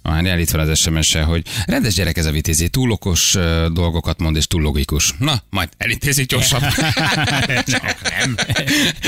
már 0.09 0.39
itt 0.39 0.49
van 0.49 0.69
az 0.69 0.79
sms 0.79 1.15
-e, 1.15 1.21
hogy 1.21 1.43
rendes 1.65 1.93
gyerek 1.93 2.17
ez 2.17 2.25
a 2.25 2.31
vitézi, 2.31 2.69
túl 2.69 2.91
okos 2.91 3.37
dolgokat 3.71 4.19
mond, 4.19 4.35
és 4.35 4.47
túl 4.47 4.61
logikus. 4.61 5.13
Na, 5.17 5.43
majd 5.49 5.69
elintézik 5.77 6.27
gyorsan. 6.27 6.61
nem. 8.19 8.35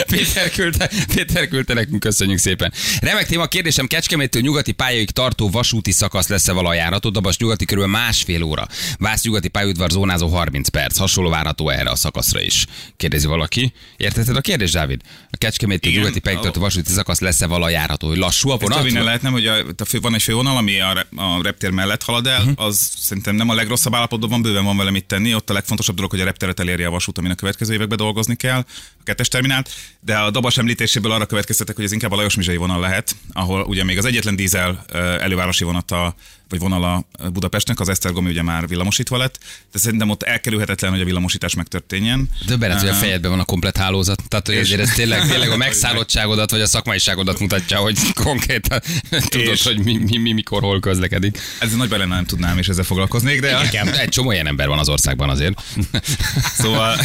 Péter 0.07 0.49
küldte, 0.49 0.89
Péter 1.15 1.47
küldte 1.47 1.73
nekünk, 1.73 1.99
köszönjük 1.99 2.37
szépen. 2.37 2.73
Remek 3.01 3.27
téma, 3.27 3.45
kérdésem, 3.45 3.87
Kecskeméttől 3.87 4.41
nyugati 4.41 4.71
pályaig 4.71 5.09
tartó 5.09 5.49
vasúti 5.49 5.91
szakasz 5.91 6.27
lesz-e 6.27 6.51
valajárató, 6.51 7.09
Dabas 7.09 7.37
nyugati 7.37 7.65
körülbelül 7.65 7.97
másfél 7.99 8.43
óra. 8.43 8.67
Vász 8.97 9.23
nyugati 9.23 9.47
pályaudvar 9.47 9.89
zónázó 9.89 10.27
30 10.27 10.69
perc. 10.69 10.97
Hasonló 10.97 11.29
várható 11.29 11.69
erre 11.69 11.89
a 11.89 11.95
szakaszra 11.95 12.41
is. 12.41 12.65
Kérdezi 12.97 13.27
valaki. 13.27 13.73
Értetted 13.97 14.35
a 14.35 14.41
kérdést, 14.41 14.73
Dávid? 14.73 15.01
A 15.29 15.37
Kecskeméttől 15.37 15.91
Igen. 15.91 16.03
nyugati 16.03 16.19
pályaig 16.19 16.43
tartó 16.43 16.61
vasúti 16.61 16.91
szakasz 16.91 17.19
lesz-e 17.19 17.47
valajárató, 17.47 18.07
hogy 18.07 18.17
lassú 18.17 18.49
a 18.49 18.57
vonat? 18.57 18.91
lehet, 18.91 19.21
nem, 19.21 19.31
hogy 19.31 19.47
a, 19.47 19.55
a 19.77 19.85
fő, 19.85 19.99
van 19.99 20.13
egy 20.13 20.21
fővonal, 20.21 20.57
ami 20.57 20.79
a, 20.79 20.90
a 20.97 21.41
reptér 21.41 21.69
mellett 21.69 22.03
halad 22.03 22.27
el, 22.27 22.39
uh-huh. 22.41 22.65
az 22.65 22.91
szerintem 22.97 23.35
nem 23.35 23.49
a 23.49 23.53
legrosszabb 23.53 23.95
állapotban 23.95 24.29
van, 24.29 24.41
bőven 24.41 24.63
van 24.63 24.77
vele 24.77 24.91
mit 24.91 25.05
tenni. 25.05 25.35
Ott 25.35 25.49
a 25.49 25.53
legfontosabb 25.53 25.95
dolog, 25.95 26.11
hogy 26.11 26.21
a 26.21 26.23
repteret 26.23 26.59
elérje 26.59 26.87
a 26.87 26.91
vasút, 26.91 27.17
amin 27.17 27.31
a 27.31 27.35
következő 27.35 27.73
években 27.73 27.97
dolgozni 27.97 28.35
kell, 28.35 28.59
a 28.99 29.03
kettes 29.03 29.27
terminált. 29.27 29.69
De 29.99 30.17
a 30.17 30.31
Dabas 30.31 30.57
említéséből 30.57 31.11
arra 31.11 31.25
következtetek, 31.25 31.75
hogy 31.75 31.85
ez 31.85 31.91
inkább 31.91 32.11
a 32.11 32.15
Lajos 32.15 32.35
Mizsai 32.35 32.57
vonal 32.57 32.79
lehet, 32.79 33.15
ahol 33.33 33.63
ugye 33.63 33.83
még 33.83 33.97
az 33.97 34.05
egyetlen 34.05 34.35
dízel 34.35 34.85
elővárosi 35.19 35.63
vonata 35.63 36.15
vagy 36.51 36.59
vonala 36.59 37.03
Budapestnek, 37.33 37.79
az 37.79 37.89
Esztergomi 37.89 38.29
ugye 38.29 38.41
már 38.43 38.67
villamosítva 38.67 39.17
lett, 39.17 39.37
de 39.71 39.79
szerintem 39.79 40.09
ott 40.09 40.23
elkerülhetetlen, 40.23 40.91
hogy 40.91 41.01
a 41.01 41.05
villamosítás 41.05 41.55
megtörténjen. 41.55 42.29
Döbbenet, 42.45 42.79
hogy 42.79 42.89
a 42.89 42.93
fejedben 42.93 43.31
van 43.31 43.39
a 43.39 43.43
komplet 43.45 43.77
hálózat. 43.77 44.23
Tehát, 44.27 44.45
hogy 44.47 44.55
És- 44.55 44.71
ez 44.71 44.89
tényleg, 44.93 45.27
tényleg 45.27 45.49
a 45.49 45.57
megszállottságodat, 45.65 46.51
vagy 46.51 46.61
a 46.61 46.65
szakmaiságodat 46.67 47.39
mutatja, 47.39 47.77
hogy 47.77 47.97
konkrétan 48.23 48.79
tudod, 49.09 49.47
És- 49.53 49.63
hogy 49.63 49.83
mi, 49.83 49.97
mi, 49.97 50.17
mi, 50.17 50.31
mikor, 50.31 50.61
hol 50.61 50.79
közlekedik. 50.79 51.39
Ez 51.59 51.75
nagy 51.75 51.89
bele 51.89 52.05
nem 52.05 52.25
tudnám, 52.25 52.57
és 52.57 52.67
ezzel 52.67 52.83
foglalkoznék, 52.83 53.41
de 53.41 53.63
Igen, 53.65 53.87
egy 53.93 54.09
csomó 54.09 54.31
ilyen 54.31 54.47
ember 54.47 54.67
van 54.67 54.79
az 54.79 54.89
országban 54.89 55.29
azért. 55.29 55.63
Szóval, 56.61 56.97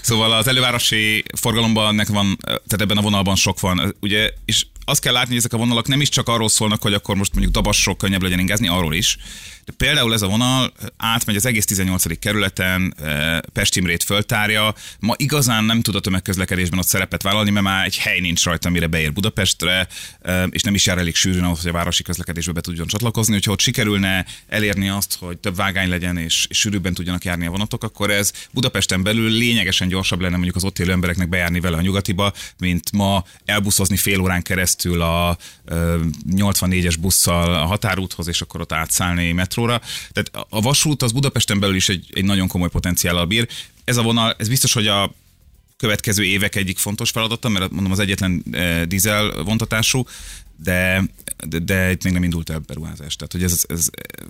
szóval 0.00 0.32
az 0.32 0.46
elővárosi 0.48 1.24
forgalomban 1.40 1.88
ennek 1.88 2.08
van, 2.08 2.36
tehát 2.42 2.80
ebben 2.80 2.96
a 2.96 3.00
vonalban 3.00 3.36
sok 3.36 3.60
van. 3.60 3.96
Ugye, 4.00 4.30
és 4.44 4.66
azt 4.90 5.00
kell 5.00 5.12
látni, 5.12 5.28
hogy 5.28 5.38
ezek 5.38 5.52
a 5.52 5.56
vonalak 5.56 5.86
nem 5.86 6.00
is 6.00 6.08
csak 6.08 6.28
arról 6.28 6.48
szólnak, 6.48 6.82
hogy 6.82 6.94
akkor 6.94 7.16
most 7.16 7.32
mondjuk 7.32 7.54
Dabasról 7.54 7.96
könnyebb 7.96 8.22
legyen 8.22 8.38
ingázni, 8.38 8.68
arról 8.68 8.94
is. 8.94 9.16
De 9.64 9.72
például 9.76 10.14
ez 10.14 10.22
a 10.22 10.26
vonal 10.26 10.72
átmegy 10.96 11.36
az 11.36 11.46
egész 11.46 11.64
18. 11.64 12.18
kerületen, 12.18 12.94
eh, 13.02 13.38
Pestimrét 13.52 14.02
föltárja. 14.02 14.74
Ma 14.98 15.14
igazán 15.16 15.64
nem 15.64 15.80
tud 15.80 15.94
a 15.94 16.00
tömegközlekedésben 16.00 16.78
ott 16.78 16.86
szerepet 16.86 17.22
vállalni, 17.22 17.50
mert 17.50 17.64
már 17.64 17.84
egy 17.84 17.98
hely 17.98 18.20
nincs 18.20 18.44
rajta, 18.44 18.70
mire 18.70 18.86
beér 18.86 19.12
Budapestre, 19.12 19.88
eh, 20.20 20.44
és 20.50 20.62
nem 20.62 20.74
is 20.74 20.86
jár 20.86 20.98
elég 20.98 21.14
sűrűn 21.14 21.44
ahhoz, 21.44 21.60
hogy 21.60 21.70
a 21.70 21.72
városi 21.72 22.02
közlekedésbe 22.02 22.52
be 22.52 22.60
tudjon 22.60 22.86
csatlakozni. 22.86 23.32
Hogyha 23.32 23.52
ott 23.52 23.60
sikerülne 23.60 24.26
elérni 24.48 24.88
azt, 24.88 25.16
hogy 25.20 25.38
több 25.38 25.56
vágány 25.56 25.88
legyen 25.88 26.16
és, 26.16 26.46
és 26.48 26.58
sűrűbben 26.58 26.94
tudjanak 26.94 27.24
járni 27.24 27.46
a 27.46 27.50
vonatok, 27.50 27.84
akkor 27.84 28.10
ez 28.10 28.32
Budapesten 28.50 29.02
belül 29.02 29.30
lényegesen 29.30 29.88
gyorsabb 29.88 30.20
lenne 30.20 30.34
mondjuk 30.34 30.56
az 30.56 30.64
ott 30.64 30.78
élő 30.78 30.92
embereknek 30.92 31.28
bejárni 31.28 31.60
vele 31.60 31.76
a 31.76 31.80
nyugatiba, 31.80 32.32
mint 32.58 32.92
ma 32.92 33.24
elbuszozni 33.44 33.96
fél 33.96 34.20
órán 34.20 34.42
keresztül 34.42 35.02
a 35.02 35.36
ö, 35.64 36.00
84-es 36.30 36.96
busszal 37.00 37.54
a 37.54 37.64
határúthoz, 37.64 38.28
és 38.28 38.40
akkor 38.40 38.60
ott 38.60 38.72
átszállni 38.72 39.32
metróra. 39.50 39.80
Tehát 40.12 40.46
a 40.48 40.60
vasút 40.60 41.02
az 41.02 41.12
Budapesten 41.12 41.60
belül 41.60 41.74
is 41.76 41.88
egy, 41.88 42.06
egy 42.12 42.24
nagyon 42.24 42.48
komoly 42.48 42.68
potenciállal 42.68 43.24
bír. 43.24 43.48
Ez 43.84 43.96
a 43.96 44.02
vonal, 44.02 44.34
ez 44.38 44.48
biztos, 44.48 44.72
hogy 44.72 44.86
a 44.86 45.14
következő 45.76 46.24
évek 46.24 46.56
egyik 46.56 46.78
fontos 46.78 47.10
feladata, 47.10 47.48
mert 47.48 47.70
mondom 47.70 47.92
az 47.92 47.98
egyetlen 47.98 48.44
e, 48.52 48.84
dízel 48.84 49.42
vontatású, 49.42 50.06
de, 50.62 51.04
de, 51.48 51.58
de 51.58 51.90
itt 51.90 52.04
még 52.04 52.12
nem 52.12 52.22
indult 52.22 52.50
el 52.50 52.58
beruházás. 52.58 53.16
Tehát, 53.16 53.32
hogy 53.32 53.42
ez, 53.42 53.64
ez 53.68 53.86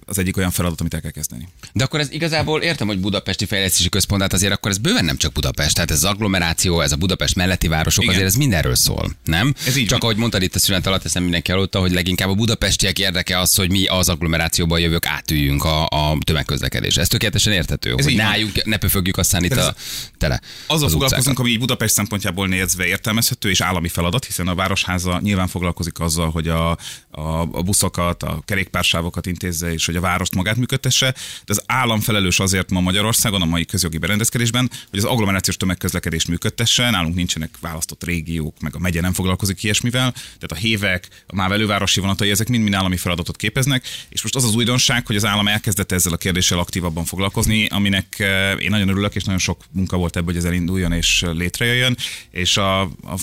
az 0.07 0.19
egyik 0.19 0.37
olyan 0.37 0.51
feladat, 0.51 0.81
amit 0.81 0.95
el 0.95 1.01
kell 1.01 1.11
kezdeni. 1.11 1.49
De 1.73 1.85
akkor 1.85 2.01
ez 2.01 2.11
igazából 2.11 2.63
értem, 2.63 2.87
hogy 2.87 2.99
Budapesti 3.01 3.47
Fejlesztési 3.47 3.89
Központ, 3.89 4.23
hát 4.23 4.33
azért 4.33 4.53
akkor 4.53 4.71
ez 4.71 4.79
bőven 4.79 5.05
nem 5.05 5.17
csak 5.17 5.33
Budapest, 5.33 5.75
tehát 5.75 5.91
ez 5.91 5.97
az 5.97 6.11
agglomeráció, 6.11 6.81
ez 6.81 6.93
a 6.93 6.97
Budapest 6.97 7.35
melletti 7.35 7.69
városok, 7.69 8.03
Igen. 8.03 8.15
azért 8.15 8.31
ez 8.31 8.37
mindenről 8.37 8.75
szól, 8.75 9.17
nem? 9.25 9.55
Ez 9.67 9.77
így 9.77 9.87
csak 9.87 10.01
van. 10.01 10.01
ahogy 10.01 10.17
mondtad 10.17 10.43
itt 10.43 10.55
a 10.55 10.59
szünet 10.59 10.87
alatt, 10.87 11.05
ezt 11.05 11.15
nem 11.15 11.23
mindenki 11.23 11.51
hallotta, 11.51 11.81
hogy 11.81 11.93
leginkább 11.93 12.29
a 12.29 12.35
budapestiek 12.35 12.99
érdeke 12.99 13.39
az, 13.39 13.55
hogy 13.55 13.71
mi 13.71 13.87
az 13.87 14.09
agglomerációban 14.09 14.81
jövők 14.81 15.07
átüljünk 15.07 15.65
a, 15.65 15.87
a 15.87 16.19
tömegközlekedésre. 16.25 17.01
Ez 17.01 17.09
tökéletesen 17.09 17.53
érthető, 17.53 17.95
Ez 17.97 18.05
hogy 18.05 18.15
ne 18.15 18.23
álljunk, 18.23 18.65
ne 18.65 18.77
pöfögjük 18.77 19.17
aztán 19.17 19.45
itt 19.45 19.53
Ez- 19.53 19.65
a 19.65 19.75
tele. 20.19 20.41
Azzal 20.67 20.87
az 20.87 20.93
foglalkozunk, 20.93 21.39
ami 21.39 21.51
így 21.51 21.59
Budapest 21.59 21.95
szempontjából 21.95 22.49
nézve 22.49 22.87
értelmezhető 22.87 23.51
és 23.51 23.61
állami 23.61 23.89
feladat, 23.89 24.25
hiszen 24.25 24.49
a 24.49 24.55
Városháza 24.55 25.21
nyilván 25.23 25.49
foglalkozik 25.49 25.99
azzal, 26.01 26.20
hogy 26.29 26.49
a, 26.49 26.71
a, 27.11 27.41
a 27.41 27.63
buszokat, 27.63 28.23
a 28.23 28.43
kerékpársávokat 28.45 29.27
intézze, 29.27 29.73
és 29.73 29.87
hogy 29.87 29.97
a 29.97 30.01
várost 30.01 30.35
magát 30.35 30.57
működtesse. 30.57 31.11
De 31.45 31.53
az 31.53 31.63
állam 31.67 32.01
felelős 32.01 32.41
azért 32.41 32.71
ma 32.71 32.81
Magyarországon, 32.81 33.43
a 33.43 33.45
mai 33.45 33.65
közjogi 33.65 33.99
berendezkedésben, 33.99 34.71
hogy 34.91 34.99
az 34.99 35.05
agglomerációs 35.05 35.57
tömegközlekedést 35.57 36.29
működtesse. 36.29 36.91
Nálunk 36.91 37.15
nincsenek 37.15 37.55
választott 37.61 38.05
régiók, 38.05 38.61
meg 38.61 38.75
a 38.75 38.79
megye 38.79 39.01
nem 39.01 39.13
foglalkozik 39.13 39.63
ilyesmivel. 39.63 40.13
Tehát 40.13 40.53
a 40.53 40.55
hévek, 40.55 41.09
a 41.27 41.35
MÁV 41.35 41.53
elővárosi 41.53 42.01
vonatai, 42.01 42.31
ezek 42.31 42.49
mind-mind 42.49 42.75
állami 42.75 42.97
feladatot 42.97 43.37
képeznek. 43.37 43.85
És 44.09 44.23
most 44.23 44.37
az 44.37 44.45
az 44.45 44.55
újdonság, 44.55 45.07
hogy 45.07 45.17
az 45.17 45.25
állam 45.25 45.49
elkezdett 45.49 45.93
ezzel 45.93 46.13
a 46.13 46.17
kérdéssel 46.17 46.59
aktívabban 46.59 47.05
foglalkozni, 47.05 47.67
aminek 47.67 48.19
eh, 48.19 48.63
én 48.63 48.71
nagyon 48.71 48.89
örülök, 48.89 49.15
és 49.15 49.25
nagyon 49.25 49.41
sok 49.41 49.65
munka 49.71 49.97
volt 49.97 50.17
ebből, 50.17 50.29
hogy 50.35 50.37
ez 50.37 50.45
elinduljon 50.45 50.93
és 50.93 51.25
létrejöjjön. 51.33 51.97
És 52.31 52.57
a, 52.57 52.81
a, 52.81 53.19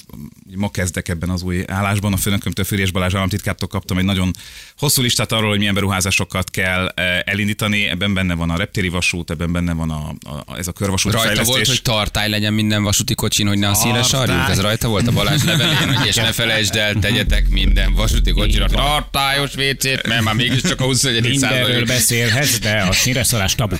ma 0.55 0.69
kezdek 0.71 1.07
ebben 1.07 1.29
az 1.29 1.41
új 1.41 1.63
állásban. 1.67 2.13
A 2.13 2.17
főnökömtől 2.17 2.65
Füriyes 2.87 2.91
Balázs 2.91 3.13
államtitkártól 3.13 3.67
kaptam 3.67 3.97
egy 3.97 4.03
nagyon 4.03 4.31
hosszú 4.77 5.01
listát 5.01 5.31
arról, 5.31 5.49
hogy 5.49 5.57
milyen 5.57 5.73
beruházásokat 5.73 6.49
kell 6.49 6.87
eh, 6.95 7.19
elindítani. 7.25 7.87
Ebben 7.87 8.13
benne 8.13 8.33
van 8.33 8.49
a 8.49 8.57
reptéri 8.57 8.89
vasút, 8.89 9.29
ebben 9.29 9.51
benne 9.51 9.73
van 9.73 9.89
a, 9.91 10.13
a, 10.45 10.57
ez 10.57 10.67
a 10.67 10.71
körvasút 10.71 11.11
Rajta 11.11 11.27
fejlesztés. 11.27 11.55
volt, 11.55 11.67
hogy 11.67 11.81
tartály 11.81 12.29
legyen 12.29 12.53
minden 12.53 12.83
vasúti 12.83 13.15
kocsin, 13.15 13.47
hogy 13.47 13.57
ne 13.57 13.69
a 13.69 13.73
színe 13.73 14.03
sarjuk. 14.03 14.49
Ez 14.49 14.59
rajta 14.61 14.87
volt 14.87 15.07
a 15.07 15.11
Balázs 15.11 15.43
levelén, 15.43 15.93
hogy 15.95 16.07
és 16.07 16.15
ne 16.15 16.31
felejtsd 16.31 16.75
el, 16.75 16.93
tegyetek 16.99 17.49
minden 17.49 17.93
vasúti 17.93 18.31
kocsira 18.31 18.67
tartályos 18.67 19.55
WC-t, 19.55 20.07
mert 20.07 20.23
már 20.23 20.33
mégiscsak 20.35 20.81
a 20.81 20.83
21. 20.83 21.21
Mindenről 21.21 21.67
század. 21.69 21.87
beszélhetsz, 21.87 22.59
de 22.59 22.85
a 22.89 22.93
színre 22.93 23.23
szarás 23.23 23.55
tabu. 23.55 23.75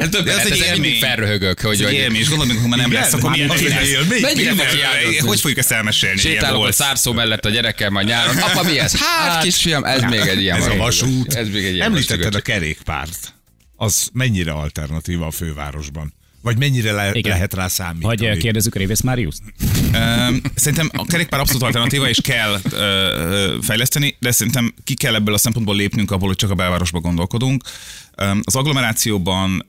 Ez 0.00 0.08
több, 0.10 0.26
ez 0.26 0.36
ez 0.36 0.44
egy 0.44 0.50
mindig 0.50 0.62
élmény. 0.66 0.98
felröhögök, 1.00 1.60
hogy, 1.60 1.80
Ez 1.82 1.88
egy 1.88 1.94
élmény, 1.94 2.20
és 2.20 2.28
gondolom, 2.28 2.52
hogy 2.52 2.62
ha 2.62 2.68
már 2.68 2.78
nem 2.78 2.92
lesz, 2.92 3.12
akkor 3.12 3.36
Hát 3.36 3.60
milyen 3.60 3.84
élmény. 3.84 4.20
Mennyire 4.20 4.52
Milyen- 4.52 4.68
fog 5.18 5.29
Hogy 5.30 5.40
fogjuk 5.40 5.58
ezt 5.58 5.72
elmesélni? 5.72 6.18
Sétálok 6.18 6.66
a 6.66 6.72
szárszó 6.72 7.12
mellett 7.12 7.44
a 7.44 7.50
gyerekkel 7.50 7.90
majd 7.90 8.06
nyáron. 8.06 8.36
Apa, 8.36 8.62
mi 8.62 8.78
ez? 8.78 8.96
Hát, 8.96 9.42
kisfiam, 9.42 9.84
ez 9.84 10.02
még 10.02 10.20
egy 10.20 10.40
ilyen 10.40 10.56
Ez 10.56 10.66
a 10.66 10.76
vasút. 10.76 11.34
Ez 11.34 11.48
még 11.48 11.64
egy 11.64 11.74
ilyen 11.74 11.86
Említetted 11.86 12.34
a 12.34 12.40
kerékpárt. 12.40 13.34
Az 13.76 14.08
mennyire 14.12 14.52
alternatíva 14.52 15.26
a 15.26 15.30
fővárosban? 15.30 16.12
Vagy 16.42 16.58
mennyire 16.58 16.92
le- 16.92 17.10
Igen. 17.12 17.32
lehet 17.32 17.54
rá 17.54 17.68
számítani? 17.68 18.16
Vagy 18.28 18.38
kérdezzük 18.38 18.74
a 18.74 18.78
Révész 18.78 19.00
Máriusz? 19.00 19.38
Öm, 19.94 20.42
Szerintem 20.54 20.90
a 20.92 21.04
kerékpár 21.06 21.40
abszolút 21.40 21.62
alternatíva, 21.62 22.08
és 22.08 22.18
kell 22.22 22.60
ö, 22.70 22.76
ö, 22.76 23.56
fejleszteni, 23.62 24.16
de 24.18 24.30
szerintem 24.30 24.74
ki 24.84 24.94
kell 24.94 25.14
ebből 25.14 25.34
a 25.34 25.38
szempontból 25.38 25.76
lépnünk 25.76 26.10
abból, 26.10 26.26
hogy 26.28 26.36
csak 26.36 26.50
a 26.50 26.54
belvárosba 26.54 27.00
gondolkodunk. 27.00 27.62
Az 28.42 28.56
agglomerációban 28.56 29.66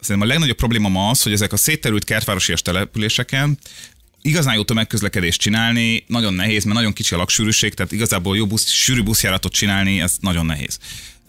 szerintem 0.00 0.28
a 0.28 0.32
legnagyobb 0.32 0.56
probléma 0.56 0.88
ma 0.88 1.08
az, 1.08 1.22
hogy 1.22 1.32
ezek 1.32 1.52
a 1.52 1.56
szétterült 1.56 2.04
kertvárosias 2.04 2.62
településeken 2.62 3.58
igazán 4.22 4.54
jó 4.54 4.62
tömegközlekedést 4.62 5.40
csinálni 5.40 6.04
nagyon 6.06 6.34
nehéz, 6.34 6.64
mert 6.64 6.76
nagyon 6.76 6.92
kicsi 6.92 7.14
a 7.14 7.18
laksűrűség, 7.18 7.74
tehát 7.74 7.92
igazából 7.92 8.36
jó 8.36 8.46
busz, 8.46 8.68
sűrű 8.68 9.02
buszjáratot 9.02 9.52
csinálni, 9.52 10.00
ez 10.00 10.16
nagyon 10.20 10.46
nehéz. 10.46 10.78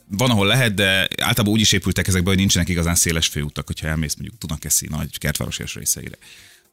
Van, 0.09 0.29
ahol 0.29 0.47
lehet, 0.47 0.73
de 0.73 0.85
általában 0.99 1.47
úgy 1.47 1.59
is 1.59 1.71
épültek 1.71 2.07
ezekbe, 2.07 2.29
hogy 2.29 2.37
nincsenek 2.37 2.69
igazán 2.69 2.95
széles 2.95 3.27
főutak, 3.27 3.67
hogyha 3.67 3.87
elmész 3.87 4.15
mondjuk 4.15 4.39
Dunakeszi 4.39 4.87
nagy 4.89 5.17
kertvárosias 5.17 5.75
részeire. 5.75 6.17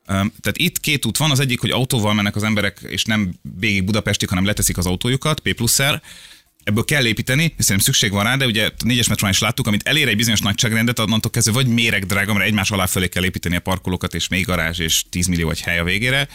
Tehát 0.07 0.53
itt 0.53 0.81
két 0.81 1.05
út 1.05 1.17
van, 1.17 1.31
az 1.31 1.41
egyik, 1.41 1.61
hogy 1.61 1.71
autóval 1.71 2.15
mennek 2.15 2.37
az 2.37 2.43
emberek, 2.43 2.79
és 2.89 3.05
nem 3.05 3.35
végig 3.59 3.85
Budapestig, 3.85 4.29
hanem 4.29 4.45
leteszik 4.45 4.79
az 4.79 4.87
autójukat, 4.87 5.41
P 5.41 5.53
pluszer. 5.53 6.03
Ebből 6.65 6.85
kell 6.85 7.07
építeni, 7.07 7.43
szerintem 7.43 7.79
szükség 7.79 8.11
van 8.11 8.25
rá, 8.25 8.37
de 8.37 8.47
ugye 8.47 8.67
a 8.67 8.73
négyes 8.85 9.09
metrón 9.09 9.31
is 9.31 9.39
láttuk, 9.39 9.67
amit 9.67 9.89
elér 9.89 10.09
egy 10.09 10.17
bizonyos 10.17 10.41
nagyságrendet, 10.41 10.99
onnantól 10.99 11.31
kezdve 11.31 11.53
vagy 11.53 11.67
méreg 11.67 12.07
drága, 12.07 12.33
mert 12.33 12.47
egymás 12.47 12.71
alá 12.71 12.87
fölé 12.87 13.09
kell 13.09 13.25
építeni 13.25 13.57
a 13.57 13.61
parkolókat, 13.61 14.15
és 14.15 14.29
még 14.29 14.45
garázs, 14.45 14.79
és 14.79 15.05
10 15.11 15.27
millió 15.27 15.51
egy 15.51 15.61
hely 15.61 15.79
a 15.79 15.85
végére 15.85 16.29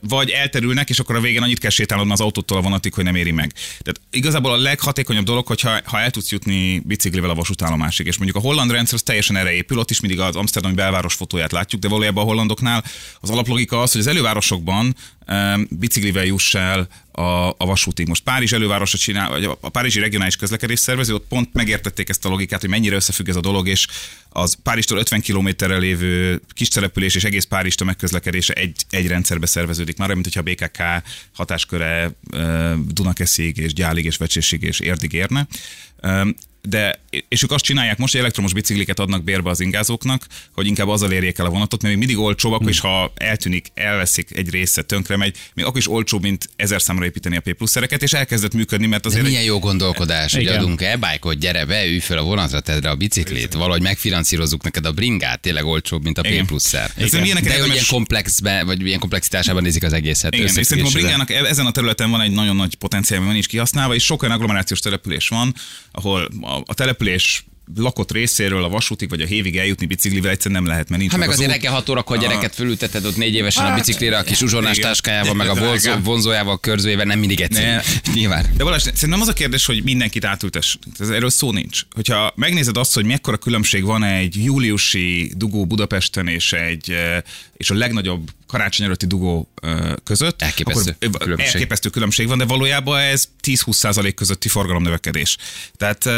vagy 0.00 0.30
elterülnek, 0.30 0.88
és 0.88 0.98
akkor 0.98 1.16
a 1.16 1.20
végén 1.20 1.42
annyit 1.42 1.58
kell 1.58 1.70
sétálnod 1.70 2.10
az 2.10 2.20
autótól 2.20 2.58
a 2.58 2.60
vonatig, 2.60 2.94
hogy 2.94 3.04
nem 3.04 3.14
éri 3.14 3.30
meg. 3.30 3.52
Tehát 3.52 4.00
igazából 4.10 4.52
a 4.52 4.56
leghatékonyabb 4.56 5.24
dolog, 5.24 5.46
hogyha 5.46 5.80
ha 5.84 6.00
el 6.00 6.10
tudsz 6.10 6.30
jutni 6.30 6.82
biciklivel 6.84 7.30
a 7.30 7.34
vasútállomásig, 7.34 8.06
és 8.06 8.16
mondjuk 8.16 8.36
a 8.36 8.46
holland 8.46 8.70
rendszer 8.70 8.94
az 8.94 9.02
teljesen 9.02 9.36
erre 9.36 9.52
épül, 9.52 9.78
ott 9.78 9.90
is 9.90 10.00
mindig 10.00 10.20
az 10.20 10.36
Amsterdami 10.36 10.74
belváros 10.74 11.14
fotóját 11.14 11.52
látjuk, 11.52 11.80
de 11.80 11.88
valójában 11.88 12.24
a 12.24 12.26
hollandoknál 12.26 12.84
az 13.20 13.30
alaplogika 13.30 13.80
az, 13.80 13.92
hogy 13.92 14.00
az 14.00 14.06
elővárosokban 14.06 14.94
biciklivel 15.70 16.24
juss 16.24 16.54
el 16.54 16.88
a, 17.12 17.48
a 17.48 17.66
vasútig. 17.66 18.08
Most 18.08 18.22
Párizs 18.22 18.52
elővárosa 18.52 18.98
csinál, 18.98 19.28
vagy 19.28 19.44
a 19.60 19.68
Párizsi 19.68 20.00
regionális 20.00 20.36
közlekedés 20.36 20.78
szervező, 20.78 21.14
ott 21.14 21.26
pont 21.28 21.52
megértették 21.52 22.08
ezt 22.08 22.24
a 22.24 22.28
logikát, 22.28 22.60
hogy 22.60 22.70
mennyire 22.70 22.94
összefügg 22.94 23.28
ez 23.28 23.36
a 23.36 23.40
dolog, 23.40 23.68
és 23.68 23.86
az 24.28 24.56
Párizstól 24.62 24.98
50 24.98 25.20
kilométerre 25.20 25.76
lévő 25.76 26.40
kis 26.52 26.68
település 26.68 27.14
és 27.14 27.24
egész 27.24 27.44
Párizs 27.44 27.74
tömegközlekedése 27.74 28.52
egy, 28.52 28.84
egy 28.90 29.06
rendszerbe 29.06 29.46
szerveződik 29.46 29.96
már, 29.96 30.12
mint 30.12 30.24
hogyha 30.24 30.40
a 30.40 30.52
BKK 30.52 30.82
hatásköre 31.32 32.12
Dunakeszig 32.88 33.56
és 33.56 33.72
Gyálig 33.72 34.04
és 34.04 34.16
Vecsésig 34.16 34.62
és 34.62 34.80
Érdig 34.80 35.12
érne. 35.12 35.46
De, 36.68 37.00
és 37.28 37.42
ők 37.42 37.50
azt 37.50 37.64
csinálják 37.64 37.98
most, 37.98 38.12
hogy 38.12 38.20
elektromos 38.20 38.52
bicikliket 38.52 38.98
adnak 38.98 39.24
bérbe 39.24 39.50
az 39.50 39.60
ingázóknak, 39.60 40.26
hogy 40.52 40.66
inkább 40.66 40.88
azzal 40.88 41.12
érjék 41.12 41.38
el 41.38 41.46
a 41.46 41.50
vonatot, 41.50 41.82
mert 41.82 41.94
még 41.94 42.06
mindig 42.06 42.24
olcsóbb, 42.24 42.52
akkor 42.52 42.68
is, 42.68 42.80
ha 42.80 43.12
eltűnik, 43.14 43.66
elveszik 43.74 44.28
egy 44.36 44.50
része, 44.50 44.82
tönkre 44.82 45.16
megy, 45.16 45.36
még 45.54 45.64
akkor 45.64 45.78
is 45.78 45.90
olcsóbb, 45.90 46.22
mint 46.22 46.48
ezer 46.56 46.82
számra 46.82 47.04
építeni 47.04 47.36
a 47.36 47.40
P 47.40 47.52
pluszereket, 47.52 48.02
és 48.02 48.12
elkezdett 48.12 48.54
működni, 48.54 48.86
mert 48.86 49.02
De 49.02 49.08
azért 49.08 49.24
milyen 49.26 49.42
jó 49.42 49.58
gondolkodás, 49.58 50.32
hogy 50.32 50.42
Igen. 50.42 50.58
adunk 50.58 50.82
e-bike-ot, 50.82 51.38
gyere 51.38 51.64
be, 51.64 51.86
ülj 51.86 51.98
fel 51.98 52.18
a 52.18 52.22
vonatra, 52.22 52.60
tedd 52.60 52.82
rá 52.82 52.90
a 52.90 52.94
biciklit, 52.94 53.52
valahogy 53.52 53.82
megfinanszírozzuk 53.82 54.62
neked 54.62 54.86
a 54.86 54.92
bringát, 54.92 55.40
tényleg 55.40 55.64
olcsóbb, 55.64 56.02
mint 56.02 56.18
a 56.18 56.22
P 56.22 56.46
pluszer. 56.46 56.90
De 56.96 57.18
hogy 57.18 57.26
érdemes- 57.26 57.66
ilyen 57.72 57.84
komplexbe, 57.88 58.64
vagy 58.64 58.86
ilyen 58.86 58.98
komplexitásában 58.98 59.62
nézik 59.62 59.82
az 59.82 59.92
egészet. 59.92 60.34
Igen, 60.34 60.46
és 60.46 60.52
szerintem 60.52 60.86
a 60.86 60.90
bringának 60.90 61.30
e- 61.30 61.44
ezen 61.44 61.66
a 61.66 61.70
területen 61.70 62.10
van 62.10 62.20
egy 62.20 62.30
nagyon 62.30 62.56
nagy 62.56 62.74
potenciál, 62.74 63.22
ami 63.22 63.32
nincs 63.32 63.46
kihasználva, 63.46 63.94
és 63.94 64.04
sok 64.04 64.22
olyan 64.22 64.34
agglomerációs 64.34 64.80
település 64.80 65.28
van, 65.28 65.54
ahol 65.92 66.28
a, 66.56 66.62
a 66.66 66.74
település 66.74 67.44
lakott 67.76 68.12
részéről 68.12 68.64
a 68.64 68.68
vasútig 68.68 69.08
vagy 69.08 69.20
a 69.20 69.26
hévig 69.26 69.56
eljutni 69.56 69.86
biciklivel 69.86 70.30
egyszerűen 70.30 70.62
nem 70.62 70.70
lehet, 70.70 70.88
mert 70.88 71.00
nincs 71.00 71.12
Hát 71.12 71.20
meg 71.20 71.28
az 71.28 71.34
azért 71.34 71.50
reggel 71.50 71.72
6 71.72 71.88
órakor 71.88 72.16
a 72.16 72.20
gyereket 72.20 72.54
fölülteted 72.54 73.04
ott 73.04 73.16
négy 73.16 73.34
évesen 73.34 73.66
a 73.66 73.74
biciklire, 73.74 74.18
a 74.18 74.22
kis 74.22 74.40
uzsonnás 74.40 74.78
táskájával, 74.78 75.34
meg 75.34 75.48
a 75.48 75.54
vonzó, 75.54 75.92
vonzójával, 76.02 76.60
körzőjével 76.60 77.04
nem 77.04 77.18
mindig 77.18 77.40
egyszerű. 77.40 77.66
Ne. 77.66 77.80
Nyilván. 78.14 78.46
De 78.56 78.64
Balázs, 78.64 78.82
szerintem 78.82 79.20
az 79.20 79.28
a 79.28 79.32
kérdés, 79.32 79.66
hogy 79.66 79.82
mindenkit 79.82 80.24
átültes. 80.24 80.78
Ez 80.98 81.08
erről 81.08 81.30
szó 81.30 81.52
nincs. 81.52 81.82
Hogyha 81.94 82.32
megnézed 82.36 82.76
azt, 82.76 82.94
hogy 82.94 83.04
mekkora 83.04 83.36
különbség 83.36 83.84
van 83.84 84.02
egy 84.02 84.44
júliusi 84.44 85.32
dugó 85.36 85.66
Budapesten 85.66 86.28
és 86.28 86.52
egy 86.52 86.96
és 87.56 87.70
a 87.70 87.74
legnagyobb 87.74 88.30
karácsony 88.46 88.86
előtti 88.86 89.06
dugó 89.06 89.52
között, 90.04 90.42
Elképesztő 90.42 90.96
akkor, 91.00 91.20
különbség. 91.20 91.54
elképesztő 91.54 91.88
különbség 91.88 92.26
van, 92.26 92.38
de 92.38 92.44
valójában 92.44 92.98
ez 92.98 93.28
10-20% 93.42 94.12
közötti 94.14 94.48
forgalomnövekedés. 94.48 95.36
Tehát 95.76 96.08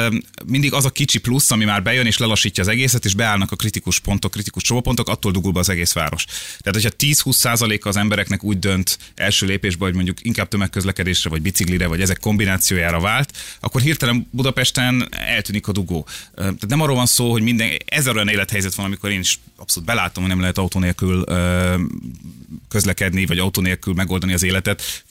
mindig 0.46 0.72
az 0.72 0.84
a 0.84 0.90
kicsi 0.90 1.18
plusz, 1.18 1.50
ami 1.50 1.64
már 1.64 1.82
bejön 1.82 2.06
és 2.06 2.18
lelassítja 2.18 2.62
az 2.62 2.68
egészet, 2.68 3.04
és 3.04 3.14
beállnak 3.14 3.52
a 3.52 3.56
kritikus 3.56 3.98
pontok, 3.98 4.30
kritikus 4.30 4.62
csomópontok, 4.62 5.08
attól 5.08 5.32
dugul 5.32 5.52
be 5.52 5.58
az 5.58 5.68
egész 5.68 5.92
város. 5.92 6.24
Tehát, 6.58 6.82
hogyha 6.82 6.90
10-20% 6.98 7.82
az 7.82 7.96
embereknek 7.96 8.44
úgy 8.44 8.58
dönt 8.58 8.98
első 9.14 9.46
lépésben, 9.46 9.86
hogy 9.86 9.94
mondjuk 9.94 10.18
inkább 10.22 10.48
tömegközlekedésre, 10.48 11.30
vagy 11.30 11.42
biciklire, 11.42 11.86
vagy 11.86 12.00
ezek 12.00 12.18
kombinációjára 12.18 13.00
vált, 13.00 13.36
akkor 13.60 13.80
hirtelen 13.80 14.28
Budapesten 14.30 15.08
eltűnik 15.10 15.68
a 15.68 15.72
dugó. 15.72 16.06
Tehát 16.34 16.66
nem 16.66 16.80
arról 16.80 16.96
van 16.96 17.06
szó, 17.06 17.30
hogy 17.30 17.42
minden, 17.42 17.70
ezer 17.86 18.14
olyan 18.14 18.28
élethelyzet 18.28 18.74
van, 18.74 18.86
amikor 18.86 19.10
én 19.10 19.20
is 19.20 19.38
abszolút 19.56 19.88
belátom, 19.88 20.22
hogy 20.22 20.32
nem 20.32 20.40
lehet 20.40 20.58
autó 20.58 20.80
nélkül 20.80 21.24
közlekedni, 22.68 23.26
vagy 23.26 23.38
autó 23.38 23.60
nélkül 23.60 23.94
megoldani 23.94 24.32
az 24.32 24.42
életet. 24.42 25.04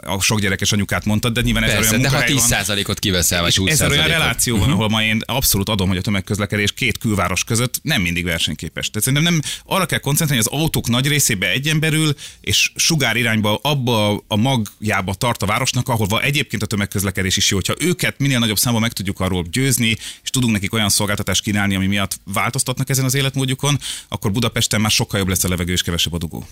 A 0.00 0.20
sok 0.20 0.40
gyerekes 0.40 0.72
anyukát 0.72 1.04
mondtad, 1.04 1.32
de 1.32 1.40
nyilván 1.40 1.62
Persze, 1.62 1.78
olyan 1.78 1.90
de 2.02 2.08
ha 2.08 2.14
munkahely 2.18 2.34
van. 2.34 2.76
10%-ot 2.78 2.98
kiveszel, 2.98 3.40
vagy 3.40 3.50
És 3.50 3.56
20%-ot. 3.56 3.70
ezer 3.72 3.90
olyan 3.90 4.06
reláció 4.06 4.54
Mhm. 4.56 4.64
van, 4.64 4.72
ahol 4.74 4.88
ma 4.88 5.02
én 5.02 5.22
abszolút 5.26 5.68
adom, 5.68 5.88
hogy 5.88 5.96
a 5.96 6.00
tömegközlekedés 6.00 6.72
két 6.72 6.98
külváros 6.98 7.44
között 7.44 7.78
nem 7.82 8.02
mindig 8.02 8.24
versenyképes. 8.24 8.90
Tehát 8.90 9.06
szerintem 9.06 9.32
nem 9.32 9.42
arra 9.64 9.86
kell 9.86 9.98
koncentrálni, 9.98 10.44
hogy 10.44 10.52
az 10.54 10.60
autók 10.60 10.88
nagy 10.88 11.06
részébe 11.08 11.50
egy 11.50 11.68
emberül, 11.68 12.14
és 12.40 12.72
sugár 12.74 13.16
irányba 13.16 13.58
abba 13.62 14.24
a 14.28 14.36
magjába 14.36 15.14
tart 15.14 15.42
a 15.42 15.46
városnak, 15.46 15.88
ahol 15.88 16.22
egyébként 16.22 16.62
a 16.62 16.66
tömegközlekedés 16.66 17.36
is 17.36 17.50
jó. 17.50 17.56
Hogyha 17.56 17.74
őket 17.78 18.18
minél 18.18 18.38
nagyobb 18.38 18.58
számban 18.58 18.80
meg 18.82 18.92
tudjuk 18.92 19.20
arról 19.20 19.46
győzni, 19.50 19.96
és 20.22 20.30
tudunk 20.30 20.52
nekik 20.52 20.72
olyan 20.72 20.88
szolgáltatást 20.88 21.42
kínálni, 21.42 21.74
ami 21.74 21.86
miatt 21.86 22.20
változtatnak 22.24 22.88
ezen 22.88 23.04
az 23.04 23.14
életmódjukon, 23.14 23.78
akkor 24.08 24.32
Budapesten 24.32 24.80
már 24.80 24.90
sokkal 24.90 25.18
jobb 25.18 25.28
lesz 25.28 25.44
a 25.44 25.48
levegő 25.48 25.72
és 25.72 25.82
kevesebb 25.82 26.12
a 26.12 26.18
dugó. 26.18 26.46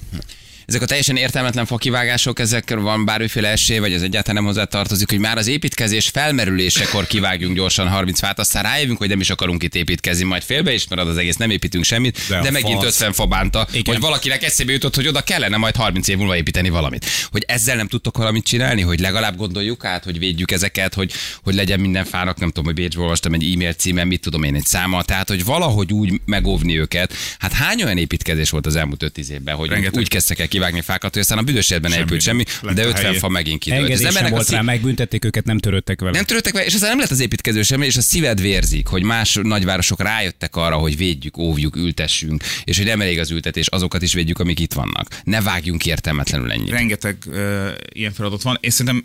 Ezek 0.66 0.82
a 0.82 0.86
teljesen 0.86 1.16
értelmetlen 1.16 1.66
fakivágások, 1.66 2.38
ezek 2.38 2.70
van 2.70 3.04
bármiféle 3.04 3.48
esély, 3.48 3.78
vagy 3.78 3.92
ez 3.92 4.02
egyáltalán 4.02 4.42
nem 4.42 4.52
hozzá 4.52 4.64
tartozik, 4.64 5.10
hogy 5.10 5.18
már 5.18 5.36
az 5.36 5.46
építkezés 5.46 6.08
felmerülésekor 6.08 7.06
kivágjunk 7.06 7.56
gyorsan 7.56 7.88
30 7.88 8.18
fát, 8.18 8.38
aztán 8.38 8.62
rájövünk, 8.62 8.98
hogy 8.98 9.08
nem 9.08 9.20
is 9.20 9.30
akarunk 9.30 9.62
itt 9.62 9.74
építkezni, 9.74 10.24
majd 10.24 10.42
félbe 10.42 10.72
is 10.72 10.88
marad 10.88 11.08
az 11.08 11.16
egész, 11.16 11.36
nem 11.36 11.50
építünk 11.50 11.84
semmit, 11.84 12.18
de, 12.28 12.40
De 12.40 12.50
megint 12.50 12.82
fasz. 12.82 12.94
50 12.94 13.12
fa 13.12 13.26
bánta, 13.26 13.66
Igen. 13.72 13.94
hogy 13.94 14.02
valakinek 14.02 14.42
eszébe 14.42 14.72
jutott, 14.72 14.94
hogy 14.94 15.06
oda 15.06 15.20
kellene 15.20 15.56
majd 15.56 15.76
30 15.76 16.08
év 16.08 16.16
múlva 16.16 16.36
építeni 16.36 16.68
valamit. 16.68 17.06
Hogy 17.30 17.44
ezzel 17.46 17.76
nem 17.76 17.88
tudtok 17.88 18.16
valamit 18.16 18.44
csinálni, 18.44 18.80
hogy 18.80 19.00
legalább 19.00 19.36
gondoljuk 19.36 19.84
át, 19.84 20.04
hogy 20.04 20.18
védjük 20.18 20.50
ezeket, 20.50 20.94
hogy, 20.94 21.12
hogy 21.42 21.54
legyen 21.54 21.80
minden 21.80 22.04
fának, 22.04 22.38
nem 22.38 22.48
tudom, 22.48 22.64
hogy 22.64 22.74
Bécsből 22.74 23.02
olvastam 23.02 23.32
egy 23.32 23.52
e-mail 23.54 23.72
címen, 23.72 24.06
mit 24.06 24.20
tudom 24.20 24.42
én, 24.42 24.54
egy 24.54 24.66
száma, 24.66 25.02
tehát 25.02 25.28
hogy 25.28 25.44
valahogy 25.44 25.92
úgy 25.92 26.20
megóvni 26.24 26.78
őket. 26.78 27.14
Hát 27.38 27.52
hány 27.52 27.82
olyan 27.82 27.98
építkezés 27.98 28.50
volt 28.50 28.66
az 28.66 28.76
elmúlt 28.76 29.02
5 29.02 29.18
évben, 29.18 29.54
hogy 29.54 29.68
Rengeteg. 29.68 30.00
úgy 30.00 30.08
kezdtek 30.08 30.38
el 30.38 30.48
kivágni 30.62 30.92
fákat, 30.92 31.12
hogy 31.12 31.22
aztán 31.22 31.38
a 31.38 31.42
büdös 31.42 31.70
életben 31.70 31.90
nem 31.90 32.00
épült 32.00 32.20
semmi, 32.20 32.44
de 32.62 32.82
a 32.82 32.86
50 32.86 32.94
helyén. 32.94 33.18
fa 33.18 33.28
megint 33.28 33.60
kidőlt. 33.60 33.90
Embernek 33.90 34.26
a 34.26 34.34
volt 34.34 34.46
szív- 34.46 34.56
rá, 34.56 34.62
megbüntették 34.62 35.24
őket, 35.24 35.44
nem 35.44 35.58
törődtek 35.58 36.00
vele. 36.00 36.12
nem 36.12 36.24
törődtek 36.24 36.52
vele, 36.52 36.64
és 36.66 36.74
aztán 36.74 36.88
nem 36.88 36.98
lett 36.98 37.10
az 37.10 37.20
építkező 37.20 37.62
semmi, 37.62 37.86
és 37.86 37.96
a 37.96 38.00
szíved 38.00 38.40
vérzik, 38.40 38.86
hogy 38.86 39.02
más 39.02 39.38
nagyvárosok 39.42 40.00
rájöttek 40.02 40.56
arra, 40.56 40.76
hogy 40.76 40.96
védjük, 40.96 41.36
óvjuk, 41.36 41.76
ültessünk, 41.76 42.44
és 42.64 42.76
hogy 42.76 42.86
nem 42.86 43.00
elég 43.00 43.18
az 43.18 43.30
ültetés, 43.30 43.66
azokat 43.66 44.02
is 44.02 44.14
védjük, 44.14 44.38
amik 44.38 44.60
itt 44.60 44.72
vannak. 44.72 45.08
Ne 45.24 45.40
vágjunk 45.40 45.86
értelmetlenül 45.86 46.50
ennyit. 46.52 46.70
rengeteg 46.70 47.16
uh, 47.26 47.68
ilyen 47.92 48.12
feladat 48.12 48.42
van, 48.42 48.58
és 48.60 48.72
szerintem 48.72 49.04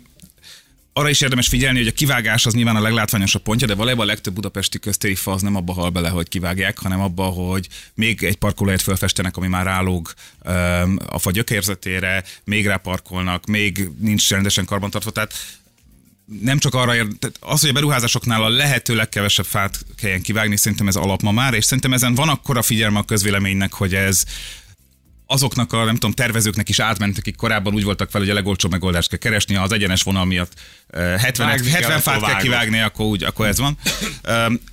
arra 0.98 1.08
is 1.08 1.20
érdemes 1.20 1.48
figyelni, 1.48 1.78
hogy 1.78 1.86
a 1.86 1.92
kivágás 1.92 2.46
az 2.46 2.54
nyilván 2.54 2.76
a 2.76 2.80
leglátványosabb 2.80 3.42
pontja, 3.42 3.66
de 3.66 3.74
valójában 3.74 4.04
a 4.04 4.08
legtöbb 4.08 4.34
budapesti 4.34 4.78
köztéri 4.78 5.14
fa 5.14 5.32
az 5.32 5.42
nem 5.42 5.56
abba 5.56 5.72
hal 5.72 5.90
bele, 5.90 6.08
hogy 6.08 6.28
kivágják, 6.28 6.78
hanem 6.78 7.00
abba, 7.00 7.24
hogy 7.24 7.68
még 7.94 8.22
egy 8.22 8.36
parkolóhelyet 8.36 8.84
fölfestenek, 8.84 9.36
ami 9.36 9.46
már 9.46 9.64
rálóg 9.64 10.12
um, 10.44 10.98
a 11.06 11.18
fa 11.18 11.30
gyökérzetére, 11.30 12.24
még 12.44 12.66
ráparkolnak, 12.66 13.46
még 13.46 13.88
nincs 13.98 14.30
rendesen 14.30 14.64
karbantartva. 14.64 15.10
Tehát 15.10 15.34
nem 16.42 16.58
csak 16.58 16.74
arra 16.74 16.94
ér, 16.94 17.06
tehát 17.18 17.36
az, 17.40 17.60
hogy 17.60 17.70
a 17.70 17.72
beruházásoknál 17.72 18.42
a 18.42 18.48
lehető 18.48 18.94
legkevesebb 18.94 19.46
fát 19.46 19.78
kelljen 19.96 20.22
kivágni, 20.22 20.56
szerintem 20.56 20.88
ez 20.88 20.96
alap 20.96 21.22
ma 21.22 21.32
már, 21.32 21.54
és 21.54 21.64
szerintem 21.64 21.92
ezen 21.92 22.14
van 22.14 22.28
akkora 22.28 22.62
figyelme 22.62 22.98
a 22.98 23.02
közvéleménynek, 23.02 23.72
hogy 23.72 23.94
ez 23.94 24.24
azoknak 25.30 25.72
a, 25.72 25.84
nem 25.84 25.94
tudom, 25.94 26.12
tervezőknek 26.12 26.68
is 26.68 26.78
átment, 26.78 27.18
akik 27.18 27.36
korábban 27.36 27.74
úgy 27.74 27.84
voltak 27.84 28.10
fel, 28.10 28.20
hogy 28.20 28.30
a 28.30 28.34
legolcsóbb 28.34 28.70
megoldást 28.70 29.08
kell 29.08 29.18
keresni, 29.18 29.54
ha 29.54 29.62
az 29.62 29.72
egyenes 29.72 30.02
vonal 30.02 30.24
miatt 30.24 30.52
eh, 30.88 31.20
70, 31.20 31.46
Vágni 31.46 31.70
kell, 31.70 31.80
70 31.80 32.00
fát 32.00 32.24
kell 32.24 32.40
kivágni, 32.40 32.80
akkor, 32.80 33.06
úgy, 33.06 33.22
akkor 33.24 33.46
ez 33.46 33.58
van. 33.58 33.78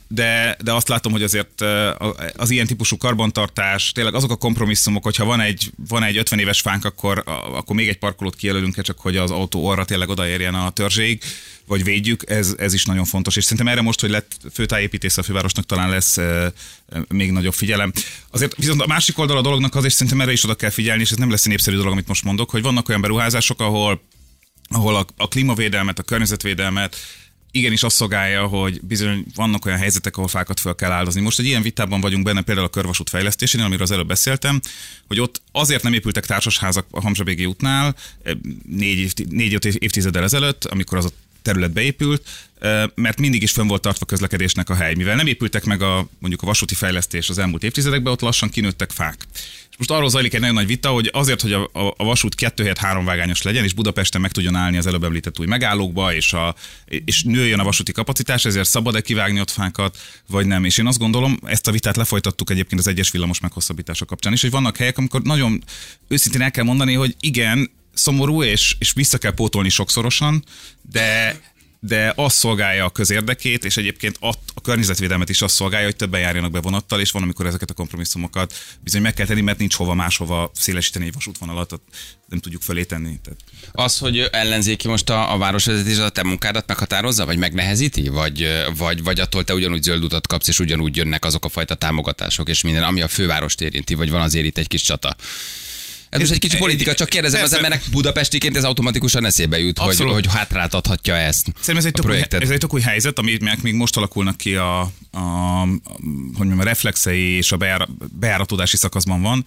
De, 0.08 0.58
de 0.64 0.74
azt 0.74 0.88
látom, 0.88 1.12
hogy 1.12 1.24
azért 1.24 1.62
eh, 1.62 1.94
az 2.36 2.50
ilyen 2.50 2.68
típusú 2.68 2.98
karbantartás, 2.98 3.92
tényleg 3.92 4.14
azok 4.14 4.32
a 4.32 4.36
kompromisszumok, 4.36 5.04
hogyha 5.04 5.26
van 5.26 5.42
egy, 5.42 5.72
van 5.88 6.04
egy 6.04 6.18
50 6.18 6.40
éves 6.40 6.62
fánk, 6.62 6.86
akkor, 6.86 7.24
akkor 7.26 7.76
még 7.76 7.88
egy 7.88 7.98
parkolót 7.98 8.36
kijelölünk, 8.36 8.82
csak 8.82 9.00
hogy 9.00 9.18
az 9.18 9.32
autó 9.32 9.66
orra 9.66 9.86
tényleg 9.86 10.10
odaérjen 10.10 10.56
a 10.56 10.70
törzséig, 10.70 11.22
vagy 11.68 11.84
védjük, 11.84 12.30
ez, 12.30 12.56
ez 12.58 12.74
is 12.74 12.86
nagyon 12.86 13.06
fontos. 13.06 13.36
És 13.36 13.44
szerintem 13.44 13.68
erre 13.68 13.82
most, 13.82 14.02
hogy 14.02 14.10
lett 14.10 14.32
főtájépítész 14.54 15.18
a 15.18 15.24
fővárosnak, 15.24 15.66
talán 15.66 15.90
lesz 15.90 16.18
e, 16.18 16.54
még 17.08 17.32
nagyobb 17.32 17.54
figyelem. 17.54 17.92
Azért 18.30 18.56
viszont 18.56 18.82
a 18.82 18.88
másik 18.88 19.18
oldal 19.18 19.38
a 19.38 19.42
dolognak 19.42 19.76
az, 19.76 19.84
és 19.84 19.94
szerintem 19.94 20.22
erre 20.22 20.32
is 20.32 20.44
oda 20.44 20.56
kell 20.56 20.70
figyelni, 20.70 21.02
és 21.02 21.12
ez 21.12 21.18
nem 21.18 21.30
lesz 21.30 21.44
egy 21.44 21.50
népszerű 21.50 21.76
dolog, 21.76 21.92
amit 21.92 22.08
most 22.08 22.24
mondok, 22.24 22.50
hogy 22.50 22.62
vannak 22.62 22.90
olyan 22.90 23.02
beruházások, 23.02 23.62
ahol 23.62 24.02
ahol 24.70 24.96
a, 24.96 25.06
a 25.18 25.28
klímavédelmet, 25.28 26.00
a 26.00 26.04
környezetvédelmet 26.04 26.98
igenis 27.52 27.84
azt 27.84 27.96
szolgálja, 27.96 28.48
hogy 28.48 28.82
bizony 28.82 29.26
vannak 29.36 29.66
olyan 29.66 29.78
helyzetek, 29.78 30.16
ahol 30.18 30.28
fákat 30.28 30.60
fel 30.60 30.76
kell 30.76 30.92
áldozni. 30.92 31.22
Most 31.22 31.40
egy 31.40 31.46
ilyen 31.46 31.62
vitában 31.62 32.02
vagyunk 32.02 32.24
benne 32.24 32.42
például 32.42 32.68
a 32.68 32.70
körvasút 32.70 33.10
fejlesztésénél, 33.10 33.66
amiről 33.66 33.84
az 33.84 33.92
előbb 33.92 34.08
beszéltem, 34.08 34.60
hogy 35.08 35.20
ott 35.20 35.42
azért 35.52 35.84
nem 35.84 35.94
épültek 35.94 36.26
társasházak 36.26 36.86
a 36.92 37.02
Hamzsabégi 37.02 37.46
útnál 37.46 37.96
eh, 38.24 38.34
négy, 38.70 39.26
négy-öt 39.30 39.66
év- 39.66 39.84
évtizeddel 39.84 40.24
ezelőtt, 40.24 40.66
amikor 40.66 40.98
az 40.98 41.06
a 41.06 41.10
terület 41.42 41.72
beépült, 41.72 42.30
mert 42.96 43.20
mindig 43.20 43.42
is 43.42 43.52
fönn 43.52 43.68
volt 43.68 43.82
tartva 43.82 44.06
közlekedésnek 44.06 44.70
a 44.70 44.76
hely. 44.76 44.94
Mivel 44.94 45.16
nem 45.16 45.28
épültek 45.28 45.64
meg 45.64 45.82
a, 45.82 46.08
mondjuk 46.20 46.42
a 46.42 46.46
vasúti 46.46 46.76
fejlesztés 46.76 47.30
az 47.30 47.38
elmúlt 47.38 47.64
évtizedekben, 47.64 48.14
ott 48.14 48.22
lassan 48.22 48.50
kinőttek 48.50 48.92
fák. 48.92 49.26
És 49.70 49.78
most 49.78 49.92
arról 49.92 50.10
zajlik 50.10 50.34
egy 50.34 50.40
nagyon 50.40 50.56
nagy 50.56 50.68
vita, 50.68 50.90
hogy 50.90 51.10
azért, 51.14 51.42
hogy 51.42 51.54
a, 51.54 51.70
a, 51.74 51.94
a 51.98 52.04
vasút 52.04 52.36
kettő 52.36 52.64
helyett 52.64 52.78
három 52.78 53.06
vágányos 53.06 53.42
legyen, 53.42 53.64
és 53.64 53.74
Budapesten 53.74 54.22
meg 54.22 54.32
tudjon 54.32 54.56
állni 54.56 54.78
az 54.78 54.88
előbb 54.88 55.04
említett 55.04 55.40
új 55.40 55.46
megállókba, 55.46 56.14
és, 56.14 56.34
a, 56.34 56.56
és 56.86 57.24
nőjön 57.24 57.60
a 57.60 57.64
vasúti 57.64 57.92
kapacitás, 57.92 58.46
ezért 58.46 58.70
szabad-e 58.70 59.02
kivágni 59.02 59.40
ott 59.40 59.52
fákat, 59.52 59.98
vagy 60.28 60.46
nem. 60.46 60.66
És 60.66 60.78
én 60.78 60.88
azt 60.88 61.00
gondolom, 61.00 61.40
ezt 61.44 61.68
a 61.68 61.72
vitát 61.72 61.96
lefolytattuk 61.96 62.50
egyébként 62.50 62.80
az 62.80 62.88
egyes 62.88 63.12
villamos 63.12 63.40
meghosszabbítása 63.40 64.06
kapcsán 64.06 64.34
is, 64.34 64.42
hogy 64.42 64.52
vannak 64.52 64.78
helyek, 64.78 64.98
amikor 64.98 65.22
nagyon 65.22 65.64
őszintén 66.08 66.42
el 66.42 66.52
kell 66.52 66.64
mondani, 66.64 66.94
hogy 66.94 67.16
igen, 67.20 67.72
szomorú, 67.94 68.44
és, 68.44 68.76
és 68.80 68.94
vissza 68.94 69.18
kell 69.18 69.34
pótolni 69.34 69.70
sokszorosan, 69.70 70.44
de 70.82 71.40
de 71.88 72.14
az 72.16 72.34
szolgálja 72.34 72.86
a 72.86 72.90
közérdekét, 72.90 73.66
és 73.66 73.78
egyébként 73.78 74.18
a, 74.20 74.34
környezetvédelmet 74.64 75.30
is 75.30 75.42
azt 75.42 75.56
szolgálja, 75.56 75.86
hogy 75.86 75.96
többen 75.96 76.20
járjanak 76.20 76.52
be 76.52 76.62
vonattal, 76.62 77.00
és 77.00 77.12
van, 77.12 77.22
amikor 77.22 77.46
ezeket 77.46 77.70
a 77.70 77.74
kompromisszumokat 77.74 78.54
bizony 78.80 79.02
meg 79.02 79.14
kell 79.14 79.26
tenni, 79.26 79.42
mert 79.42 79.58
nincs 79.58 79.76
hova 79.76 79.94
máshova 79.94 80.52
szélesíteni 80.54 81.06
egy 81.06 81.14
vasútvonalat, 81.14 81.82
nem 82.30 82.40
tudjuk 82.40 82.62
fölé 82.62 82.84
tenni. 82.84 83.20
Tehát 83.24 83.40
Az, 83.72 83.98
hogy 83.98 84.20
ellenzéki 84.32 84.88
most 84.88 85.10
a, 85.10 85.34
a 85.34 85.38
városvezetés 85.38 85.98
a 85.98 86.10
te 86.10 86.24
munkádat 86.24 86.68
meghatározza, 86.68 87.26
vagy 87.26 87.38
megnehezíti? 87.38 88.08
Vagy, 88.10 88.48
vagy, 88.78 89.04
vagy 89.04 89.20
attól 89.20 89.44
te 89.44 89.54
ugyanúgy 89.54 89.84
zöld 89.84 90.04
utat 90.04 90.28
kapsz, 90.28 90.48
és 90.48 90.60
ugyanúgy 90.60 90.96
jönnek 90.96 91.26
azok 91.26 91.46
a 91.46 91.50
fajta 91.50 91.76
támogatások, 91.76 92.50
és 92.50 92.62
minden, 92.62 92.84
ami 92.84 93.02
a 93.02 93.08
fővárost 93.08 93.62
érinti, 93.62 93.94
vagy 93.94 94.10
van 94.10 94.22
azért 94.22 94.46
itt 94.46 94.58
egy 94.58 94.68
kis 94.68 94.82
csata? 94.82 95.16
Ez 96.10 96.20
most 96.20 96.32
egy 96.32 96.40
kicsi 96.40 96.58
politika, 96.58 96.94
csak 96.94 97.10
kérdezem 97.10 97.44
az 97.44 97.54
embernek 97.54 97.84
budapestiként 97.92 98.58
ez 98.58 98.64
automatikusan 98.64 99.26
eszébe 99.26 99.60
jut, 99.60 99.80
hogy, 99.80 100.00
hogy 100.00 100.28
hátráltathatja 100.28 101.16
ezt 101.16 101.44
Szerintem 101.46 101.78
ez 101.78 101.86
egy, 101.86 101.92
tök 101.92 102.06
projektet. 102.06 102.42
ez 102.42 102.50
egy 102.50 102.58
tök 102.58 102.74
új 102.74 102.82
helyzet, 102.82 103.20
aminek 103.20 103.62
még 103.62 103.74
most 103.74 103.98
alakulnak 103.98 104.38
ki 104.38 104.56
a, 104.56 104.82
a, 104.82 104.90
a, 105.12 105.68
hogy 106.38 106.38
mondjam, 106.38 106.60
a 106.60 106.64
reflexei 106.64 107.30
és 107.30 107.52
a 107.52 107.58
bejár, 107.58 107.88
bejáratódási 108.20 108.78
szakaszban 108.78 109.22
van. 109.22 109.46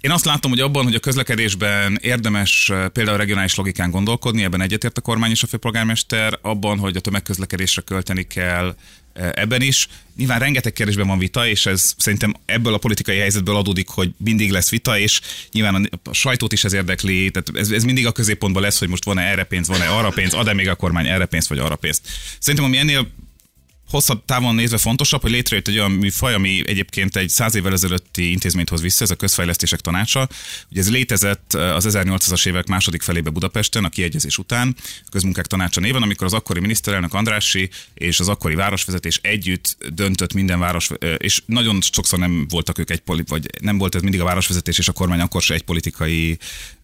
Én 0.00 0.10
azt 0.10 0.24
látom, 0.24 0.50
hogy 0.50 0.60
abban, 0.60 0.84
hogy 0.84 0.94
a 0.94 1.00
közlekedésben 1.00 1.98
érdemes 2.02 2.70
eh, 2.70 2.88
például 2.88 3.16
regionális 3.16 3.54
logikán 3.54 3.90
gondolkodni, 3.90 4.42
ebben 4.42 4.60
egyetért 4.60 4.98
a 4.98 5.00
kormány 5.00 5.30
és 5.30 5.42
a 5.42 5.46
főpolgármester, 5.46 6.38
abban, 6.42 6.78
hogy 6.78 6.96
a 6.96 7.00
tömegközlekedésre 7.00 7.82
költeni 7.82 8.22
kell, 8.22 8.76
ebben 9.16 9.62
is. 9.62 9.88
Nyilván 10.16 10.38
rengeteg 10.38 10.72
kérdésben 10.72 11.06
van 11.06 11.18
vita, 11.18 11.46
és 11.46 11.66
ez 11.66 11.94
szerintem 11.96 12.34
ebből 12.44 12.74
a 12.74 12.78
politikai 12.78 13.18
helyzetből 13.18 13.56
adódik, 13.56 13.88
hogy 13.88 14.10
mindig 14.16 14.50
lesz 14.50 14.70
vita, 14.70 14.98
és 14.98 15.20
nyilván 15.52 15.74
a, 15.74 16.08
a 16.10 16.12
sajtót 16.12 16.52
is 16.52 16.64
ez 16.64 16.72
érdekli, 16.72 17.30
tehát 17.30 17.50
ez, 17.54 17.70
ez 17.70 17.84
mindig 17.84 18.06
a 18.06 18.12
középpontban 18.12 18.62
lesz, 18.62 18.78
hogy 18.78 18.88
most 18.88 19.04
van-e 19.04 19.22
erre 19.22 19.44
pénz, 19.44 19.68
van-e 19.68 19.88
arra 19.88 20.10
pénz, 20.10 20.34
ad-e 20.34 20.52
még 20.52 20.68
a 20.68 20.74
kormány 20.74 21.06
erre 21.06 21.26
pénzt, 21.26 21.48
vagy 21.48 21.58
arra 21.58 21.76
pénzt. 21.76 22.08
Szerintem 22.38 22.64
ami 22.64 22.78
ennél 22.78 23.10
hosszabb 23.90 24.24
távon 24.24 24.54
nézve 24.54 24.78
fontosabb, 24.78 25.20
hogy 25.20 25.30
létrejött 25.30 25.68
egy 25.68 25.78
olyan 25.78 25.90
műfaj, 25.90 26.34
ami 26.34 26.62
egyébként 26.66 27.16
egy 27.16 27.28
száz 27.28 27.54
évvel 27.54 27.72
ezelőtti 27.72 28.30
intézményt 28.30 28.68
hoz 28.68 28.80
vissza, 28.80 29.04
ez 29.04 29.10
a 29.10 29.14
közfejlesztések 29.14 29.80
tanácsa. 29.80 30.28
Ugye 30.70 30.80
ez 30.80 30.90
létezett 30.90 31.54
az 31.54 31.86
1800-as 31.88 32.46
évek 32.46 32.66
második 32.66 33.02
felébe 33.02 33.30
Budapesten, 33.30 33.84
a 33.84 33.88
kiegyezés 33.88 34.38
után, 34.38 34.76
a 34.78 35.08
közmunkák 35.10 35.46
tanácsa 35.46 35.80
néven, 35.80 36.02
amikor 36.02 36.26
az 36.26 36.32
akkori 36.32 36.60
miniszterelnök 36.60 37.14
Andrássy 37.14 37.68
és 37.94 38.20
az 38.20 38.28
akkori 38.28 38.54
városvezetés 38.54 39.18
együtt 39.22 39.76
döntött 39.92 40.32
minden 40.32 40.58
város, 40.58 40.90
és 41.16 41.42
nagyon 41.46 41.80
sokszor 41.80 42.18
nem 42.18 42.46
voltak 42.48 42.78
ők 42.78 42.90
egy 42.90 43.02
vagy 43.04 43.46
nem 43.60 43.78
volt 43.78 43.94
ez 43.94 44.02
mindig 44.02 44.20
a 44.20 44.24
városvezetés 44.24 44.78
és 44.78 44.88
a 44.88 44.92
kormány 44.92 45.20
akkor 45.20 45.42
se 45.42 45.54
egy 45.54 45.62
politikai 45.62 46.38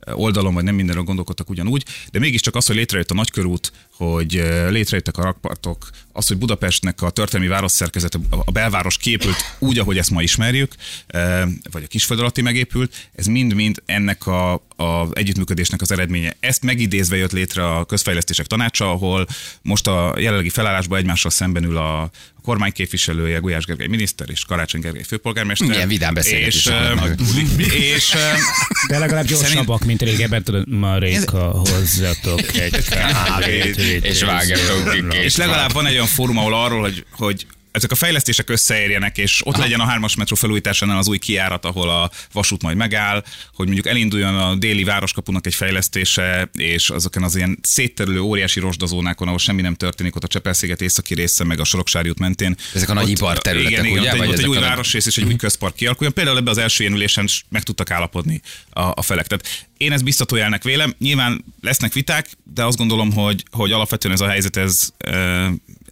oldalon, 0.06 0.54
vagy 0.54 0.64
nem 0.64 0.74
mindenről 0.74 1.02
gondolkodtak 1.02 1.50
ugyanúgy, 1.50 1.84
de 2.10 2.18
mégiscsak 2.18 2.54
az, 2.54 2.66
hogy 2.66 2.76
létrejött 2.76 3.10
a 3.10 3.14
nagykörút, 3.14 3.72
hogy 3.96 4.32
létrejöttek 4.68 5.16
a 5.16 5.22
rakpartok, 5.22 5.88
az, 6.12 6.26
hogy 6.26 6.36
Budapestnek 6.36 7.02
a 7.02 7.10
történelmi 7.10 7.52
városszerkezete, 7.52 8.18
a 8.44 8.50
belváros 8.50 8.96
képült 8.96 9.36
úgy, 9.58 9.78
ahogy 9.78 9.98
ezt 9.98 10.10
ma 10.10 10.22
ismerjük, 10.22 10.74
vagy 11.70 11.82
a 11.82 11.86
kisföld 11.86 12.20
alatti 12.20 12.40
megépült, 12.40 13.08
ez 13.14 13.26
mind-mind 13.26 13.82
ennek 13.86 14.26
a, 14.26 14.52
a 14.76 15.06
együttműködésnek 15.12 15.80
az 15.80 15.92
eredménye. 15.92 16.36
Ezt 16.40 16.62
megidézve 16.62 17.16
jött 17.16 17.32
létre 17.32 17.70
a 17.76 17.84
közfejlesztések 17.84 18.46
tanácsa, 18.46 18.90
ahol 18.90 19.26
most 19.62 19.86
a 19.86 20.14
jelenlegi 20.18 20.50
felállásban 20.50 20.98
egymással 20.98 21.30
szemben 21.30 21.64
ül 21.64 21.76
a, 21.76 22.10
kormány 22.42 22.72
képviselője, 22.72 23.38
Gulyás 23.38 23.64
Gergely 23.64 23.86
miniszter 23.86 24.30
és 24.30 24.44
Karácsony 24.44 24.80
Gergely 24.80 25.02
főpolgármester. 25.02 25.68
Milyen 25.68 25.88
vidám 25.88 26.14
beszélgetés. 26.14 26.54
És, 26.54 26.72
és, 27.58 27.74
és, 27.94 28.14
de 28.88 28.98
legalább 28.98 29.26
gyorsabbak, 29.26 29.84
mint 29.84 30.02
régebben, 30.02 30.42
tudod, 30.42 30.68
Maréka, 30.68 31.50
hozzatok 31.50 32.54
egy 32.54 32.84
kávét. 32.88 33.76
És 34.02 34.22
vágjatok 34.22 35.08
ki. 35.08 35.16
És 35.16 35.36
legalább 35.36 35.72
van 35.72 35.86
egy 35.86 35.92
olyan 35.92 36.06
fórum, 36.06 36.38
ahol 36.38 36.54
arról, 36.54 36.80
hogy, 36.80 37.04
hogy 37.10 37.46
ezek 37.72 37.90
a 37.90 37.94
fejlesztések 37.94 38.50
összeérjenek, 38.50 39.18
és 39.18 39.40
ott 39.44 39.54
Aha. 39.54 39.62
legyen 39.62 39.80
a 39.80 39.84
hármas 39.84 40.16
metró 40.16 40.36
felújításánál 40.36 40.98
az 40.98 41.08
új 41.08 41.18
kiárat, 41.18 41.64
ahol 41.64 41.88
a 41.88 42.10
vasút 42.32 42.62
majd 42.62 42.76
megáll, 42.76 43.24
hogy 43.54 43.66
mondjuk 43.66 43.86
elinduljon 43.86 44.34
a 44.34 44.54
déli 44.54 44.84
városkapunak 44.84 45.46
egy 45.46 45.54
fejlesztése, 45.54 46.50
és 46.54 46.90
azokon 46.90 47.22
az 47.22 47.36
ilyen 47.36 47.58
szétterülő 47.62 48.20
óriási 48.20 48.60
rozsdazónákon, 48.60 49.26
ahol 49.26 49.38
semmi 49.38 49.62
nem 49.62 49.74
történik, 49.74 50.16
ott 50.16 50.24
a 50.24 50.26
Csepel-sziget 50.26 50.80
északi 50.80 51.14
része, 51.14 51.44
meg 51.44 51.60
a 51.60 51.64
Soroksári 51.64 52.08
út 52.08 52.18
mentén. 52.18 52.56
Ezek 52.74 52.88
a 52.88 52.92
nagy 52.92 53.08
iparterületek, 53.08 53.70
igen, 53.70 53.84
igen, 53.84 53.98
ugye? 53.98 54.12
Ott, 54.12 54.20
egy, 54.20 54.28
ott 54.28 54.38
egy 54.38 54.48
új 54.48 54.58
városrész 54.58 55.06
és 55.06 55.16
egy 55.16 55.24
új 55.24 55.36
közpark 55.36 55.74
kialakuljon. 55.74 56.14
Például 56.14 56.36
ebbe 56.36 56.50
az 56.50 56.58
első 56.58 56.84
énülésen 56.84 57.28
meg 57.48 57.62
tudtak 57.62 57.90
állapodni 57.90 58.40
a, 58.70 58.80
a 58.80 59.02
felek. 59.02 59.26
Tehát 59.26 59.66
én 59.76 59.92
ezt 59.92 60.04
biztató 60.04 60.36
jelnek 60.36 60.62
vélem. 60.62 60.94
Nyilván 60.98 61.44
lesznek 61.60 61.92
viták, 61.92 62.28
de 62.54 62.64
azt 62.64 62.76
gondolom, 62.76 63.12
hogy, 63.12 63.44
hogy 63.50 63.72
alapvetően 63.72 64.14
ez 64.14 64.20
a 64.20 64.28
helyzet, 64.28 64.56
ez, 64.56 64.92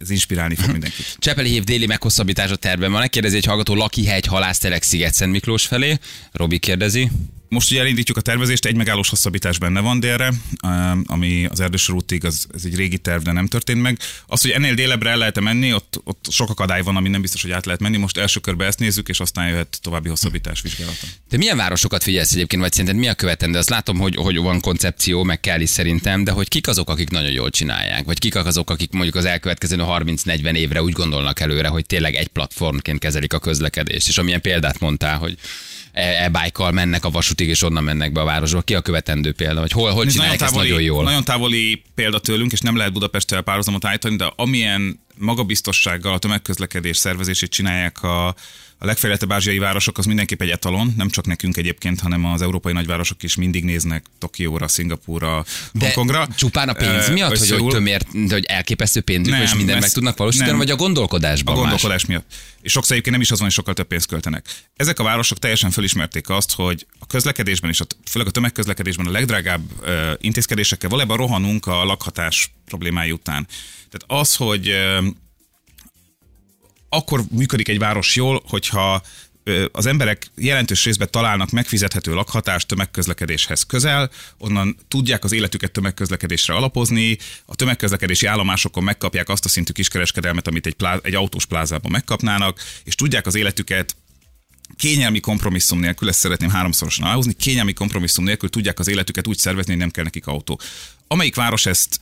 ez 0.01 0.09
inspirálni 0.09 0.55
fog 0.55 0.71
mindenkit. 0.71 1.15
Csepeli 1.19 1.49
hív 1.49 1.63
déli 1.63 1.85
meghosszabbítása 1.85 2.55
terben 2.55 2.91
van. 2.91 3.07
Kérdezi 3.07 3.35
egy 3.35 3.45
hallgató 3.45 3.75
Lakihegy 3.75 4.25
halászterek 4.25 4.83
Sziget 4.83 5.13
Szent 5.13 5.31
Miklós 5.31 5.65
felé. 5.65 5.97
Robi 6.31 6.59
kérdezi. 6.59 7.09
Most 7.53 7.71
ugye 7.71 7.79
elindítjuk 7.79 8.17
a 8.17 8.21
tervezést, 8.21 8.65
egy 8.65 8.75
megállós 8.75 9.09
hosszabbítás 9.09 9.57
benne 9.57 9.79
van 9.79 9.99
délre, 9.99 10.33
ami 11.05 11.45
az 11.45 11.59
erdősor 11.59 11.95
útig, 11.95 12.25
az, 12.25 12.47
ez 12.53 12.65
egy 12.65 12.75
régi 12.75 12.97
terv, 12.97 13.21
de 13.21 13.31
nem 13.31 13.47
történt 13.47 13.81
meg. 13.81 13.99
Az, 14.25 14.41
hogy 14.41 14.51
ennél 14.51 14.73
délebbre 14.73 15.09
el 15.09 15.17
lehet 15.17 15.39
menni, 15.39 15.73
ott, 15.73 16.01
ott 16.03 16.25
sok 16.29 16.49
akadály 16.49 16.81
van, 16.81 16.95
ami 16.95 17.09
nem 17.09 17.21
biztos, 17.21 17.41
hogy 17.41 17.51
át 17.51 17.65
lehet 17.65 17.81
menni. 17.81 17.97
Most 17.97 18.17
első 18.17 18.39
körben 18.39 18.67
ezt 18.67 18.79
nézzük, 18.79 19.09
és 19.09 19.19
aztán 19.19 19.47
jöhet 19.47 19.79
további 19.81 20.09
hosszabbítás 20.09 20.61
vizsgálata. 20.61 21.07
De 21.29 21.37
milyen 21.37 21.57
városokat 21.57 22.03
figyelsz 22.03 22.31
egyébként, 22.31 22.61
vagy 22.61 22.71
szerinted 22.71 22.99
mi 22.99 23.07
a 23.07 23.13
követendő? 23.13 23.57
Azt 23.57 23.69
látom, 23.69 23.97
hogy, 23.97 24.15
hogy 24.15 24.37
van 24.37 24.59
koncepció, 24.59 25.23
meg 25.23 25.39
kell 25.39 25.61
is 25.61 25.69
szerintem, 25.69 26.23
de 26.23 26.31
hogy 26.31 26.47
kik 26.47 26.67
azok, 26.67 26.89
akik 26.89 27.09
nagyon 27.09 27.31
jól 27.31 27.49
csinálják, 27.49 28.05
vagy 28.05 28.19
kik 28.19 28.35
azok, 28.35 28.69
akik 28.69 28.91
mondjuk 28.91 29.15
az 29.15 29.25
elkövetkező 29.25 29.75
30-40 29.79 30.55
évre 30.55 30.83
úgy 30.83 30.93
gondolnak 30.93 31.39
előre, 31.39 31.67
hogy 31.67 31.85
tényleg 31.85 32.15
egy 32.15 32.27
platformként 32.27 32.99
kezelik 32.99 33.33
a 33.33 33.39
közlekedést. 33.39 34.07
És 34.07 34.17
amilyen 34.17 34.41
példát 34.41 34.79
mondtál, 34.79 35.17
hogy 35.17 35.37
e-bike-kal 35.91 36.71
mennek 36.71 37.05
a 37.05 37.09
vasútig, 37.09 37.49
és 37.49 37.61
onnan 37.61 37.83
mennek 37.83 38.11
be 38.11 38.21
a 38.21 38.25
városba. 38.25 38.61
Ki 38.61 38.75
a 38.75 38.81
követendő 38.81 39.31
példa? 39.31 39.59
Vagy 39.59 39.71
hol, 39.71 39.91
hol 39.91 40.05
csinálják 40.05 40.39
nagyon 40.39 40.53
távoli, 40.53 40.67
ezt 40.69 40.77
nagyon 40.77 40.95
jól? 40.95 41.03
Nagyon 41.03 41.23
távoli 41.23 41.81
példa 41.95 42.19
tőlünk, 42.19 42.51
és 42.51 42.59
nem 42.59 42.75
lehet 42.75 42.93
Budapesttel 42.93 43.41
párhuzamot 43.41 43.85
állítani, 43.85 44.15
de 44.15 44.31
amilyen 44.35 44.99
magabiztossággal 45.21 46.13
a 46.13 46.17
tömegközlekedés 46.17 46.97
szervezését 46.97 47.49
csinálják 47.49 48.03
a, 48.03 48.27
a 48.77 48.85
legfejlettebb 48.85 49.31
ázsiai 49.31 49.57
városok 49.57 49.97
az 49.97 50.05
mindenképp 50.05 50.41
egy 50.41 50.49
etalon, 50.49 50.93
nem 50.97 51.09
csak 51.09 51.25
nekünk 51.25 51.57
egyébként, 51.57 51.99
hanem 51.99 52.25
az 52.25 52.41
európai 52.41 52.73
nagyvárosok 52.73 53.23
is 53.23 53.35
mindig 53.35 53.63
néznek 53.63 54.05
Tokióra, 54.17 54.67
Szingapúra, 54.67 55.45
Hongkongra. 55.79 56.27
Csupán 56.35 56.69
a 56.69 56.73
pénz 56.73 57.09
miatt, 57.09 57.37
hogy, 57.37 57.49
hogy 57.49 57.67
tömér, 57.67 58.01
de 58.11 58.33
hogy 58.33 58.45
elképesztő 58.45 59.01
pénzük, 59.01 59.33
nem, 59.33 59.41
és 59.41 59.53
mindent 59.53 59.79
meg 59.79 59.89
tudnak 59.89 60.17
valósítani, 60.17 60.49
nem, 60.49 60.59
vagy 60.59 60.69
a 60.69 60.75
gondolkodásban? 60.75 61.53
A 61.53 61.57
gondolkodás 61.57 62.05
más? 62.05 62.05
miatt. 62.05 62.25
És 62.61 62.71
sokszor 62.71 62.91
egyébként 62.91 63.15
nem 63.15 63.25
is 63.25 63.31
az 63.31 63.37
van, 63.37 63.47
hogy 63.47 63.55
sokkal 63.55 63.73
több 63.73 63.87
pénzt 63.87 64.07
költenek. 64.07 64.45
Ezek 64.75 64.99
a 64.99 65.03
városok 65.03 65.39
teljesen 65.39 65.71
felismerték 65.71 66.29
azt, 66.29 66.53
hogy 66.53 66.85
a 66.99 67.05
közlekedésben 67.05 67.69
és 67.69 67.79
a, 67.79 67.85
főleg 68.09 68.27
a 68.27 68.31
tömegközlekedésben 68.31 69.05
a 69.05 69.11
legdrágább 69.11 69.61
uh, 69.81 69.87
intézkedésekkel 70.17 70.89
valójában 70.89 71.17
rohanunk 71.17 71.65
a 71.65 71.83
lakhatás 71.83 72.53
problémái 72.65 73.11
után. 73.11 73.47
Tehát 73.91 74.23
az, 74.23 74.35
hogy 74.35 74.71
akkor 76.89 77.23
működik 77.31 77.67
egy 77.67 77.79
város 77.79 78.15
jól, 78.15 78.43
hogyha 78.47 79.01
az 79.71 79.85
emberek 79.85 80.31
jelentős 80.35 80.85
részben 80.85 81.11
találnak 81.11 81.51
megfizethető 81.51 82.13
lakhatást 82.13 82.67
tömegközlekedéshez 82.67 83.63
közel, 83.63 84.11
onnan 84.37 84.77
tudják 84.87 85.23
az 85.23 85.31
életüket 85.31 85.71
tömegközlekedésre 85.71 86.53
alapozni, 86.53 87.17
a 87.45 87.55
tömegközlekedési 87.55 88.25
állomásokon 88.25 88.83
megkapják 88.83 89.29
azt 89.29 89.45
a 89.45 89.49
szintű 89.49 89.71
kiskereskedelmet, 89.71 90.47
amit 90.47 90.65
egy, 90.65 90.73
pláz, 90.73 90.99
egy 91.03 91.15
autós 91.15 91.45
plázában 91.45 91.91
megkapnának, 91.91 92.59
és 92.83 92.95
tudják 92.95 93.25
az 93.25 93.35
életüket 93.35 93.95
kényelmi 94.75 95.19
kompromisszum 95.19 95.79
nélkül, 95.79 96.09
ezt 96.09 96.19
szeretném 96.19 96.49
háromszorosan 96.49 97.05
aláhozni, 97.05 97.33
kényelmi 97.33 97.73
kompromisszum 97.73 98.23
nélkül 98.23 98.49
tudják 98.49 98.79
az 98.79 98.87
életüket 98.87 99.27
úgy 99.27 99.37
szervezni, 99.37 99.71
hogy 99.71 99.81
nem 99.81 99.91
kell 99.91 100.03
nekik 100.03 100.27
autó 100.27 100.59
amelyik 101.11 101.35
város 101.35 101.65
ezt 101.65 101.99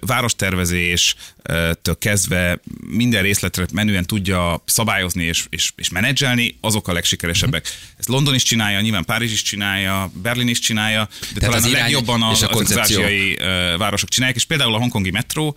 várostervezéstől 0.00 1.98
kezdve 1.98 2.60
minden 2.86 3.22
részletre 3.22 3.66
menően 3.72 4.06
tudja 4.06 4.62
szabályozni 4.66 5.24
és, 5.24 5.46
és, 5.50 5.72
és 5.76 5.88
menedzselni, 5.88 6.58
azok 6.60 6.88
a 6.88 6.92
legsikeresebbek. 6.92 7.68
Ezt 7.98 8.08
London 8.08 8.34
is 8.34 8.42
csinálja, 8.42 8.80
nyilván 8.80 9.04
Párizs 9.04 9.32
is 9.32 9.42
csinálja, 9.42 10.10
Berlin 10.22 10.48
is 10.48 10.58
csinálja, 10.58 11.08
de 11.20 11.40
Tehát 11.40 11.40
talán 11.40 11.62
az 11.62 11.64
a 11.64 11.82
legjobban 11.82 12.22
az, 12.22 12.42
a 12.42 12.48
az 12.48 12.78
ázsiai 12.78 13.38
városok 13.78 14.08
csinálják, 14.08 14.38
és 14.38 14.44
például 14.44 14.74
a 14.74 14.78
hongkongi 14.78 15.10
metró 15.10 15.56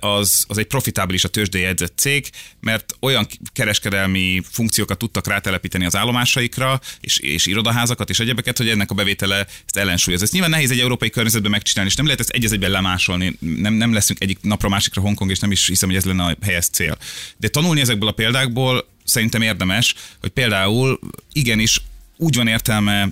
az, 0.00 0.44
az 0.48 0.58
egy 0.58 0.66
profitábilis 0.66 1.24
a 1.24 1.28
tőzsdei 1.28 1.60
jegyzett 1.60 1.98
cég, 1.98 2.30
mert 2.60 2.94
olyan 3.00 3.26
kereskedelmi 3.52 4.42
funkciókat 4.50 4.98
tudtak 4.98 5.26
rátelepíteni 5.26 5.84
az 5.84 5.96
állomásaikra, 5.96 6.80
és, 7.00 7.18
és 7.18 7.46
irodaházakat 7.46 8.10
és 8.10 8.20
egyebeket, 8.20 8.56
hogy 8.56 8.68
ennek 8.68 8.90
a 8.90 8.94
bevétele 8.94 9.38
ezt 9.38 9.76
ellensúlyoz. 9.76 10.22
Ez 10.22 10.30
nyilván 10.30 10.50
nehéz 10.50 10.70
egy 10.70 10.80
európai 10.80 11.10
környezetben 11.10 11.50
megcsinálni, 11.50 11.90
és 11.90 11.96
nem 11.96 12.06
lehet 12.06 12.15
lehet 12.16 12.34
ezt 12.34 12.44
egy 12.44 12.52
egyben 12.52 12.70
lemásolni, 12.70 13.36
nem, 13.40 13.74
nem 13.74 13.92
leszünk 13.92 14.20
egyik 14.20 14.38
napra 14.42 14.68
másikra 14.68 15.00
Hongkong, 15.00 15.30
és 15.30 15.38
nem 15.38 15.50
is 15.50 15.66
hiszem, 15.66 15.88
hogy 15.88 15.98
ez 15.98 16.04
lenne 16.04 16.24
a 16.24 16.36
helyes 16.42 16.66
cél. 16.66 16.98
De 17.36 17.48
tanulni 17.48 17.80
ezekből 17.80 18.08
a 18.08 18.12
példákból 18.12 18.88
szerintem 19.04 19.42
érdemes, 19.42 19.94
hogy 20.20 20.30
például 20.30 20.98
igenis 21.32 21.80
úgy 22.16 22.36
van 22.36 22.46
értelme 22.46 23.08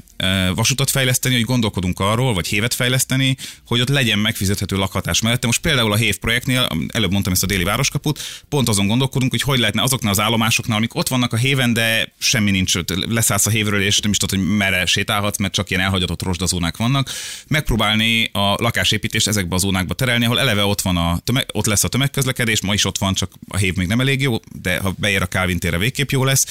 vasutat 0.54 0.90
fejleszteni, 0.90 1.34
hogy 1.34 1.44
gondolkodunk 1.44 2.00
arról, 2.00 2.34
vagy 2.34 2.46
hévet 2.46 2.74
fejleszteni, 2.74 3.36
hogy 3.66 3.80
ott 3.80 3.88
legyen 3.88 4.18
megfizethető 4.18 4.76
lakhatás 4.76 5.20
mellette. 5.20 5.46
Most 5.46 5.60
például 5.60 5.92
a 5.92 5.96
hév 5.96 6.18
projektnél, 6.18 6.68
előbb 6.88 7.10
mondtam 7.10 7.32
ezt 7.32 7.42
a 7.42 7.46
déli 7.46 7.64
városkaput, 7.64 8.20
pont 8.48 8.68
azon 8.68 8.86
gondolkodunk, 8.86 9.30
hogy 9.30 9.40
hogy 9.40 9.58
lehetne 9.58 9.82
azoknál 9.82 10.12
az 10.12 10.20
állomásoknál, 10.20 10.76
amik 10.76 10.94
ott 10.94 11.08
vannak 11.08 11.32
a 11.32 11.36
héven, 11.36 11.72
de 11.72 12.12
semmi 12.18 12.50
nincs, 12.50 12.74
leszállsz 13.08 13.46
a 13.46 13.50
hévről, 13.50 13.82
és 13.82 14.00
nem 14.00 14.10
is 14.10 14.16
tudod, 14.16 14.38
hogy 14.38 14.56
merre 14.56 14.86
sétálhatsz, 14.86 15.38
mert 15.38 15.52
csak 15.52 15.70
ilyen 15.70 15.82
elhagyatott 15.82 16.22
rozsdazónák 16.22 16.76
vannak. 16.76 17.10
Megpróbálni 17.48 18.30
a 18.32 18.54
lakásépítést 18.58 19.28
ezekbe 19.28 19.54
a 19.54 19.58
zónákba 19.58 19.94
terelni, 19.94 20.24
ahol 20.24 20.40
eleve 20.40 20.64
ott 20.64 20.80
van 20.80 20.96
a 20.96 21.18
tömeg, 21.24 21.46
ott 21.52 21.66
lesz 21.66 21.84
a 21.84 21.88
tömegközlekedés, 21.88 22.62
ma 22.62 22.74
is 22.74 22.84
ott 22.84 22.98
van, 22.98 23.14
csak 23.14 23.32
a 23.48 23.56
hév 23.56 23.74
még 23.74 23.86
nem 23.86 24.00
elég 24.00 24.20
jó, 24.20 24.36
de 24.60 24.78
ha 24.78 24.94
beér 24.98 25.22
a 25.22 25.28
Calvin 25.28 25.58
térre 25.58 25.78
végképp 25.78 26.10
jó 26.10 26.24
lesz 26.24 26.46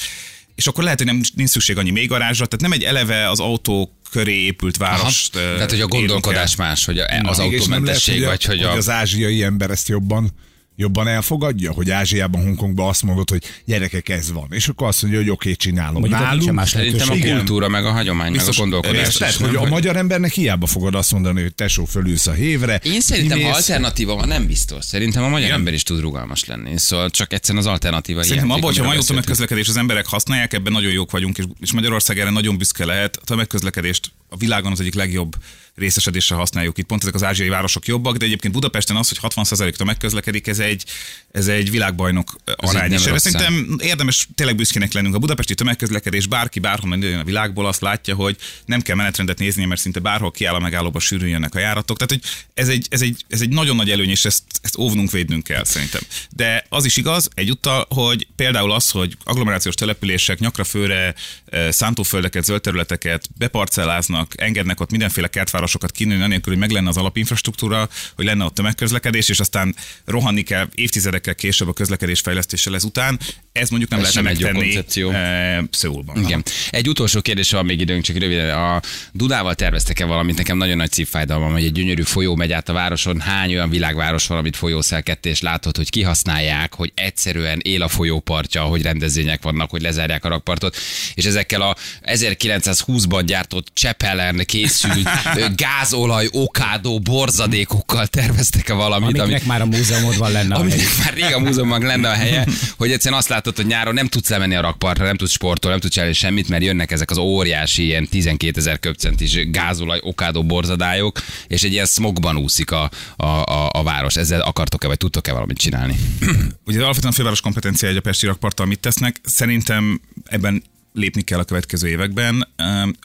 és 0.54 0.66
akkor 0.66 0.84
lehet, 0.84 0.98
hogy 0.98 1.06
nem 1.06 1.20
nincs 1.34 1.50
szükség 1.50 1.78
annyi 1.78 1.90
még 1.90 2.08
garázsra, 2.08 2.46
tehát 2.46 2.60
nem 2.60 2.72
egy 2.72 2.82
eleve 2.82 3.28
az 3.28 3.40
autó 3.40 3.98
köré 4.10 4.44
épült 4.44 4.76
város. 4.76 5.28
Tehát, 5.32 5.70
hogy 5.70 5.80
a 5.80 5.86
gondolkodás 5.86 6.56
más, 6.56 6.84
hogy 6.84 6.98
az 7.22 7.38
autómentesség, 7.38 8.24
vagy 8.24 8.44
hogy, 8.44 8.62
a... 8.62 8.68
hogy 8.68 8.78
az 8.78 8.88
ázsiai 8.88 9.42
ember 9.42 9.70
ezt 9.70 9.88
jobban 9.88 10.32
jobban 10.76 11.08
elfogadja, 11.08 11.72
hogy 11.72 11.90
Ázsiában, 11.90 12.42
Hongkongban 12.42 12.88
azt 12.88 13.02
mondod, 13.02 13.30
hogy 13.30 13.42
gyerekek, 13.64 14.08
ez 14.08 14.32
van. 14.32 14.46
És 14.50 14.68
akkor 14.68 14.86
azt 14.86 15.02
mondja, 15.02 15.20
hogy 15.20 15.30
oké, 15.30 15.38
okay, 15.50 15.56
csinálom. 15.56 16.00
Mondjuk 16.00 16.20
Nálunk, 16.20 16.52
más 16.52 16.68
Szerintem 16.68 17.10
a 17.10 17.16
kultúra, 17.18 17.68
meg 17.68 17.84
a 17.84 17.90
hagyomány, 17.90 18.32
Biztos, 18.32 18.58
meg 18.58 18.66
a 18.66 18.70
gondolkodás. 18.70 19.14
Tehát, 19.14 19.34
hogy 19.34 19.56
a 19.56 19.64
magyar 19.64 19.96
embernek 19.96 20.32
hiába 20.32 20.66
fogod 20.66 20.94
azt 20.94 21.12
mondani, 21.12 21.42
hogy 21.42 21.54
tesó 21.54 21.84
fölülsz 21.84 22.26
a 22.26 22.32
hévre. 22.32 22.80
Én 22.82 23.00
szerintem, 23.00 23.40
ha 23.40 23.48
alternatíva 23.48 24.14
van, 24.14 24.28
nem 24.28 24.46
biztos. 24.46 24.84
Szerintem 24.84 25.22
a 25.22 25.28
magyar 25.28 25.46
Igen. 25.46 25.58
ember 25.58 25.72
is 25.72 25.82
tud 25.82 26.00
rugalmas 26.00 26.44
lenni. 26.44 26.78
Szóval 26.78 27.10
csak 27.10 27.32
egyszerűen 27.32 27.64
az 27.64 27.70
alternatíva 27.70 28.22
Szerintem 28.22 28.50
abban, 28.50 28.62
hogyha 28.62 28.94
jó 28.94 29.00
tömegközlekedés, 29.00 29.68
az 29.68 29.76
emberek 29.76 30.06
használják, 30.06 30.52
ebben 30.52 30.72
nagyon 30.72 30.92
jók 30.92 31.10
vagyunk, 31.10 31.38
és, 31.38 31.44
és 31.60 31.72
Magyarország 31.72 32.18
erre 32.18 32.30
nagyon 32.30 32.58
büszke 32.58 32.84
lehet. 32.84 33.16
A 33.16 33.24
tömegközlekedést 33.24 34.12
a 34.28 34.36
világon 34.36 34.72
az 34.72 34.80
egyik 34.80 34.94
legjobb 34.94 35.36
részesedésre 35.76 36.34
használjuk 36.34 36.78
itt. 36.78 36.86
Pont 36.86 37.02
ezek 37.02 37.14
az 37.14 37.22
ázsiai 37.22 37.48
városok 37.48 37.86
jobbak, 37.86 38.16
de 38.16 38.24
egyébként 38.24 38.54
Budapesten 38.54 38.96
az, 38.96 39.08
hogy 39.08 39.32
60% 39.34 39.84
megközlekedik, 39.84 40.46
ez 40.46 40.58
egy, 40.58 40.84
ez 41.32 41.46
egy 41.46 41.70
világbajnok 41.70 42.36
arány. 42.56 42.92
És 42.92 43.04
erre 43.06 43.18
szerintem 43.18 43.78
érdemes 43.82 44.28
tényleg 44.34 44.56
büszkének 44.56 44.92
lennünk. 44.92 45.14
A 45.14 45.18
budapesti 45.18 45.54
tömegközlekedés 45.54 46.26
bárki 46.26 46.58
bárhol 46.58 46.98
jön 46.98 47.18
a 47.18 47.24
világból, 47.24 47.66
azt 47.66 47.80
látja, 47.80 48.14
hogy 48.14 48.36
nem 48.64 48.80
kell 48.80 48.96
menetrendet 48.96 49.38
nézni, 49.38 49.64
mert 49.64 49.80
szinte 49.80 50.00
bárhol 50.00 50.30
kiáll 50.30 50.54
a 50.54 50.58
megállóba 50.58 50.98
sűrűn 50.98 51.28
jönnek 51.28 51.54
a 51.54 51.58
járatok. 51.58 51.96
Tehát, 51.96 52.12
hogy 52.12 52.30
ez 52.54 52.68
egy, 52.68 52.86
ez 52.90 53.02
egy, 53.02 53.24
ez 53.28 53.40
egy 53.40 53.48
nagyon 53.48 53.76
nagy 53.76 53.90
előny, 53.90 54.10
és 54.10 54.24
ezt, 54.24 54.42
ezt 54.62 54.78
óvnunk, 54.78 55.10
védnünk 55.10 55.44
kell 55.44 55.64
szerintem. 55.64 56.00
De 56.30 56.66
az 56.68 56.84
is 56.84 56.96
igaz 56.96 57.28
egyúttal, 57.34 57.86
hogy 57.88 58.26
például 58.36 58.72
az, 58.72 58.90
hogy 58.90 59.16
agglomerációs 59.24 59.74
települések 59.74 60.38
nyakra 60.38 60.64
főre 60.64 61.14
eh, 61.46 61.72
szántóföldeket, 61.72 62.44
zöld 62.44 62.60
területeket 62.60 63.28
beparcelláznak, 63.38 64.32
engednek 64.36 64.80
ott 64.80 64.90
mindenféle 64.90 65.28
kertvárosokat 65.64 65.90
kinőni, 65.90 66.22
anélkül, 66.22 66.52
hogy 66.52 66.62
meg 66.62 66.70
lenne 66.70 66.88
az 66.88 66.96
alapinfrastruktúra, 66.96 67.88
hogy 68.16 68.24
lenne 68.24 68.44
ott 68.44 68.54
tömegközlekedés, 68.54 69.28
és 69.28 69.40
aztán 69.40 69.74
rohanni 70.04 70.42
kell 70.42 70.68
évtizedekkel 70.74 71.34
később 71.34 71.68
a 71.68 71.72
közlekedés 71.72 72.20
fejlesztéssel 72.20 72.74
ezután. 72.74 73.18
Ez 73.60 73.68
mondjuk 73.68 73.90
nem 73.90 74.00
Ez 74.00 74.14
lehetne 74.14 74.30
sem 74.30 74.36
egy 74.36 74.40
jó 74.40 74.46
megtenni 74.46 74.72
koncepció. 74.72 75.10
eh, 75.10 75.58
Szöulban. 75.70 76.16
Igen. 76.24 76.42
Egy 76.70 76.88
utolsó 76.88 77.20
kérdés 77.20 77.50
van 77.50 77.64
még 77.64 77.80
időnk, 77.80 78.02
csak 78.04 78.16
röviden. 78.18 78.50
A 78.50 78.80
Dunával 79.12 79.54
terveztek-e 79.54 80.04
valamit? 80.04 80.36
Nekem 80.36 80.56
nagyon 80.56 80.76
nagy 80.76 80.92
szívfájdalmam, 80.92 81.52
hogy 81.52 81.64
egy 81.64 81.72
gyönyörű 81.72 82.02
folyó 82.02 82.34
megy 82.34 82.52
át 82.52 82.68
a 82.68 82.72
városon. 82.72 83.20
Hány 83.20 83.54
olyan 83.54 83.70
világváros 83.70 84.26
van, 84.26 84.38
amit 84.38 84.56
folyószelkedtés 84.56 85.40
látod, 85.40 85.76
hogy 85.76 85.90
kihasználják, 85.90 86.74
hogy 86.74 86.92
egyszerűen 86.94 87.60
él 87.62 87.82
a 87.82 87.88
folyópartja, 87.88 88.62
hogy 88.62 88.82
rendezvények 88.82 89.42
vannak, 89.42 89.70
hogy 89.70 89.82
lezárják 89.82 90.24
a 90.24 90.28
rakpartot, 90.28 90.76
és 91.14 91.24
ezekkel 91.24 91.60
a 91.60 91.76
1920-ban 92.02 93.22
gyártott 93.26 93.66
Csepelen 93.74 94.42
készült 94.44 95.08
gázolaj, 95.56 96.28
okádó, 96.30 96.98
borzadékokkal 96.98 98.06
terveztek-e 98.06 98.72
valamit, 98.72 99.06
Amiknek 99.18 99.26
amit 99.26 99.46
már 99.46 99.60
a 99.60 99.66
múzeumodban 99.66 100.32
lenne 100.32 100.54
a 100.54 100.58
aminek 100.58 100.88
már 101.04 101.14
rég 101.14 101.34
a 101.34 101.38
múzeumban 101.38 101.82
lenne 101.82 102.08
a 102.10 102.14
helye, 102.14 102.46
hogy 102.76 102.92
egyszerűen 102.92 103.20
azt 103.20 103.28
látod, 103.44 103.64
hogy 103.64 103.74
nyáron 103.74 103.94
nem 103.94 104.06
tudsz 104.06 104.28
lemenni 104.28 104.54
a 104.54 104.60
rakpartra, 104.60 105.04
nem 105.04 105.16
tudsz 105.16 105.30
sportolni, 105.30 105.70
nem 105.70 105.80
tudsz 105.80 105.92
csinálni 105.92 106.14
semmit, 106.14 106.48
mert 106.48 106.62
jönnek 106.62 106.90
ezek 106.90 107.10
az 107.10 107.16
óriási 107.16 107.84
ilyen 107.84 108.08
12 108.08 108.58
ezer 108.58 108.78
köpcentis 108.78 109.50
gázolaj, 109.50 109.98
okádó 110.02 110.44
borzadályok, 110.44 111.20
és 111.46 111.62
egy 111.62 111.72
ilyen 111.72 111.86
smogban 111.86 112.36
úszik 112.36 112.70
a, 112.70 112.90
a, 113.16 113.26
a, 113.26 113.70
a 113.72 113.82
város. 113.82 114.16
Ezzel 114.16 114.40
akartok-e, 114.40 114.86
vagy 114.86 114.96
tudtok-e 114.96 115.32
valamit 115.32 115.58
csinálni? 115.58 115.96
Ugye 116.66 116.82
alapvetően 116.82 117.12
a 117.12 117.16
főváros 117.16 117.40
kompetencia 117.40 117.88
egy 117.88 117.96
a 117.96 118.00
Pesti 118.00 118.26
rakparttal 118.26 118.66
mit 118.66 118.80
tesznek. 118.80 119.20
Szerintem 119.22 120.00
ebben 120.24 120.62
lépni 120.94 121.22
kell 121.22 121.38
a 121.38 121.44
következő 121.44 121.88
években. 121.88 122.48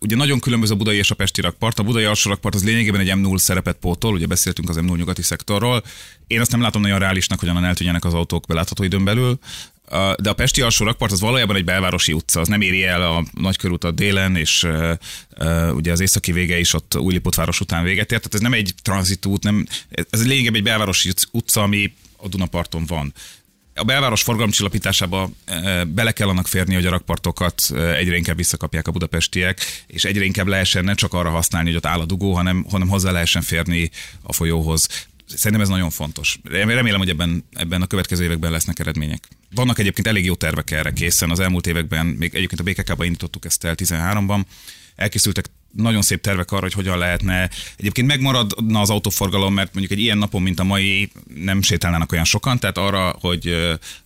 Ugye 0.01 0.15
nagyon 0.15 0.39
különböző 0.39 0.73
a 0.73 0.77
budai 0.77 0.97
és 0.97 1.11
a 1.11 1.15
pesti 1.15 1.41
rakpart. 1.41 1.79
A 1.79 1.83
budai 1.83 2.03
alsó 2.03 2.29
rakpart 2.29 2.55
az 2.55 2.63
lényegében 2.63 3.01
egy 3.01 3.11
M0 3.15 3.37
szerepet 3.37 3.77
pótol, 3.77 4.13
ugye 4.13 4.25
beszéltünk 4.25 4.69
az 4.69 4.77
M0 4.79 4.97
nyugati 4.97 5.21
szektorról. 5.21 5.83
Én 6.27 6.39
azt 6.39 6.51
nem 6.51 6.61
látom 6.61 6.81
nagyon 6.81 6.99
reálisnak, 6.99 7.39
hogy 7.39 7.49
onnan 7.49 7.65
eltűnjenek 7.65 8.05
az 8.05 8.13
autók 8.13 8.45
belátható 8.47 8.83
időn 8.83 9.03
belül. 9.03 9.39
De 10.19 10.29
a 10.29 10.33
Pesti 10.33 10.61
alsó 10.61 10.85
rakpart 10.85 11.11
az 11.11 11.19
valójában 11.19 11.55
egy 11.55 11.63
belvárosi 11.63 12.13
utca, 12.13 12.39
az 12.39 12.47
nem 12.47 12.61
éri 12.61 12.85
el 12.85 13.01
a 13.01 13.25
nagykörútat 13.33 13.95
délen, 13.95 14.35
és 14.35 14.67
ugye 15.71 15.91
az 15.91 15.99
északi 15.99 16.31
vége 16.31 16.59
is 16.59 16.73
ott 16.73 16.97
Újlipótváros 16.97 17.59
után 17.59 17.83
véget 17.83 18.11
ért, 18.11 18.21
tehát 18.21 18.33
ez 18.33 18.39
nem 18.39 18.53
egy 18.53 18.73
tranzitút, 18.81 19.43
nem, 19.43 19.65
ez 20.09 20.25
lényegében 20.25 20.55
egy 20.55 20.63
belvárosi 20.63 21.13
utca, 21.31 21.61
ami 21.61 21.93
a 22.17 22.27
Dunaparton 22.27 22.85
van 22.85 23.13
a 23.79 23.83
belváros 23.83 24.21
forgalomcsillapításába 24.21 25.29
bele 25.87 26.11
kell 26.11 26.27
annak 26.27 26.47
férni, 26.47 26.73
hogy 26.73 26.85
a 26.85 26.89
rakpartokat 26.89 27.61
egyre 27.95 28.15
inkább 28.15 28.35
visszakapják 28.35 28.87
a 28.87 28.91
budapestiek, 28.91 29.83
és 29.87 30.05
egyre 30.05 30.23
inkább 30.23 30.47
lehessen 30.47 30.83
ne 30.83 30.93
csak 30.93 31.13
arra 31.13 31.29
használni, 31.29 31.67
hogy 31.67 31.77
ott 31.77 31.85
áll 31.85 31.99
a 31.99 32.05
dugó, 32.05 32.33
hanem, 32.33 32.65
hanem 32.69 32.87
hozzá 32.87 33.11
lehessen 33.11 33.41
férni 33.41 33.89
a 34.21 34.33
folyóhoz. 34.33 34.87
Szerintem 35.25 35.61
ez 35.61 35.69
nagyon 35.69 35.89
fontos. 35.89 36.39
Remélem, 36.43 36.97
hogy 36.97 37.09
ebben, 37.09 37.45
ebben 37.53 37.81
a 37.81 37.87
következő 37.87 38.23
években 38.23 38.51
lesznek 38.51 38.79
eredmények. 38.79 39.27
Vannak 39.56 39.80
egyébként 39.80 40.08
elég 40.08 40.26
jó 40.26 40.36
tervek 40.36 40.72
erre 40.72 40.91
készen. 40.91 41.30
Az 41.30 41.39
elmúlt 41.39 41.68
években, 41.68 42.06
még 42.06 42.36
egyébként 42.36 42.60
a 42.60 42.64
BKK-ban 42.64 43.06
indítottuk 43.06 43.45
ezt 43.45 43.64
el 43.64 43.76
13-ban, 43.78 44.41
elkészültek 44.95 45.45
nagyon 45.72 46.01
szép 46.01 46.22
tervek 46.22 46.51
arra, 46.51 46.61
hogy 46.61 46.74
hogyan 46.74 46.97
lehetne. 46.97 47.49
Egyébként 47.78 48.07
megmaradna 48.07 48.82
az 48.82 48.89
autóforgalom, 48.89 49.53
mert 49.53 49.74
mondjuk 49.74 49.99
egy 49.99 50.03
ilyen 50.03 50.17
napon, 50.17 50.41
mint 50.41 50.59
a 50.59 50.63
mai, 50.63 51.11
nem 51.36 51.61
sétálnának 51.61 52.11
olyan 52.11 52.26
sokan, 52.26 52.59
tehát 52.59 52.78
arra, 52.78 53.15
hogy, 53.20 53.55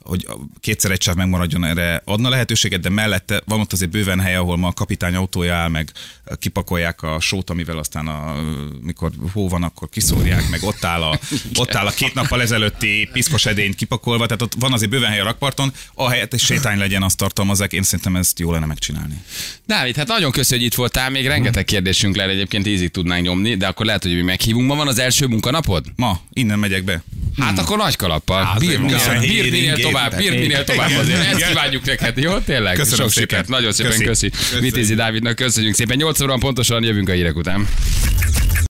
hogy 0.03 0.28
kétszer 0.59 0.91
egy 0.91 1.01
sáv 1.01 1.16
megmaradjon, 1.16 1.66
erre 1.66 2.01
adna 2.05 2.30
lehetőséget, 2.30 2.80
de 2.80 2.89
mellette 2.89 3.41
van 3.45 3.59
ott 3.59 3.74
azért 3.74 3.91
bőven 3.91 4.20
hely, 4.20 4.36
ahol 4.36 4.57
ma 4.57 4.68
a 4.68 4.74
kapitány 4.74 5.16
autója 5.16 5.55
áll, 5.55 5.70
meg 5.70 5.91
kipakolják 6.39 7.01
a 7.01 7.20
sót, 7.20 7.49
amivel 7.49 7.78
aztán 7.78 8.07
a, 8.07 8.36
mikor 8.82 9.11
hó 9.34 9.49
van, 9.49 9.64
akkor 9.64 9.89
kiszórják, 9.89 10.49
meg 10.49 10.64
ott 10.64 10.84
áll 10.84 11.01
a, 11.01 11.20
ott 11.61 11.76
áll 11.76 11.86
a 11.86 11.91
két 11.91 12.14
nappal 12.14 12.41
ezelőtti 12.41 13.09
piszkos 13.11 13.45
edényt 13.45 13.76
kipakolva, 13.76 14.26
tehát 14.26 14.41
ott 14.41 14.53
van 14.59 14.74
azért 14.74 14.91
bőven 14.91 15.09
hely 15.09 15.20
a 15.20 15.24
rakparton, 15.24 15.74
ahelyett, 15.93 16.30
hogy 16.30 16.39
sétány 16.39 16.78
legyen, 16.78 17.03
azt 17.03 17.18
tartalmazzák, 17.18 17.74
én 17.74 17.84
szerintem 17.84 18.16
ezt 18.16 18.39
jó 18.39 18.51
lenne 18.51 18.66
megcsinálni. 18.66 19.24
Dávid, 19.66 19.95
hát 19.95 20.07
nagyon 20.07 20.32
köszönjük, 20.32 20.61
hogy 20.64 20.72
itt 20.72 20.78
voltál, 20.78 21.09
még 21.09 21.28
rengeteg 21.28 21.53
kérdésünk 21.62 22.16
lenne, 22.16 22.32
egyébként 22.32 22.68
ízig 22.68 22.89
tudnánk 22.91 23.24
nyomni, 23.24 23.56
de 23.56 23.68
akkor 23.68 23.86
lehet, 23.86 24.04
hogy 24.04 24.16
mi 24.16 24.22
meghívunk. 24.22 24.68
Ma 24.68 24.76
van 24.76 24.88
az 24.88 24.99
első 24.99 25.26
munkanapod? 25.28 25.86
Ma, 25.95 26.20
innen 26.34 26.60
megyek 26.60 26.84
be. 26.84 27.04
Hát 27.38 27.60
akkor 27.60 27.78
nagy 27.78 27.95
kalappal. 27.95 28.56
Bírd 28.60 28.82
minél, 28.82 28.97
köszönjük. 28.97 29.32
bírd 29.32 29.51
minél 29.51 29.78
tovább, 29.78 30.18
bírd 30.18 30.39
minél 30.39 30.64
tovább 30.64 30.91
azért. 30.99 31.20
Ezt 31.34 31.47
kívánjuk 31.47 31.86
neked, 31.86 32.18
jó? 32.18 32.38
Tényleg? 32.38 32.76
Köszönöm 32.76 32.99
Sok 32.99 33.12
szépen. 33.12 33.30
sikert. 33.30 33.47
Nagyon 33.47 33.72
szépen 33.72 33.91
Köszi. 33.91 34.30
köszi. 34.30 34.60
Vitézi 34.60 34.95
Dávidnak 34.95 35.36
köszönjük 35.36 35.76
szépen. 35.76 35.97
8 35.97 36.22
óra 36.22 36.36
pontosan 36.38 36.84
jövünk 36.84 37.10
a 37.10 37.14
hírek 37.14 37.36
után. 37.36 37.68